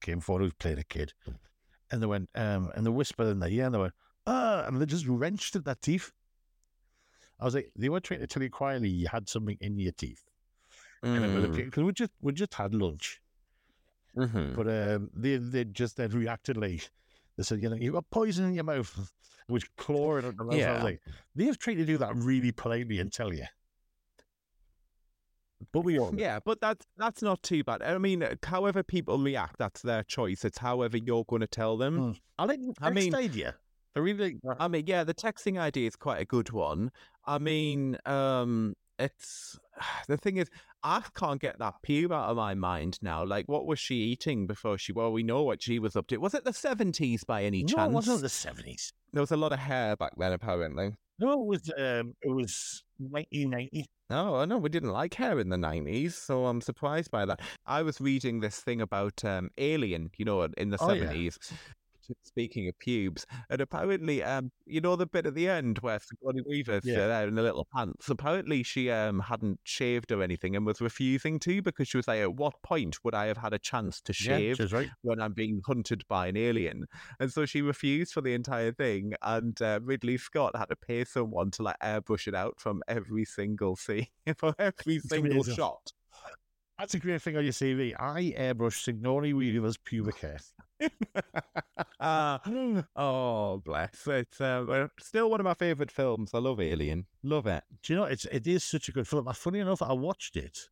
came 0.00 0.20
forward 0.20 0.44
who 0.44 0.52
played 0.52 0.78
a 0.78 0.84
kid, 0.84 1.12
and 1.90 2.02
they 2.02 2.06
went, 2.06 2.28
um, 2.34 2.70
and 2.74 2.84
they 2.86 2.90
whispered 2.90 3.28
in 3.28 3.40
their 3.40 3.50
ear, 3.50 3.66
and 3.66 3.74
they 3.74 3.78
went, 3.78 3.94
"Ah!" 4.26 4.64
and 4.66 4.80
they 4.80 4.86
just 4.86 5.06
wrenched 5.06 5.56
at 5.56 5.64
their 5.64 5.74
teeth. 5.76 6.12
I 7.38 7.44
was 7.44 7.54
like, 7.54 7.70
they 7.76 7.88
were 7.88 8.00
trying 8.00 8.20
to 8.20 8.26
tell 8.26 8.42
you 8.42 8.50
quietly 8.50 8.88
you 8.88 9.08
had 9.08 9.28
something 9.28 9.58
in 9.60 9.78
your 9.78 9.92
teeth. 9.92 10.24
And 11.02 11.24
it 11.24 11.28
was 11.34 11.46
Mm. 11.48 11.64
because 11.66 11.84
we 11.84 11.92
just 11.92 12.12
we 12.20 12.32
just 12.32 12.54
had 12.54 12.74
lunch, 12.74 13.20
Mhm. 14.16 14.54
but 14.56 14.66
um, 14.68 15.10
they 15.14 15.36
they 15.36 15.64
just 15.64 15.96
then 15.96 16.10
reacted 16.10 16.56
like 16.56 16.90
they 17.36 17.42
said, 17.42 17.62
you 17.62 17.68
know, 17.68 17.76
you 17.76 17.92
got 17.92 18.08
poison 18.10 18.46
in 18.46 18.54
your 18.54 18.64
mouth, 18.64 19.12
which 19.46 19.74
clawing 19.76 20.24
at 20.24 20.36
the 20.36 20.44
mouth. 20.44 20.54
I 20.54 20.56
Yeah. 20.56 20.74
was 20.74 20.82
like, 20.84 21.02
they've 21.34 21.58
tried 21.58 21.74
to 21.74 21.84
do 21.84 21.98
that 21.98 22.16
really 22.16 22.50
politely 22.52 22.98
and 22.98 23.12
tell 23.12 23.32
you, 23.32 23.44
but 25.72 25.80
we 25.80 25.98
all 25.98 26.14
Yeah, 26.14 26.38
but 26.44 26.60
that's 26.60 26.86
that's 26.96 27.22
not 27.22 27.42
too 27.42 27.64
bad. 27.64 27.82
I 27.82 27.98
mean, 27.98 28.22
uh, 28.22 28.34
however 28.44 28.82
people 28.82 29.18
react, 29.18 29.56
that's 29.58 29.82
their 29.82 30.02
choice. 30.02 30.44
It's 30.44 30.58
however 30.58 30.96
you're 30.96 31.24
going 31.24 31.40
to 31.40 31.46
tell 31.46 31.76
them. 31.76 31.98
Mm. 32.14 32.20
I 32.38 32.44
like 32.44 32.60
the 32.60 32.74
I 32.80 32.90
text 32.90 32.94
mean- 33.04 33.14
idea. 33.14 33.54
I 33.94 34.00
really. 34.00 34.38
I 34.58 34.68
mean, 34.68 34.84
yeah, 34.86 35.04
the 35.04 35.14
texting 35.14 35.58
idea 35.58 35.86
is 35.88 35.96
quite 35.96 36.20
a 36.20 36.26
good 36.26 36.50
one. 36.50 36.90
I 37.24 37.38
mean, 37.38 37.96
um, 38.04 38.74
it's 38.98 39.58
the 40.08 40.18
thing 40.18 40.36
is, 40.36 40.48
I 40.82 41.02
can't 41.14 41.40
get 41.40 41.58
that 41.60 41.76
pube 41.86 42.12
out 42.12 42.28
of 42.28 42.36
my 42.36 42.54
mind 42.54 42.98
now. 43.00 43.24
Like, 43.24 43.48
what 43.48 43.64
was 43.66 43.78
she 43.78 43.94
eating 43.94 44.46
before 44.46 44.76
she? 44.76 44.92
Well, 44.92 45.12
we 45.12 45.22
know 45.22 45.42
what 45.44 45.62
she 45.62 45.78
was 45.78 45.96
up 45.96 46.08
to. 46.08 46.18
Was 46.18 46.34
it 46.34 46.44
the 46.44 46.52
seventies 46.52 47.24
by 47.24 47.44
any 47.44 47.62
No, 47.62 47.74
chance? 47.74 47.90
it 47.90 47.94
wasn't 47.94 48.20
the 48.20 48.28
seventies. 48.28 48.92
There 49.14 49.22
was 49.22 49.32
a 49.32 49.36
lot 49.38 49.52
of 49.54 49.60
hair 49.60 49.96
back 49.96 50.12
then, 50.18 50.32
apparently. 50.32 50.96
No, 51.18 51.32
it 51.32 51.46
was 51.46 51.70
um, 51.78 52.14
it 52.20 52.28
was 52.34 52.84
nineteen 52.98 53.50
ninety. 53.50 53.86
No, 54.08 54.44
no, 54.44 54.58
we 54.58 54.68
didn't 54.68 54.92
like 54.92 55.14
hair 55.14 55.38
in 55.40 55.48
the 55.48 55.56
nineties, 55.56 56.14
so 56.14 56.46
I'm 56.46 56.60
surprised 56.60 57.10
by 57.10 57.24
that. 57.26 57.40
I 57.66 57.82
was 57.82 58.00
reading 58.00 58.40
this 58.40 58.60
thing 58.60 58.80
about 58.80 59.24
um, 59.24 59.50
Alien, 59.58 60.10
you 60.16 60.24
know, 60.24 60.42
in 60.56 60.70
the 60.70 60.78
Oh, 60.80 60.92
yeah. 60.92 61.10
Speaking 62.22 62.68
of 62.68 62.78
pubes, 62.78 63.26
and 63.50 63.60
apparently, 63.60 64.22
um, 64.22 64.50
you 64.66 64.80
know 64.80 64.96
the 64.96 65.06
bit 65.06 65.26
at 65.26 65.34
the 65.34 65.48
end 65.48 65.78
where 65.80 65.98
Sigourney 65.98 66.42
Weaver's 66.46 66.84
Yeah. 66.84 67.06
there 67.06 67.28
in 67.28 67.34
the 67.34 67.42
little 67.42 67.66
pants. 67.74 68.08
Apparently, 68.08 68.62
she 68.62 68.90
um 68.90 69.20
hadn't 69.20 69.60
shaved 69.64 70.12
or 70.12 70.22
anything 70.22 70.54
and 70.56 70.64
was 70.66 70.80
refusing 70.80 71.38
to 71.40 71.62
because 71.62 71.88
she 71.88 71.96
was 71.96 72.06
like, 72.08 72.20
"At 72.20 72.34
what 72.34 72.62
point 72.62 73.02
would 73.04 73.14
I 73.14 73.26
have 73.26 73.38
had 73.38 73.52
a 73.52 73.58
chance 73.58 74.00
to 74.02 74.12
shave 74.12 74.56
she's 74.56 74.72
right. 74.72 74.90
when 75.02 75.20
I'm 75.20 75.32
being 75.32 75.60
hunted 75.66 76.06
by 76.08 76.28
an 76.28 76.36
alien?" 76.36 76.86
And 77.20 77.32
so 77.32 77.46
she 77.46 77.62
refused 77.62 78.12
for 78.12 78.20
the 78.20 78.34
entire 78.34 78.72
thing, 78.72 79.14
and 79.22 79.60
uh, 79.62 79.80
Ridley 79.82 80.18
Scott 80.18 80.56
had 80.56 80.66
to 80.70 80.76
pay 80.76 81.04
someone 81.04 81.50
to 81.52 81.62
like 81.62 81.78
airbrush 81.82 82.26
it 82.28 82.34
out 82.34 82.60
from 82.60 82.82
every 82.88 83.24
single 83.24 83.76
scene 83.76 84.06
for 84.36 84.54
every 84.58 85.00
single 85.00 85.42
amazing. 85.42 85.54
shot. 85.54 85.92
That's 86.78 86.94
a 86.94 86.98
great 86.98 87.22
thing 87.22 87.36
on 87.36 87.44
your 87.44 87.54
CV. 87.54 87.94
I 87.98 88.34
airbrush 88.38 88.82
Sigourney 88.82 89.32
Weaver's 89.32 89.78
pubic 89.78 90.18
hair. 90.18 90.38
Ah, 91.98 92.40
oh, 92.96 93.62
bless. 93.64 94.06
It's 94.06 94.40
uh, 94.40 94.88
still 95.00 95.30
one 95.30 95.40
of 95.40 95.44
my 95.44 95.54
favourite 95.54 95.90
films. 95.90 96.32
I 96.34 96.38
love 96.38 96.60
Alien. 96.60 97.06
Love 97.22 97.46
it. 97.46 97.64
Do 97.82 97.92
you 97.92 97.98
know 97.98 98.04
it's 98.04 98.26
it 98.26 98.46
is 98.46 98.62
such 98.62 98.88
a 98.88 98.92
good 98.92 99.08
film. 99.08 99.26
Uh, 99.26 99.32
Funny 99.32 99.60
enough, 99.60 99.80
I 99.80 99.94
watched 99.94 100.36
it. 100.36 100.68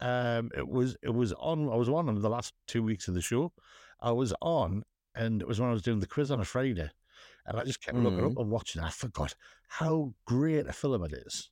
Um, 0.00 0.50
it 0.54 0.68
was 0.68 0.96
it 1.02 1.14
was 1.14 1.32
on. 1.34 1.70
I 1.70 1.76
was 1.76 1.88
on 1.88 2.08
in 2.08 2.20
the 2.20 2.28
last 2.28 2.52
two 2.66 2.82
weeks 2.82 3.08
of 3.08 3.14
the 3.14 3.22
show. 3.22 3.52
I 4.00 4.12
was 4.12 4.34
on, 4.42 4.84
and 5.14 5.40
it 5.40 5.48
was 5.48 5.58
when 5.58 5.70
I 5.70 5.72
was 5.72 5.82
doing 5.82 6.00
the 6.00 6.06
quiz 6.06 6.30
on 6.30 6.40
a 6.40 6.44
Friday, 6.44 6.90
and 7.46 7.58
I 7.58 7.64
just 7.64 7.80
kept 7.80 7.96
looking 7.96 8.24
up 8.26 8.36
and 8.36 8.50
watching. 8.50 8.82
I 8.82 8.90
forgot 8.90 9.34
how 9.68 10.12
great 10.26 10.66
a 10.66 10.72
film 10.72 11.02
it 11.04 11.14
is. 11.14 11.48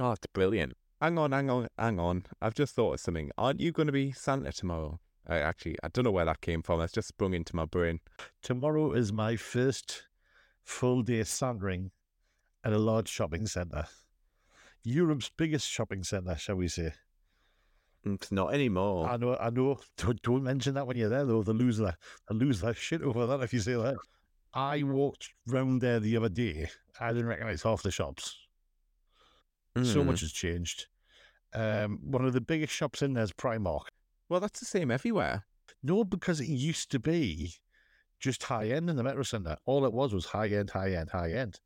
Oh, 0.00 0.10
it's 0.12 0.26
brilliant. 0.26 0.74
Hang 1.00 1.16
on, 1.16 1.32
hang 1.32 1.48
on, 1.48 1.68
hang 1.78 1.98
on. 1.98 2.26
I've 2.42 2.52
just 2.52 2.74
thought 2.74 2.92
of 2.92 3.00
something. 3.00 3.30
Aren't 3.38 3.60
you 3.60 3.72
going 3.72 3.86
to 3.86 3.92
be 3.92 4.12
Santa 4.12 4.52
tomorrow? 4.52 5.00
I 5.26 5.38
actually, 5.38 5.76
I 5.82 5.88
don't 5.88 6.04
know 6.04 6.10
where 6.10 6.26
that 6.26 6.42
came 6.42 6.60
from. 6.60 6.80
That's 6.80 6.92
just 6.92 7.08
sprung 7.08 7.32
into 7.32 7.56
my 7.56 7.64
brain. 7.64 8.00
Tomorrow 8.42 8.92
is 8.92 9.10
my 9.10 9.36
first 9.36 10.02
full 10.62 11.02
day 11.02 11.24
sandering 11.24 11.92
at 12.64 12.74
a 12.74 12.78
large 12.78 13.08
shopping 13.08 13.46
centre. 13.46 13.86
Europe's 14.82 15.30
biggest 15.34 15.66
shopping 15.66 16.02
centre, 16.04 16.36
shall 16.36 16.56
we 16.56 16.68
say? 16.68 16.92
It's 18.04 18.30
not 18.30 18.52
anymore. 18.52 19.08
I 19.08 19.16
know, 19.16 19.36
I 19.38 19.48
know. 19.48 19.78
Don't, 19.96 20.20
don't 20.20 20.42
mention 20.42 20.74
that 20.74 20.86
when 20.86 20.98
you're 20.98 21.08
there, 21.08 21.24
though. 21.24 21.42
They 21.42 21.52
lose 21.52 21.78
their, 21.78 21.96
they 22.28 22.34
lose 22.34 22.60
their 22.60 22.74
shit 22.74 23.00
over 23.00 23.24
that 23.26 23.40
if 23.40 23.54
you 23.54 23.60
say 23.60 23.74
that. 23.74 23.96
I 24.52 24.82
walked 24.82 25.30
round 25.46 25.80
there 25.80 26.00
the 26.00 26.16
other 26.18 26.28
day. 26.28 26.68
I 26.98 27.12
didn't 27.12 27.28
recognise 27.28 27.62
half 27.62 27.82
the 27.82 27.90
shops. 27.90 28.36
So 29.76 30.02
Mm. 30.02 30.06
much 30.06 30.20
has 30.20 30.32
changed. 30.32 30.86
Um, 31.52 31.98
one 32.02 32.24
of 32.24 32.32
the 32.32 32.40
biggest 32.40 32.72
shops 32.72 33.02
in 33.02 33.14
there 33.14 33.24
is 33.24 33.32
Primark. 33.32 33.86
Well, 34.28 34.40
that's 34.40 34.60
the 34.60 34.66
same 34.66 34.90
everywhere. 34.90 35.46
No, 35.82 36.04
because 36.04 36.40
it 36.40 36.48
used 36.48 36.90
to 36.92 36.98
be 36.98 37.54
just 38.18 38.44
high 38.44 38.68
end 38.68 38.90
in 38.90 38.96
the 38.96 39.02
Metro 39.02 39.22
Centre. 39.22 39.56
All 39.64 39.84
it 39.84 39.92
was 39.92 40.12
was 40.12 40.26
high 40.26 40.48
end, 40.48 40.70
high 40.70 40.92
end, 40.92 41.10
high 41.10 41.32
end. 41.32 41.60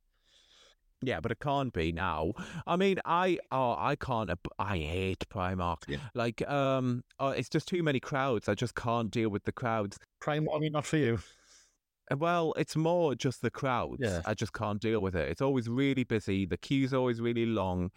Yeah, 1.02 1.20
but 1.20 1.32
it 1.32 1.40
can't 1.40 1.72
be 1.72 1.92
now. 1.92 2.32
I 2.66 2.76
mean, 2.76 2.98
I 3.04 3.38
oh, 3.50 3.74
I 3.78 3.96
can't. 3.96 4.30
I 4.58 4.78
hate 4.78 5.26
Primark. 5.28 5.82
Yeah. 5.86 5.98
Like, 6.14 6.48
um, 6.48 7.04
oh, 7.18 7.28
it's 7.28 7.48
just 7.50 7.68
too 7.68 7.82
many 7.82 8.00
crowds. 8.00 8.48
I 8.48 8.54
just 8.54 8.74
can't 8.74 9.10
deal 9.10 9.28
with 9.28 9.44
the 9.44 9.52
crowds. 9.52 9.98
Primark, 10.22 10.56
I 10.56 10.58
mean, 10.60 10.72
not 10.72 10.86
for 10.86 10.96
you. 10.96 11.18
Uh, 12.10 12.16
Well, 12.16 12.54
it's 12.56 12.76
more 12.76 13.14
just 13.14 13.42
the 13.42 13.50
crowds. 13.50 14.00
Yeah. 14.00 14.22
I 14.24 14.34
just 14.34 14.52
can't 14.52 14.80
deal 14.80 15.00
with 15.00 15.14
it. 15.14 15.28
It's 15.28 15.42
always 15.42 15.68
really 15.68 16.04
busy. 16.04 16.46
The 16.46 16.56
queue's 16.56 16.94
always 16.94 17.20
really 17.20 17.46
long. 17.46 17.90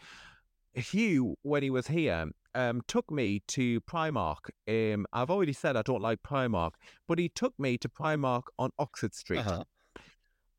Hugh, 0.73 1.35
when 1.41 1.63
he 1.63 1.69
was 1.69 1.87
here, 1.87 2.27
um, 2.53 2.81
took 2.87 3.09
me 3.11 3.41
to 3.47 3.81
Primark. 3.81 4.49
Um, 4.67 5.05
I've 5.13 5.29
already 5.29 5.53
said 5.53 5.75
I 5.75 5.81
don't 5.81 6.01
like 6.01 6.21
Primark, 6.23 6.71
but 7.07 7.19
he 7.19 7.29
took 7.29 7.53
me 7.59 7.77
to 7.79 7.89
Primark 7.89 8.43
on 8.59 8.71
Oxford 8.77 9.13
Street. 9.13 9.39
Uh-huh. 9.39 9.63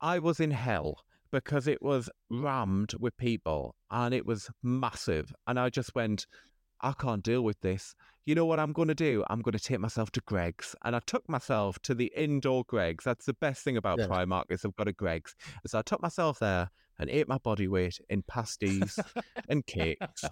I 0.01 0.19
was 0.19 0.41
in 0.41 0.51
hell 0.51 1.05
because 1.31 1.67
it 1.67 1.83
was 1.83 2.09
rammed 2.31 2.95
with 2.99 3.17
people 3.17 3.75
and 3.91 4.15
it 4.15 4.25
was 4.27 4.51
massive. 4.63 5.33
And 5.47 5.59
I 5.59 5.71
just 5.71 5.95
went, 5.95 6.27
I 6.81 6.93
can't 6.93 7.23
deal 7.23 7.43
with 7.43 7.61
this. 7.61 7.95
You 8.27 8.35
know 8.35 8.45
what 8.45 8.61
I'm 8.61 8.73
going 8.73 8.89
to 8.89 8.95
do? 8.95 9.25
I'm 9.31 9.41
going 9.41 9.57
to 9.57 9.59
take 9.63 9.81
myself 9.81 10.11
to 10.13 10.21
Greggs. 10.27 10.77
And 10.85 10.95
I 10.95 11.01
took 11.01 11.29
myself 11.29 11.79
to 11.81 11.95
the 11.95 12.13
indoor 12.15 12.65
Greggs. 12.65 13.05
That's 13.05 13.25
the 13.25 13.33
best 13.35 13.65
thing 13.65 13.77
about 13.77 13.99
Yeah. 13.99 14.07
Primark 14.07 14.45
is 14.51 14.65
I've 14.65 14.77
got 14.77 14.87
a 14.89 14.93
Greggs. 14.93 15.35
So 15.67 15.79
I 15.79 15.83
took 15.83 16.03
myself 16.03 16.39
there 16.39 16.71
and 16.99 17.09
ate 17.09 17.27
my 17.29 17.39
body 17.39 17.69
weight 17.69 17.99
in 18.11 18.23
pasties 18.23 18.99
and 19.49 19.65
cakes 19.67 20.25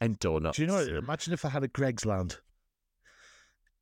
and 0.00 0.18
donuts. 0.18 0.56
Do 0.56 0.62
you 0.62 0.68
know? 0.68 0.74
what? 0.76 0.88
Imagine 0.88 1.34
if 1.34 1.44
I 1.44 1.50
had 1.50 1.62
a 1.62 1.68
Greggs 1.68 2.06
Land. 2.06 2.38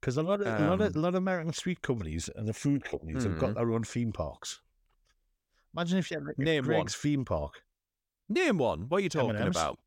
Because 0.01 0.17
a 0.17 0.23
lot 0.23 0.41
of 0.41 0.47
a 0.49 0.67
lot 0.69 0.81
of 0.81 0.97
a 0.97 0.99
lot 0.99 1.09
of 1.11 1.15
American 1.15 1.53
street 1.53 1.81
companies 1.81 2.29
and 2.35 2.49
the 2.49 2.53
food 2.53 2.83
companies 2.83 3.23
have 3.23 3.39
got 3.39 3.51
Mhm. 3.51 3.55
their 3.55 3.71
own 3.71 3.85
theme 3.85 4.11
parks. 4.13 4.61
Imagine 5.77 5.99
if 5.99 6.11
you 6.11 6.17
had 6.17 6.27
like, 6.27 6.35
a 6.39 6.43
Name 6.43 6.65
one. 6.65 6.75
Greggs 6.75 6.97
theme 6.97 7.25
park. 7.25 7.63
Name 8.29 8.59
one. 8.59 8.89
What 8.89 8.99
are 8.99 9.03
you 9.05 9.09
talking 9.09 9.37
M&Ms. 9.37 9.57
about? 9.57 9.79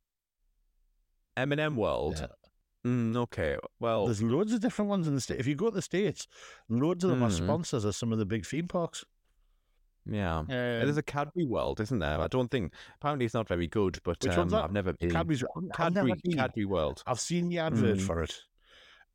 M&M 1.38 1.76
World. 1.76 2.18
Yeah. 2.20 2.28
Mm, 2.92 3.16
okay. 3.18 3.58
Well, 3.80 4.06
There's 4.06 4.22
loads 4.22 4.54
of 4.54 4.62
different 4.62 4.90
ones 4.90 5.08
in 5.08 5.16
the 5.16 5.22
state. 5.22 5.40
If 5.40 5.48
you 5.48 5.56
go 5.56 5.70
to 5.70 5.76
the 5.76 5.82
states, 5.82 6.28
loads 6.70 7.04
of 7.04 7.10
them 7.10 7.24
are 7.24 7.30
Mhm. 7.30 7.44
sponsors 7.44 7.84
of 7.84 7.96
some 7.96 8.12
of 8.12 8.20
the 8.20 8.26
big 8.26 8.46
theme 8.46 8.68
parks. 8.68 9.04
yeah. 10.06 10.38
Um, 10.38 10.46
There's 10.48 10.98
a 10.98 11.02
Cadbury 11.02 11.46
World, 11.48 11.80
isn't 11.80 11.98
there? 11.98 12.20
I 12.22 12.28
don't 12.28 12.50
think. 12.52 12.72
Apparently, 12.98 13.26
it's 13.26 13.34
not 13.34 13.48
very 13.48 13.66
good, 13.68 13.98
but 14.04 14.22
Which 14.24 14.38
one's 14.38 14.54
um, 14.54 14.60
that? 14.60 14.66
I've 14.66 14.72
never 14.72 14.94
been. 14.94 15.10
Cadbury's. 15.10 15.44
Cadbury, 15.74 16.06
never 16.12 16.20
been. 16.24 16.38
Cadbury 16.38 16.66
World. 16.66 17.02
I've 17.08 17.20
seen 17.20 17.50
the 17.50 17.58
advert 17.58 17.98
Mm. 17.98 18.02
for 18.06 18.22
it, 18.22 18.40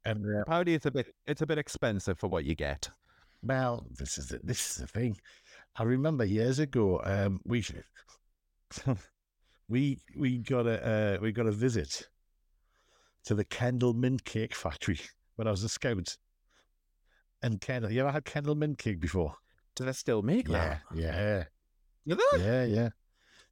and 0.04 0.26
uh, 0.26 0.40
Apparently, 0.40 0.74
it's 0.74 0.86
a 0.86 0.90
bit. 0.90 1.14
It's 1.28 1.42
a 1.42 1.46
bit 1.46 1.58
expensive 1.58 2.18
for 2.18 2.26
what 2.26 2.44
you 2.44 2.56
get. 2.56 2.90
well, 3.42 3.86
this 3.88 4.18
is 4.18 4.28
the, 4.30 4.40
this 4.42 4.68
is 4.68 4.76
the 4.78 4.86
thing. 4.88 5.16
I 5.76 5.84
remember 5.84 6.24
years 6.24 6.58
ago, 6.58 7.00
um, 7.04 7.40
we 7.44 7.62
we 9.70 10.00
we 10.18 10.38
got 10.38 10.66
a 10.66 11.16
uh, 11.16 11.18
we 11.22 11.32
got 11.32 11.46
a 11.46 11.52
visit 11.52 12.08
to 13.24 13.34
the 13.34 13.44
Kendal 13.44 13.94
Mint 13.94 14.24
Cake 14.24 14.54
Factory 14.54 15.00
when 15.36 15.46
I 15.46 15.50
was 15.50 15.62
a 15.64 15.68
scout. 15.68 16.16
And 17.42 17.60
Kendal, 17.60 17.90
you 17.90 18.00
ever 18.00 18.10
had 18.10 18.24
Kendal 18.24 18.54
Mint 18.54 18.76
Cake 18.78 19.00
before? 19.00 19.34
Do 19.76 19.84
they 19.84 19.92
still 19.92 20.20
make 20.22 20.48
Yeah, 20.48 20.58
that? 20.58 20.82
yeah, 20.94 21.44
they? 22.04 22.16
yeah, 22.38 22.64
yeah. 22.64 22.88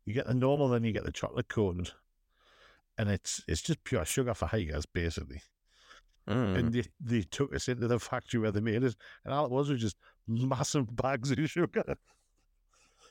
You 0.05 0.13
get 0.13 0.27
the 0.27 0.35
normal, 0.35 0.69
then 0.69 0.85
you 0.85 0.93
get 0.93 1.05
the 1.05 1.13
chocolate 1.13 1.49
coated, 1.49 1.91
and 2.99 3.09
it's 3.09 3.43
it's 3.47 3.63
just 3.63 3.85
pure 3.85 4.05
sugar 4.05 4.35
for 4.35 4.47
hikers, 4.47 4.87
basically. 4.87 5.41
Mm. 6.29 6.59
And 6.59 6.73
they, 6.73 6.85
they 7.01 7.23
took 7.23 7.55
us 7.55 7.69
into 7.69 7.89
the 7.89 7.99
factory 7.99 8.41
where 8.41 8.51
they 8.51 8.61
made 8.61 8.83
it, 8.83 8.97
and 9.25 9.33
all 9.33 9.47
it 9.47 9.51
was 9.51 9.71
was 9.71 9.81
just 9.81 9.97
massive 10.27 10.95
bags 10.95 11.31
of 11.31 11.39
sugar. 11.51 11.85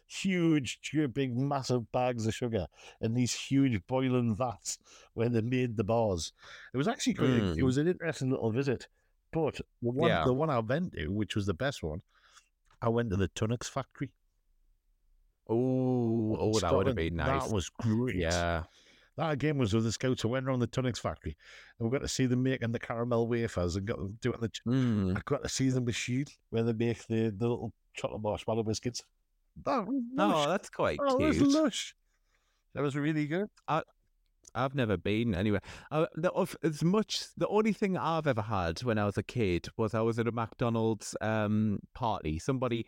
Huge, 0.08 0.80
hu- 0.91 1.08
big, 1.10 1.36
massive 1.38 1.91
bags 1.91 2.26
of 2.26 2.34
sugar 2.34 2.68
in 3.01 3.14
these 3.14 3.34
huge 3.34 3.86
boiling 3.88 4.36
vats 4.36 4.78
where 5.14 5.30
they 5.30 5.41
made 5.41 5.76
the 5.78 5.84
bars. 5.84 6.32
It 6.74 6.78
was 6.78 6.88
actually 6.88 7.16
quite, 7.16 7.30
a- 7.30 7.51
it 7.51 7.58
Mm. 7.58 7.62
was 7.64 7.78
an 7.78 7.88
interesting 7.88 8.30
little 8.32 8.51
visit. 8.51 8.88
But 9.34 9.55
the 9.82 9.89
one, 9.91 10.10
Yeah. 10.10 10.24
the 10.26 10.34
one 10.34 10.49
I 10.49 10.60
went 10.60 10.93
to, 10.93 11.08
which 11.08 11.36
was 11.36 11.45
the 11.45 11.53
best 11.53 11.84
one, 11.84 12.01
I 12.82 12.88
went 12.89 13.10
to 13.10 13.18
the 13.18 13.28
Tunnocks 13.30 13.70
factory. 13.70 14.12
Oh, 15.49 16.36
oh, 16.39 16.60
that 16.60 16.74
would 16.74 16.88
have 16.88 16.95
been 16.95 17.16
nice. 17.16 17.45
That 17.45 17.53
was 17.53 17.70
great. 17.70 18.16
Yeah. 18.16 18.64
That 19.16 19.32
again 19.32 19.58
was 19.58 19.74
with 19.74 19.84
the 19.84 19.91
scouts 19.91 20.22
who 20.22 20.28
went 20.30 20.45
around 20.45 20.60
the 20.60 20.68
Tunnocks 20.68 20.99
factory, 20.99 21.36
and 21.80 21.89
we 21.89 21.95
got 21.95 22.01
to 22.03 22.08
see 22.08 22.26
them 22.28 22.43
making 22.43 22.72
the 22.72 22.80
caramel 22.80 23.28
wafers 23.28 23.76
and 23.76 23.88
got 23.88 23.97
them 23.97 24.18
doing 24.22 24.39
the 24.39 24.49
Mm. 24.68 25.18
I 25.18 25.22
got 25.26 25.41
to 25.43 25.49
see 25.49 25.70
the 25.70 25.82
machine 25.82 26.26
where 26.49 26.64
they 26.64 26.74
make 26.74 27.05
the, 27.08 27.30
the 27.36 27.47
little 27.47 27.74
chocolate 27.93 28.22
marshmallow 28.22 28.64
biscuits. 28.64 29.03
That 29.66 29.88
was 29.88 30.01
lush. 30.14 30.34
Oh, 30.36 30.49
that's 30.49 30.70
quite 30.70 30.99
Oh, 31.01 31.18
it 31.18 31.28
was 31.28 31.38
cute. 31.38 31.51
lush. 31.51 31.95
That 32.74 32.84
was 32.84 32.95
really 32.95 33.26
good. 33.28 33.49
I've 34.55 34.76
never 34.76 34.97
been 34.97 35.36
anywhere. 35.36 35.62
Uh, 35.91 36.08
the, 36.16 36.32
as 36.64 36.84
much, 36.84 37.26
the 37.36 37.47
only 37.47 37.74
thing 37.74 37.95
I've 37.97 38.28
ever 38.28 38.41
had 38.41 38.80
when 38.82 38.97
I 38.97 39.05
was 39.05 39.18
a 39.18 39.24
kid 39.24 39.68
was 39.78 39.93
I 39.93 40.01
was 40.01 40.18
at 40.18 40.28
a 40.28 40.32
McDonald's 40.32 41.16
um, 41.22 41.80
party. 41.93 42.39
Somebody 42.39 42.86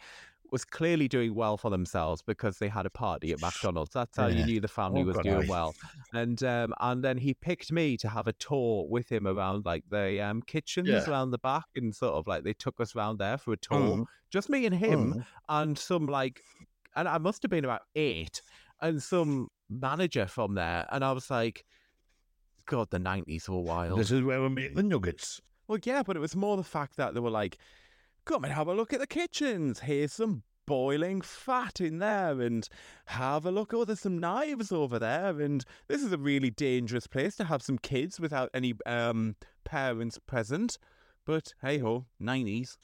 was 0.52 0.66
clearly 0.66 1.08
doing 1.08 1.34
well 1.36 1.58
for 1.58 1.70
themselves 1.70 2.22
because 2.22 2.58
they 2.58 2.68
had 2.68 2.86
a 2.86 2.90
party 2.90 3.32
at 3.32 3.40
McDonald's. 3.42 3.92
That's 3.92 4.18
how 4.18 4.28
Yeah. 4.28 4.38
you 4.40 4.46
knew 4.46 4.60
the 4.60 4.68
family 4.68 5.02
Oh, 5.02 5.06
was 5.06 5.16
God, 5.18 5.24
doing 5.24 5.44
aye. 5.44 5.48
well. 5.48 5.76
And 6.14 6.42
um, 6.44 6.74
and 6.80 7.04
then 7.04 7.18
he 7.18 7.34
picked 7.34 7.72
me 7.72 7.98
to 7.98 8.10
have 8.10 8.28
a 8.28 8.34
tour 8.34 8.88
with 8.90 9.12
him 9.12 9.28
around 9.28 9.66
like 9.66 9.84
the 9.90 10.22
um, 10.22 10.42
kitchens 10.42 10.88
Yeah. 10.90 11.10
around 11.10 11.32
the 11.32 11.38
back, 11.38 11.66
and 11.76 11.96
sort 11.96 12.16
of 12.16 12.28
like 12.28 12.44
they 12.44 12.54
took 12.54 12.80
us 12.80 12.96
around 12.96 13.18
there 13.20 13.38
for 13.38 13.54
a 13.54 13.58
tour, 13.58 13.98
Mm. 13.98 14.06
just 14.32 14.50
me 14.50 14.66
and 14.66 14.76
him 14.76 15.14
Mm. 15.14 15.26
and 15.50 15.78
some 15.78 16.06
like, 16.08 16.42
and 16.96 17.08
I 17.08 17.18
must 17.18 17.44
have 17.44 17.52
been 17.52 17.66
about 17.66 17.84
eight, 17.96 18.42
and 18.82 19.02
some 19.04 19.50
manager 19.70 20.26
from 20.26 20.56
there, 20.56 20.88
and 20.92 21.04
I 21.04 21.12
was 21.12 21.30
like, 21.30 21.66
God, 22.66 22.90
the 22.92 23.00
nineties 23.00 23.48
were 23.50 23.60
wild. 23.62 24.00
This 24.00 24.12
is 24.12 24.22
where 24.24 24.42
we 24.42 24.50
make 24.50 24.76
the 24.76 24.84
nuggets. 24.84 25.42
Well, 25.68 25.80
yeah, 25.84 26.02
but 26.04 26.16
it 26.16 26.20
was 26.20 26.36
more 26.36 26.58
the 26.58 26.64
fact 26.64 26.98
that 26.98 27.14
they 27.14 27.20
were 27.20 27.30
like, 27.30 27.58
come 28.30 28.44
and 28.44 28.54
have 28.54 28.68
a 28.68 28.74
look 28.76 28.94
at 28.94 29.00
the 29.00 29.08
kitchens. 29.08 29.80
Here's 29.80 30.14
some 30.14 30.44
boiling 30.68 31.20
fat 31.20 31.82
in 31.82 31.98
there, 31.98 32.40
and 32.40 32.70
have 33.06 33.44
a 33.44 33.50
look. 33.52 33.74
Oh, 33.74 33.86
there's 33.86 34.02
some 34.02 34.20
knives 34.20 34.72
over 34.72 35.00
there, 35.00 35.42
and 35.42 35.66
this 35.88 36.04
is 36.04 36.12
a 36.12 36.18
really 36.18 36.52
dangerous 36.52 37.08
place 37.08 37.36
to 37.38 37.46
have 37.46 37.64
some 37.64 37.80
kids 37.80 38.20
without 38.20 38.52
any 38.54 38.76
um, 38.86 39.36
parents 39.66 40.20
present. 40.28 40.78
But 41.26 41.56
hey 41.64 41.80
ho, 41.80 42.06
nineties. 42.20 42.78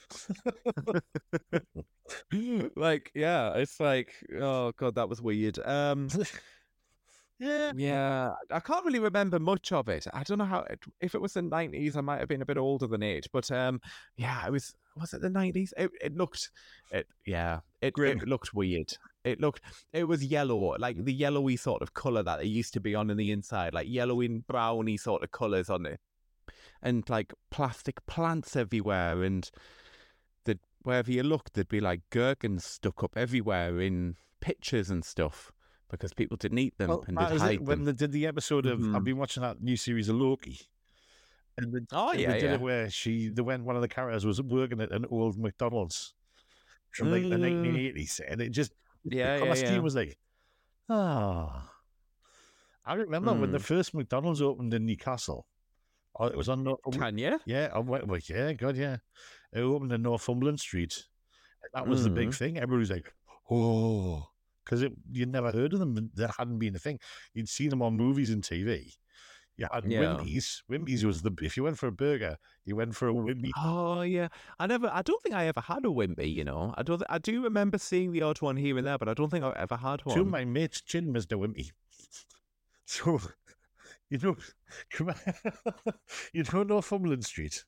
like, 2.76 3.12
yeah, 3.14 3.54
it's 3.54 3.80
like, 3.80 4.14
oh 4.42 4.72
god, 4.72 4.96
that 4.96 5.10
was 5.10 5.22
weird. 5.22 5.60
Um, 5.60 6.10
yeah. 7.38 7.72
yeah, 7.76 8.34
I 8.50 8.60
can't 8.62 8.86
really 8.86 8.98
remember 8.98 9.38
much 9.38 9.72
of 9.72 9.90
it. 9.90 10.08
I 10.12 10.24
don't 10.24 10.40
know 10.40 10.46
how 10.46 10.62
it, 10.62 10.80
if 11.02 11.14
it 11.14 11.22
was 11.22 11.34
the 11.34 11.44
nineties. 11.44 11.96
I 11.96 12.02
might 12.02 12.20
have 12.20 12.30
been 12.30 12.42
a 12.42 12.48
bit 12.48 12.58
older 12.58 12.88
than 12.88 13.04
eight, 13.04 13.28
but 13.32 13.52
um, 13.52 13.80
yeah, 14.18 14.44
it 14.48 14.52
was. 14.52 14.74
Was 15.00 15.14
it 15.14 15.22
the 15.22 15.30
nineties? 15.30 15.74
It 15.78 15.92
it 16.02 16.16
looked, 16.16 16.50
it 16.92 17.08
yeah, 17.26 17.60
it, 17.82 17.94
Grim. 17.94 18.20
it 18.20 18.28
looked 18.28 18.54
weird. 18.54 18.94
It 19.24 19.42
looked, 19.42 19.62
it 19.92 20.04
was 20.08 20.24
yellow, 20.24 20.76
like 20.78 21.04
the 21.04 21.14
yellowy 21.14 21.58
sort 21.58 21.82
of 21.82 21.94
color 21.94 22.22
that 22.24 22.42
it 22.42 22.48
used 22.48 22.74
to 22.74 22.80
be 22.80 22.94
on 22.96 23.10
in 23.10 23.18
the 23.18 23.32
inside, 23.32 23.74
like 23.74 23.88
yellowy 23.90 24.28
and 24.28 24.46
browny 24.48 24.98
sort 24.98 25.24
of 25.24 25.32
colors 25.32 25.70
on 25.70 25.86
it, 25.86 26.00
and 26.82 27.10
like 27.10 27.34
plastic 27.50 28.06
plants 28.06 28.56
everywhere, 28.56 29.24
and 29.24 29.50
the 30.46 30.60
wherever 30.84 31.12
you 31.12 31.24
looked, 31.24 31.56
there'd 31.56 31.68
be 31.68 31.82
like 31.82 32.02
gherkins 32.12 32.64
stuck 32.64 33.04
up 33.04 33.18
everywhere 33.18 33.80
in 33.82 34.16
pictures 34.40 34.90
and 34.92 35.04
stuff 35.04 35.52
because 35.90 36.14
people 36.14 36.38
didn't 36.38 36.60
eat 36.60 36.78
them 36.78 36.90
Well, 36.90 37.04
and 37.08 37.18
did 37.18 37.32
is 37.32 37.42
it. 37.42 37.46
hide 37.46 37.68
when 37.68 37.80
them. 37.80 37.86
they 37.86 37.94
did 37.94 38.12
the 38.12 38.28
episode 38.28 38.66
of, 38.66 38.80
Mhm. 38.80 38.96
I've 38.96 39.04
been 39.04 39.18
watching 39.18 39.42
that 39.42 39.62
new 39.62 39.76
series 39.78 40.08
of 40.10 40.16
Loki. 40.18 40.60
And 41.58 41.74
they, 41.74 41.80
Oh 41.92 42.12
yeah, 42.14 42.32
they 42.34 42.40
did 42.40 42.44
yeah. 42.44 42.54
it 42.56 42.62
where 42.62 42.90
she, 42.90 43.30
the 43.30 43.44
when 43.44 43.64
one 43.64 43.76
of 43.76 43.82
the 43.82 43.88
characters 43.88 44.26
was 44.26 44.42
working 44.42 44.82
at 44.82 44.92
an 44.92 45.06
old 45.10 45.38
McDonald's 45.38 46.14
from 46.92 47.12
like 47.12 47.24
the 47.24 47.36
Mm. 47.38 47.64
1980s, 47.64 48.20
and 48.28 48.42
it 48.42 48.50
just 48.50 48.74
Yeah, 49.04 49.38
the 49.38 49.44
yeah, 49.46 49.48
costume 49.48 49.74
yeah. 49.76 49.80
was 49.80 49.96
like, 49.96 50.18
ah. 50.90 51.72
I 52.86 52.94
remember 52.94 53.34
when 53.34 53.52
the 53.52 53.58
Mm. 53.58 53.64
first 53.64 53.94
McDonald's 53.94 54.42
opened 54.42 54.74
in 54.74 54.86
Newcastle. 54.86 55.48
Oh, 56.18 56.28
it 56.28 56.38
was 56.38 56.50
on 56.50 56.64
North. 56.64 56.80
Can 56.92 57.18
you? 57.18 57.40
Yeah, 57.46 57.70
I 57.74 57.80
went. 57.80 58.08
Well, 58.08 58.20
yeah, 58.24 58.54
God, 58.54 58.78
yeah. 58.78 58.98
It 59.52 59.60
opened 59.62 59.92
in 59.92 60.02
Northumberland 60.04 60.60
Street. 60.60 61.06
That 61.74 61.88
was 61.88 62.04
the 62.04 62.10
big 62.10 62.30
Mm. 62.30 62.38
thing. 62.38 62.58
Everybody 62.58 62.80
was 62.80 62.92
like, 62.92 63.14
oh, 63.50 64.30
because 64.64 64.84
you'd 65.12 65.30
never 65.32 65.52
heard 65.52 65.74
of 65.74 65.80
them. 65.80 66.12
There 66.14 66.30
hadn't 66.38 66.60
been 66.60 66.76
a 66.76 66.80
thing. 66.80 67.00
You'd 67.34 67.50
seen 67.50 67.70
them 67.70 67.82
on 67.82 67.98
movies 67.98 68.30
and 68.30 68.44
TV. 68.44 68.96
You 69.58 69.68
had 69.72 69.86
Yeah. 69.86 70.02
Wimpy's. 70.02 70.64
Wimpy's 70.70 71.06
was 71.06 71.22
the. 71.22 71.32
If 71.42 71.56
you 71.56 71.64
went 71.64 71.78
for 71.78 71.88
a 71.88 71.92
burger, 71.92 72.38
you 72.66 72.76
went 72.76 72.96
for 72.96 73.08
a 73.08 73.14
Wimpy. 73.14 73.52
Oh 73.58 74.02
yeah, 74.02 74.28
I 74.60 74.68
never. 74.68 74.90
I 74.94 75.02
don't 75.02 75.22
think 75.24 75.34
I 75.34 75.48
ever 75.48 75.62
had 75.62 75.86
a 75.86 75.90
Wimpy. 75.90 76.34
You 76.34 76.44
know, 76.44 76.74
I 76.78 76.84
don't. 76.84 77.02
I 77.10 77.20
do 77.20 77.42
remember 77.44 77.78
seeing 77.78 78.12
the 78.12 78.22
odd 78.22 78.42
one 78.42 78.58
here 78.58 78.78
and 78.78 78.86
there, 78.86 78.98
but 78.98 79.08
I 79.08 79.14
don't 79.14 79.30
think 79.30 79.46
I 79.46 79.54
ever 79.56 79.78
had 79.78 80.06
one. 80.06 80.20
Of 80.20 80.28
my 80.28 80.44
mates 80.44 80.82
chin 80.82 81.14
Mr. 81.14 81.40
Wimpy. 81.40 81.72
So, 82.88 83.20
you 84.12 84.20
know, 84.20 84.36
come 84.92 85.10
on, 85.10 85.16
you 86.34 86.44
know 86.54 86.62
Northumberland 86.62 87.26
Street. 87.26 87.66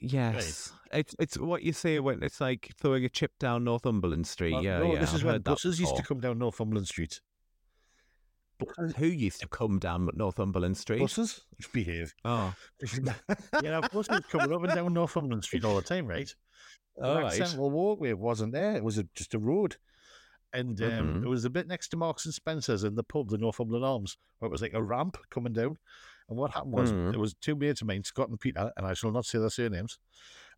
yes, 0.00 0.72
it's 0.92 1.14
it's 1.18 1.36
what 1.38 1.62
you 1.62 1.72
say 1.72 1.98
when 1.98 2.22
it's 2.22 2.40
like 2.40 2.70
throwing 2.80 3.04
a 3.04 3.08
chip 3.08 3.32
down 3.40 3.64
Northumberland 3.64 4.26
Street. 4.26 4.52
Well, 4.52 4.62
yeah, 4.64 4.78
no, 4.78 4.92
yeah. 4.92 5.00
this 5.00 5.10
I've 5.10 5.16
is 5.16 5.24
when 5.24 5.34
heard 5.34 5.44
buses 5.44 5.80
used 5.80 5.96
to 5.96 6.02
come 6.02 6.20
down 6.20 6.38
Northumberland 6.38 6.86
Street. 6.86 7.20
Who 8.96 9.06
used 9.06 9.40
to 9.40 9.48
come 9.48 9.78
down 9.78 10.08
Northumberland 10.14 10.76
Street? 10.76 11.00
Buses 11.00 11.40
behave. 11.72 12.14
Oh, 12.24 12.54
yeah, 13.62 13.80
buses 13.92 14.20
coming 14.30 14.52
up 14.52 14.62
and 14.62 14.72
down 14.72 14.92
Northumberland 14.94 15.44
Street 15.44 15.64
all 15.64 15.74
the 15.76 15.82
time, 15.82 16.06
right? 16.06 16.32
all 17.02 17.14
that 17.14 17.22
right. 17.22 17.32
central 17.32 17.70
walkway 17.70 18.12
wasn't 18.12 18.52
there. 18.52 18.76
It 18.76 18.84
was 18.84 18.98
a, 18.98 19.04
just 19.14 19.34
a 19.34 19.38
road. 19.38 19.76
And 20.52 20.80
um, 20.82 20.88
Mhm. 20.90 21.24
it 21.24 21.28
was 21.28 21.46
a 21.46 21.50
bit 21.50 21.66
next 21.66 21.88
to 21.88 21.96
Marks 21.96 22.26
and 22.26 22.34
Spencer's 22.34 22.84
in 22.84 22.94
the 22.94 23.02
pub, 23.02 23.30
the 23.30 23.38
Northumberland 23.38 23.84
Arms, 23.86 24.18
where 24.38 24.46
it 24.48 24.52
was 24.52 24.60
like 24.60 24.74
a 24.74 24.82
ramp 24.82 25.16
coming 25.30 25.54
down. 25.54 25.78
And 26.28 26.36
what 26.38 26.50
happened 26.52 26.72
was 26.74 26.92
Mhm. 26.92 27.10
there 27.12 27.20
was 27.20 27.32
two 27.34 27.56
mates 27.56 27.80
of 27.80 27.86
mine, 27.88 28.04
Scott 28.04 28.28
and 28.28 28.38
Peter, 28.38 28.70
and 28.76 28.86
I 28.86 28.92
shall 28.92 29.10
not 29.10 29.24
say 29.24 29.38
their 29.38 29.48
surnames. 29.48 29.98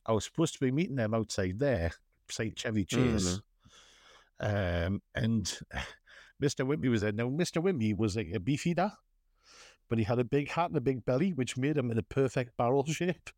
I 0.05 0.13
was 0.13 0.25
supposed 0.25 0.55
to 0.55 0.61
be 0.61 0.73
meeting 0.73 0.97
them 0.97 1.15
outside 1.15 1.61
there, 1.61 1.93
beside 2.27 2.59
Chevy 2.59 2.85
Chase. 2.85 3.41
Um, 4.41 5.01
and 5.15 5.57
Mr. 6.43 6.67
Wimpy 6.67 6.91
was 6.91 7.01
there. 7.03 7.13
Now, 7.13 7.29
Mr. 7.29 7.63
Wimpy 7.63 7.97
was 7.97 8.17
like 8.17 8.31
a 8.35 8.41
beef 8.41 8.67
eater, 8.67 8.93
but 9.89 9.99
he 9.99 10.05
had 10.05 10.19
a 10.19 10.25
big 10.25 10.51
hat 10.51 10.71
and 10.71 10.77
a 10.77 10.81
big 10.81 11.05
belly, 11.05 11.33
which 11.33 11.57
made 11.57 11.77
him 11.77 11.91
in 11.91 11.99
a 11.99 12.03
perfect 12.03 12.57
barrel 12.57 12.85
shape. 12.89 13.31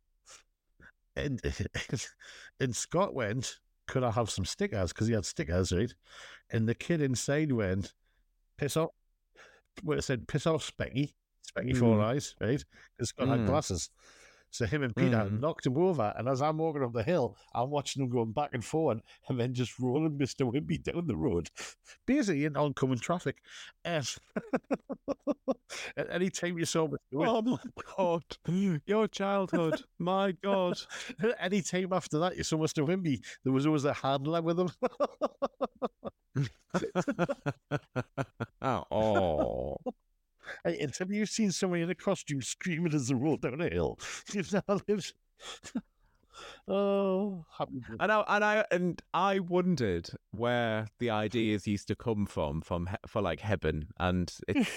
And, 1.15 1.41
and 2.59 2.75
Scott 2.75 3.13
went, 3.13 3.57
Could 3.87 4.03
I 4.03 4.11
have 4.11 4.29
some 4.29 4.45
stickers? 4.45 4.93
Because 4.93 5.07
he 5.07 5.13
had 5.13 5.25
stickers, 5.25 5.71
right? 5.71 5.93
And 6.49 6.67
the 6.67 6.75
kid 6.75 7.01
inside 7.01 7.51
went, 7.51 7.93
Piss 8.57 8.77
off. 8.77 8.91
Well, 9.83 9.97
it 9.99 10.03
said, 10.03 10.27
Piss 10.27 10.45
off, 10.47 10.71
Specky. 10.75 11.13
Specky 11.55 11.77
Four 11.77 11.97
Mm. 11.97 12.03
Eyes, 12.03 12.35
right? 12.41 12.63
Because 12.95 13.09
Scott 13.09 13.27
had 13.29 13.39
Mm. 13.41 13.45
glasses. 13.47 13.89
So 14.49 14.65
him 14.65 14.81
and 14.83 14.95
Peter 14.95 15.17
Mm. 15.17 15.39
knocked 15.39 15.65
him 15.65 15.77
over, 15.77 16.13
and 16.17 16.27
as 16.27 16.41
I'm 16.41 16.57
walking 16.57 16.83
up 16.83 16.93
the 16.93 17.03
hill, 17.03 17.35
I'm 17.53 17.69
watching 17.69 18.01
him 18.01 18.09
going 18.09 18.31
back 18.31 18.51
and 18.53 18.63
forward, 18.63 19.01
and 19.27 19.39
then 19.39 19.53
just 19.53 19.77
rolling 19.79 20.17
Mister 20.17 20.45
Wimpy 20.45 20.81
down 20.81 21.05
the 21.07 21.15
road, 21.15 21.49
basically 22.05 22.45
in 22.45 22.55
oncoming 22.57 22.99
traffic. 22.99 23.37
And 23.83 24.07
at 25.97 26.09
any 26.09 26.29
time 26.29 26.57
you 26.57 26.65
saw 26.65 26.87
Mister 26.87 26.97
Wimpy, 27.13 27.27
Oh 27.27 27.41
my 27.41 27.57
god, 27.97 28.23
your 28.85 29.07
childhood, 29.07 29.81
my 29.99 30.31
god. 30.31 30.79
any 31.39 31.61
time 31.61 31.91
after 31.93 32.17
that 32.19 32.37
you 32.37 32.43
saw 32.43 32.57
Mister 32.57 32.83
Wimpy, 32.83 33.21
there 33.43 33.53
was 33.53 33.65
always 33.65 33.85
a 33.85 33.93
handler 33.93 34.41
with 34.41 34.59
him. 34.59 34.69
oh, 38.61 39.77
And 40.65 40.95
have 40.97 41.11
you 41.11 41.25
seen 41.25 41.51
somebody 41.51 41.83
in 41.83 41.89
a 41.89 41.95
costume 41.95 42.41
screaming 42.41 42.93
as 42.93 43.07
they 43.07 43.15
roll 43.15 43.37
down 43.37 43.61
a 43.61 43.69
hill? 43.69 43.99
You've 44.33 44.53
never 44.53 44.81
lived. 44.87 45.13
oh, 46.67 47.45
and 47.99 48.11
I 48.11 48.23
and 48.27 48.43
I 48.43 48.65
and 48.71 49.01
I 49.13 49.39
wondered 49.39 50.09
where 50.31 50.87
the 50.99 51.09
ideas 51.09 51.67
used 51.67 51.87
to 51.89 51.95
come 51.95 52.25
from, 52.25 52.61
from 52.61 52.89
for 53.07 53.21
like 53.21 53.39
Hebburn, 53.39 53.87
and 53.99 54.33
it's 54.47 54.69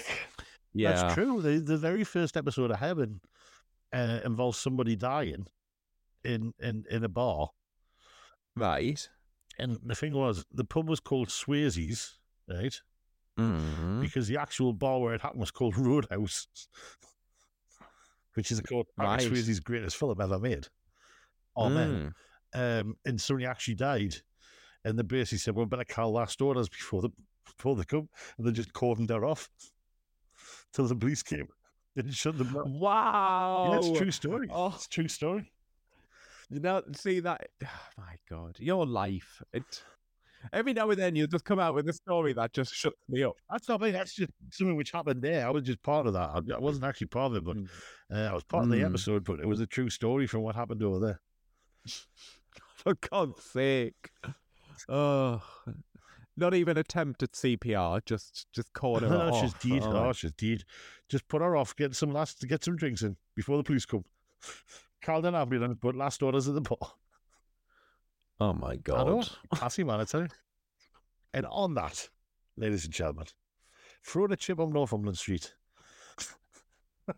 yeah, 0.73 0.93
That's 0.93 1.13
true. 1.13 1.41
The 1.41 1.59
the 1.59 1.77
very 1.77 2.03
first 2.03 2.37
episode 2.37 2.71
of 2.71 2.77
Hebburn 2.77 3.19
uh, 3.93 4.19
involves 4.23 4.57
somebody 4.57 4.95
dying 4.95 5.47
in, 6.23 6.53
in 6.59 6.85
in 6.89 7.03
a 7.03 7.09
bar, 7.09 7.49
right. 8.55 9.07
and 9.59 9.79
the 9.83 9.95
thing 9.95 10.13
was 10.13 10.45
the 10.51 10.63
pub 10.63 10.87
was 10.87 10.99
called 10.99 11.27
Swayze's, 11.27 12.19
right? 12.47 12.79
Mm. 13.39 14.01
Because 14.01 14.27
the 14.27 14.37
actual 14.37 14.73
bar 14.73 14.99
where 14.99 15.13
it 15.13 15.21
happened 15.21 15.39
was 15.39 15.51
called 15.51 15.77
Roadhouse, 15.77 16.47
which 18.33 18.51
is 18.51 18.61
called 18.61 18.87
Right. 18.97 19.19
Swayze's 19.19 19.59
greatest 19.59 19.97
film 19.97 20.19
ever 20.21 20.39
made. 20.39 20.67
Oh 21.55 21.69
man! 21.69 22.13
Mm. 22.55 22.81
Um, 22.81 22.95
and 23.05 23.19
somebody 23.19 23.45
actually 23.45 23.75
died, 23.75 24.15
and 24.85 24.97
the 24.97 25.03
basically 25.03 25.39
said, 25.39 25.55
"Well, 25.55 25.65
better 25.65 25.83
call 25.83 26.11
last 26.13 26.41
orders 26.41 26.69
before 26.69 27.01
the 27.01 27.09
before 27.45 27.75
they 27.75 27.83
come," 27.83 28.09
and 28.37 28.47
they 28.47 28.51
just 28.51 28.73
cordoned 28.73 29.09
her 29.09 29.25
off 29.25 29.49
till 30.73 30.87
the 30.87 30.95
police 30.95 31.23
came. 31.23 31.47
Didn't 31.95 32.13
shut 32.13 32.37
them 32.37 32.53
down. 32.53 32.79
Wow, 32.79 33.81
Yeah, 33.81 33.91
a 33.91 33.97
true 33.97 34.11
story. 34.11 34.47
Oh. 34.49 34.73
It's 34.75 34.85
a 34.85 34.89
true 34.89 35.09
story. 35.09 35.51
You 36.49 36.59
know, 36.59 36.81
see 36.93 37.19
that? 37.21 37.49
my 37.97 38.15
God, 38.29 38.57
your 38.59 38.85
life. 38.85 39.41
It 39.53 39.83
every 40.53 40.73
now 40.73 40.89
and 40.89 40.99
then 40.99 41.15
you 41.15 41.27
just 41.27 41.45
come 41.45 41.59
out 41.59 41.73
with 41.75 41.87
a 41.89 41.93
story 41.93 42.33
that 42.33 42.53
just 42.53 42.73
shuts 42.73 42.97
me 43.09 43.23
up. 43.23 43.35
That's 43.49 43.67
not 43.69 43.81
me. 43.81 43.91
That's 43.91 44.13
just 44.15 44.31
something 44.51 44.75
which 44.75 44.91
happened 44.91 45.21
there. 45.21 45.45
I 45.47 45.49
was 45.49 45.63
just 45.63 45.81
part 45.83 46.07
of 46.07 46.13
that. 46.13 46.29
I, 46.29 46.59
wasn't 46.59 46.85
actually 46.85 47.07
part 47.07 47.31
of 47.31 47.37
it, 47.37 47.43
but 47.45 47.57
Mm. 47.57 47.69
uh, 48.13 48.29
I 48.31 48.33
was 48.33 48.43
part 48.43 48.63
of 48.63 48.69
the 48.69 48.77
Mm. 48.77 48.85
episode. 48.89 49.23
But 49.23 49.39
it 49.39 49.47
was 49.47 49.59
a 49.59 49.67
true 49.67 49.89
story 49.89 50.27
from 50.27 50.41
what 50.41 50.55
happened 50.55 50.83
over 50.83 50.99
there. 50.99 51.21
For 52.75 52.95
God's 52.95 53.43
sake. 53.43 54.09
Oh, 54.89 55.41
Not 56.37 56.53
even 56.55 56.77
attempt 56.77 57.21
at 57.23 57.33
CPR. 57.33 58.01
Just 58.05 58.47
just 58.53 58.73
corner 58.73 59.07
her 59.09 59.31
off. 59.31 59.41
she's 59.41 59.53
dead. 59.71 59.83
Oh, 59.83 60.07
Oh, 60.07 60.13
she's 60.13 60.31
dead. 60.31 60.63
Just 61.09 61.27
put 61.27 61.41
her 61.41 61.55
off. 61.55 61.75
Get 61.75 61.93
some 61.95 62.11
last. 62.11 62.47
Get 62.47 62.63
some 62.63 62.75
drinks 62.77 63.03
in 63.03 63.17
before 63.35 63.57
the 63.57 63.63
police 63.63 63.85
come. 63.85 64.05
Call 65.01 65.23
an 65.25 65.35
ambulance. 65.35 65.77
Put 65.79 65.95
last 65.95 66.23
orders 66.23 66.47
at 66.47 66.55
the 66.55 66.61
bar. 66.61 66.93
Oh 68.41 68.53
my 68.53 68.71
I 68.71 68.75
god. 68.77 69.05
know. 69.05 69.23
Classy 69.53 69.83
man, 69.83 69.99
I 69.99 70.03
tell 70.03 70.21
you. 70.21 70.27
And 71.35 71.45
on 71.45 71.75
that, 71.75 72.09
ladies 72.57 72.85
and 72.85 72.93
gentlemen, 72.93 73.27
throw 74.03 74.25
the 74.25 74.35
chip 74.35 74.59
on 74.59 74.73
Northumberland 74.73 75.19
Street. 75.19 75.53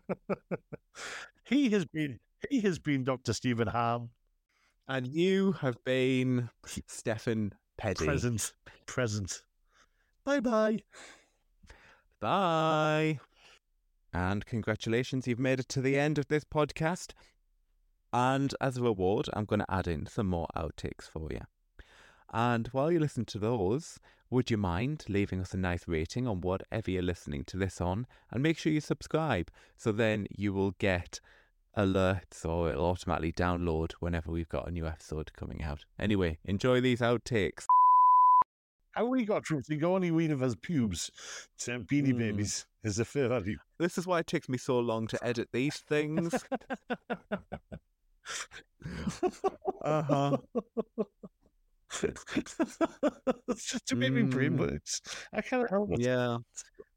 he 1.44 1.70
has 1.70 1.86
been 1.86 2.20
he 2.50 2.60
has 2.60 2.78
been 2.78 3.04
Dr. 3.04 3.32
Stephen 3.32 3.68
Ham. 3.68 4.10
And 4.86 5.06
you 5.06 5.52
have 5.52 5.82
been 5.84 6.50
Steffen 6.66 7.52
Peddie. 7.78 8.04
Present. 8.04 8.52
Present. 8.84 9.40
Bye 10.26 10.40
bye. 10.40 10.80
Bye. 12.20 13.18
And 14.12 14.44
congratulations, 14.44 15.26
you've 15.26 15.38
made 15.38 15.58
it 15.58 15.70
to 15.70 15.80
the 15.80 15.98
end 15.98 16.18
of 16.18 16.28
this 16.28 16.44
podcast. 16.44 17.12
And 18.14 18.54
as 18.60 18.76
a 18.76 18.82
reward, 18.82 19.28
I'm 19.32 19.44
going 19.44 19.58
to 19.58 19.74
add 19.74 19.88
in 19.88 20.06
some 20.06 20.28
more 20.28 20.46
outtakes 20.56 21.10
for 21.10 21.32
you. 21.32 21.40
And 22.32 22.68
while 22.68 22.92
you 22.92 23.00
listen 23.00 23.24
to 23.24 23.38
those, 23.40 23.98
would 24.30 24.52
you 24.52 24.56
mind 24.56 25.04
leaving 25.08 25.40
us 25.40 25.52
a 25.52 25.56
nice 25.56 25.88
rating 25.88 26.28
on 26.28 26.40
whatever 26.40 26.92
you're 26.92 27.02
listening 27.02 27.42
to 27.46 27.56
this 27.56 27.80
on? 27.80 28.06
And 28.30 28.40
make 28.40 28.56
sure 28.56 28.72
you 28.72 28.80
subscribe 28.80 29.50
so 29.76 29.90
then 29.90 30.28
you 30.30 30.52
will 30.52 30.76
get 30.78 31.18
alerts 31.76 32.44
or 32.44 32.70
it'll 32.70 32.86
automatically 32.86 33.32
download 33.32 33.94
whenever 33.98 34.30
we've 34.30 34.48
got 34.48 34.68
a 34.68 34.70
new 34.70 34.86
episode 34.86 35.32
coming 35.32 35.64
out. 35.64 35.84
Anyway, 35.98 36.38
enjoy 36.44 36.80
these 36.80 37.00
outtakes. 37.00 37.64
How 38.92 39.06
we 39.06 39.24
got 39.24 39.44
from 39.44 39.60
the 39.68 39.82
only 39.82 40.12
weed 40.12 40.30
of 40.30 40.38
his 40.38 40.54
pubes 40.54 41.10
to 41.58 41.80
Beanie 41.80 42.14
Mm. 42.14 42.18
Babies 42.18 42.64
is 42.84 43.00
a 43.00 43.04
fair 43.04 43.28
value. 43.28 43.58
This 43.78 43.98
is 43.98 44.06
why 44.06 44.20
it 44.20 44.28
takes 44.28 44.48
me 44.48 44.56
so 44.56 44.78
long 44.78 45.08
to 45.08 45.26
edit 45.26 45.48
these 45.52 45.78
things. 45.78 46.32
Uh 49.84 50.02
huh. 50.02 50.36
it's 53.48 53.70
just 53.70 53.86
to 53.88 53.96
make 53.96 54.12
me 54.12 54.22
brain 54.22 54.58
Mm. 54.58 55.00
I 55.32 55.40
can't 55.40 55.68
help 55.70 55.90
it. 55.92 56.00
Yeah, 56.00 56.38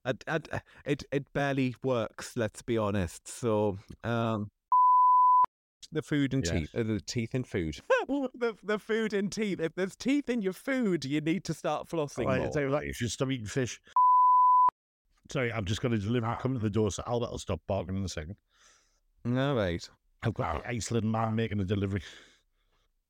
I, 0.05 0.13
I, 0.27 0.39
it 0.85 1.03
it 1.11 1.25
barely 1.33 1.75
works. 1.83 2.35
Let's 2.35 2.61
be 2.61 2.77
honest. 2.77 3.27
So, 3.27 3.77
um, 4.03 4.49
the 5.91 6.01
food 6.01 6.33
and 6.33 6.45
Yeah. 6.45 6.51
teeth, 6.59 6.69
uh, 6.75 6.83
the 6.83 6.99
teeth 7.01 7.33
and 7.33 7.45
food, 7.47 7.77
the 8.07 8.55
the 8.63 8.79
food 8.79 9.13
and 9.13 9.31
teeth. 9.31 9.59
If 9.59 9.75
there's 9.75 9.95
teeth 9.95 10.29
in 10.29 10.41
your 10.41 10.53
food, 10.53 11.05
you 11.05 11.21
need 11.21 11.43
to 11.45 11.53
start 11.53 11.87
flossing 11.87 12.25
Right, 12.25 12.41
I 12.41 12.43
more. 12.43 12.51
tell 12.51 12.61
you 12.63 12.69
what, 12.71 12.85
you 12.85 12.93
should 12.93 13.11
stop 13.11 13.29
eating 13.31 13.45
fish. 13.47 13.79
Sorry, 15.31 15.51
I'm 15.51 15.65
just 15.65 15.81
going 15.81 15.91
to 15.91 15.97
deliver. 15.97 16.37
Coming 16.39 16.57
to 16.59 16.63
the 16.63 16.69
door, 16.69 16.89
so 16.89 17.03
Albert 17.05 17.31
will 17.31 17.37
stop 17.37 17.59
barking 17.67 17.97
in 17.97 18.03
a 18.05 18.09
second. 18.09 18.37
All 19.25 19.55
right. 19.55 19.87
I've 20.23 20.33
got 20.33 20.55
an 20.57 20.61
Iceland 20.75 21.11
man 21.11 21.35
making 21.35 21.59
a 21.59 21.65
delivery. 21.65 22.01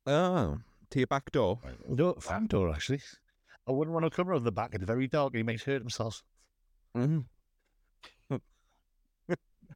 Oh, 0.06 0.58
to 0.90 1.00
your 1.00 1.08
back 1.08 1.32
door. 1.32 1.60
No, 1.88 2.14
front 2.16 2.52
door 2.52 2.70
actually. 2.74 3.02
I 3.68 3.72
wouldn't 3.72 3.94
want 3.94 4.06
to 4.06 4.10
come 4.10 4.30
around 4.30 4.44
the 4.46 4.52
back. 4.52 4.70
It's 4.74 4.84
very 4.86 5.08
dark. 5.08 5.34
and 5.34 5.38
He 5.40 5.44
might 5.44 5.62
hurt 5.62 5.82
himself. 5.82 6.24
Mm. 6.96 7.26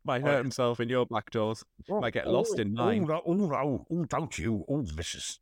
Might 0.03 0.23
Oh, 0.23 0.25
hurt 0.25 0.37
himself 0.41 0.79
in 0.79 0.89
your 0.89 1.05
back 1.05 1.29
doors. 1.31 1.63
Might 1.87 2.13
get 2.13 2.27
lost 2.27 2.57
in 2.57 2.73
mine. 2.73 3.05
Oh, 3.25 3.33
no, 3.33 3.53
oh, 3.53 3.85
oh, 3.91 4.05
don't 4.05 4.35
you? 4.39 4.65
Oh, 4.67 4.81
vicious. 4.81 5.39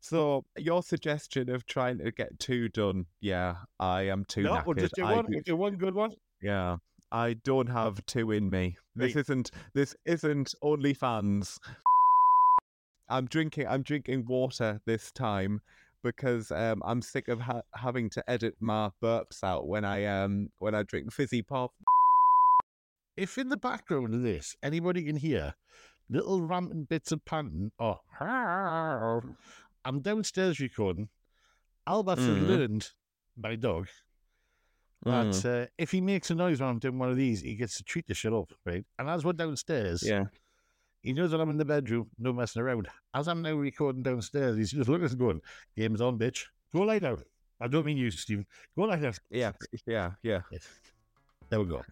So 0.00 0.44
your 0.58 0.82
suggestion 0.82 1.48
of 1.50 1.64
trying 1.66 1.98
to 1.98 2.10
get 2.10 2.38
two 2.40 2.68
done, 2.70 3.06
yeah, 3.20 3.56
I 3.78 4.02
am 4.08 4.24
too 4.24 4.42
No, 4.42 4.54
knackered. 4.54 4.66
we'll 4.66 4.74
just 4.76 4.94
do 4.94 5.02
one. 5.04 5.24
do- 5.26 5.32
We'll 5.32 5.42
do 5.42 5.56
one 5.56 5.76
good 5.76 5.94
one. 5.94 6.12
Yeah, 6.42 6.78
I 7.12 7.34
don't 7.34 7.68
have 7.68 8.04
two 8.06 8.30
in 8.32 8.50
me. 8.50 8.76
This 8.96 9.14
isn't. 9.16 9.50
This 9.72 9.94
isn't 10.04 10.54
OnlyFans. 10.62 11.58
I'm 13.08 13.26
drinking. 13.26 13.66
I'm 13.68 13.82
drinking 13.82 14.26
water 14.26 14.80
this 14.86 15.12
time 15.12 15.60
because 16.02 16.50
um, 16.50 16.82
I'm 16.84 17.02
sick 17.02 17.28
of 17.28 17.40
ha- 17.40 17.62
having 17.74 18.10
to 18.10 18.30
edit 18.30 18.54
my 18.60 18.90
burps 19.02 19.42
out 19.42 19.66
when 19.66 19.84
I 19.84 20.04
um 20.06 20.48
when 20.58 20.74
I 20.74 20.82
drink 20.82 21.12
fizzy 21.12 21.42
pop. 21.42 21.72
If 23.16 23.38
in 23.38 23.48
the 23.48 23.56
background 23.56 24.12
of 24.14 24.22
this 24.22 24.56
anybody 24.62 25.04
can 25.04 25.16
hear 25.16 25.54
little 26.10 26.42
rampant 26.42 26.88
bits 26.88 27.12
of 27.12 27.24
panting 27.24 27.70
or 27.78 28.00
I'm 29.84 30.00
downstairs 30.00 30.58
recording. 30.60 31.08
Albert 31.86 32.18
has 32.18 32.26
Mhm. 32.28 32.48
learned, 32.48 32.90
my 33.36 33.56
dog, 33.56 33.88
that 35.04 35.26
Mm, 35.26 35.64
uh, 35.64 35.66
if 35.78 35.90
he 35.90 36.00
makes 36.00 36.30
a 36.30 36.34
noise 36.34 36.60
when 36.60 36.68
I'm 36.68 36.78
doing 36.78 36.98
one 36.98 37.10
of 37.10 37.16
these, 37.16 37.42
he 37.42 37.54
gets 37.54 37.76
to 37.76 37.84
treat 37.84 38.06
the 38.06 38.14
shit 38.14 38.32
up, 38.32 38.52
right? 38.64 38.84
And 38.98 39.08
as 39.08 39.24
we're 39.24 39.32
downstairs, 39.32 40.02
yeah. 40.02 40.24
he 41.02 41.12
knows 41.12 41.30
that 41.30 41.40
I'm 41.40 41.50
in 41.50 41.58
the 41.58 41.64
bedroom, 41.64 42.10
no 42.18 42.32
messing 42.32 42.62
around. 42.62 42.88
As 43.14 43.28
I'm 43.28 43.42
now 43.42 43.54
recording 43.54 44.02
downstairs, 44.02 44.56
he's 44.56 44.72
just 44.72 44.88
looking 44.88 45.04
at 45.04 45.10
us 45.10 45.14
going, 45.14 45.40
Game's 45.76 46.00
on, 46.00 46.18
bitch. 46.18 46.46
Go 46.74 46.82
lie 46.82 46.98
down. 46.98 47.22
I 47.60 47.68
don't 47.68 47.86
mean 47.86 47.96
you, 47.96 48.10
Stephen. 48.10 48.46
Go 48.76 48.84
lie 48.84 48.96
down. 48.96 49.14
Yeah, 49.30 49.52
yeah, 49.86 50.12
yeah. 50.22 50.40
There 51.50 51.60
we 51.60 51.66
go. 51.66 51.82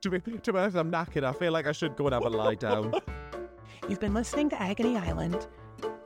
To 0.00 0.10
be, 0.10 0.20
to 0.20 0.52
be 0.52 0.58
honest, 0.58 0.76
I'm 0.76 0.90
knackered. 0.90 1.24
I 1.24 1.32
feel 1.32 1.52
like 1.52 1.66
I 1.66 1.72
should 1.72 1.96
go 1.96 2.06
and 2.06 2.14
have 2.14 2.24
a 2.24 2.30
lie 2.30 2.54
down. 2.54 2.92
You've 3.88 4.00
been 4.00 4.14
listening 4.14 4.48
to 4.50 4.62
Agony 4.62 4.96
Island. 4.96 5.46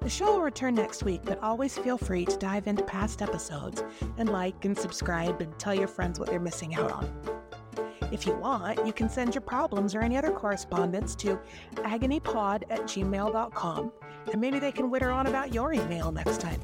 The 0.05 0.11
show 0.11 0.32
will 0.32 0.42
return 0.42 0.74
next 0.74 1.02
week, 1.02 1.22
but 1.24 1.42
always 1.42 1.78
feel 1.78 1.96
free 1.96 2.26
to 2.26 2.36
dive 2.36 2.66
into 2.66 2.84
past 2.84 3.22
episodes 3.22 3.82
and 4.18 4.28
like 4.28 4.66
and 4.66 4.76
subscribe 4.76 5.40
and 5.40 5.59
tell 5.59 5.74
your 5.74 5.88
friends 5.88 6.20
what 6.20 6.28
they're 6.28 6.38
missing 6.38 6.74
out 6.74 6.92
on. 6.92 7.11
If 8.12 8.26
you 8.26 8.34
want, 8.34 8.86
you 8.86 8.92
can 8.92 9.09
send 9.09 9.34
your 9.34 9.40
problems 9.40 9.94
or 9.94 10.02
any 10.02 10.18
other 10.18 10.30
correspondence 10.30 11.14
to 11.16 11.40
agonypod 11.76 12.64
at 12.68 12.82
gmail.com, 12.82 13.92
and 14.30 14.40
maybe 14.42 14.59
they 14.59 14.72
can 14.72 14.90
witter 14.90 15.11
on 15.11 15.26
about 15.26 15.55
your 15.55 15.72
email 15.72 16.12
next 16.12 16.38
time. 16.38 16.61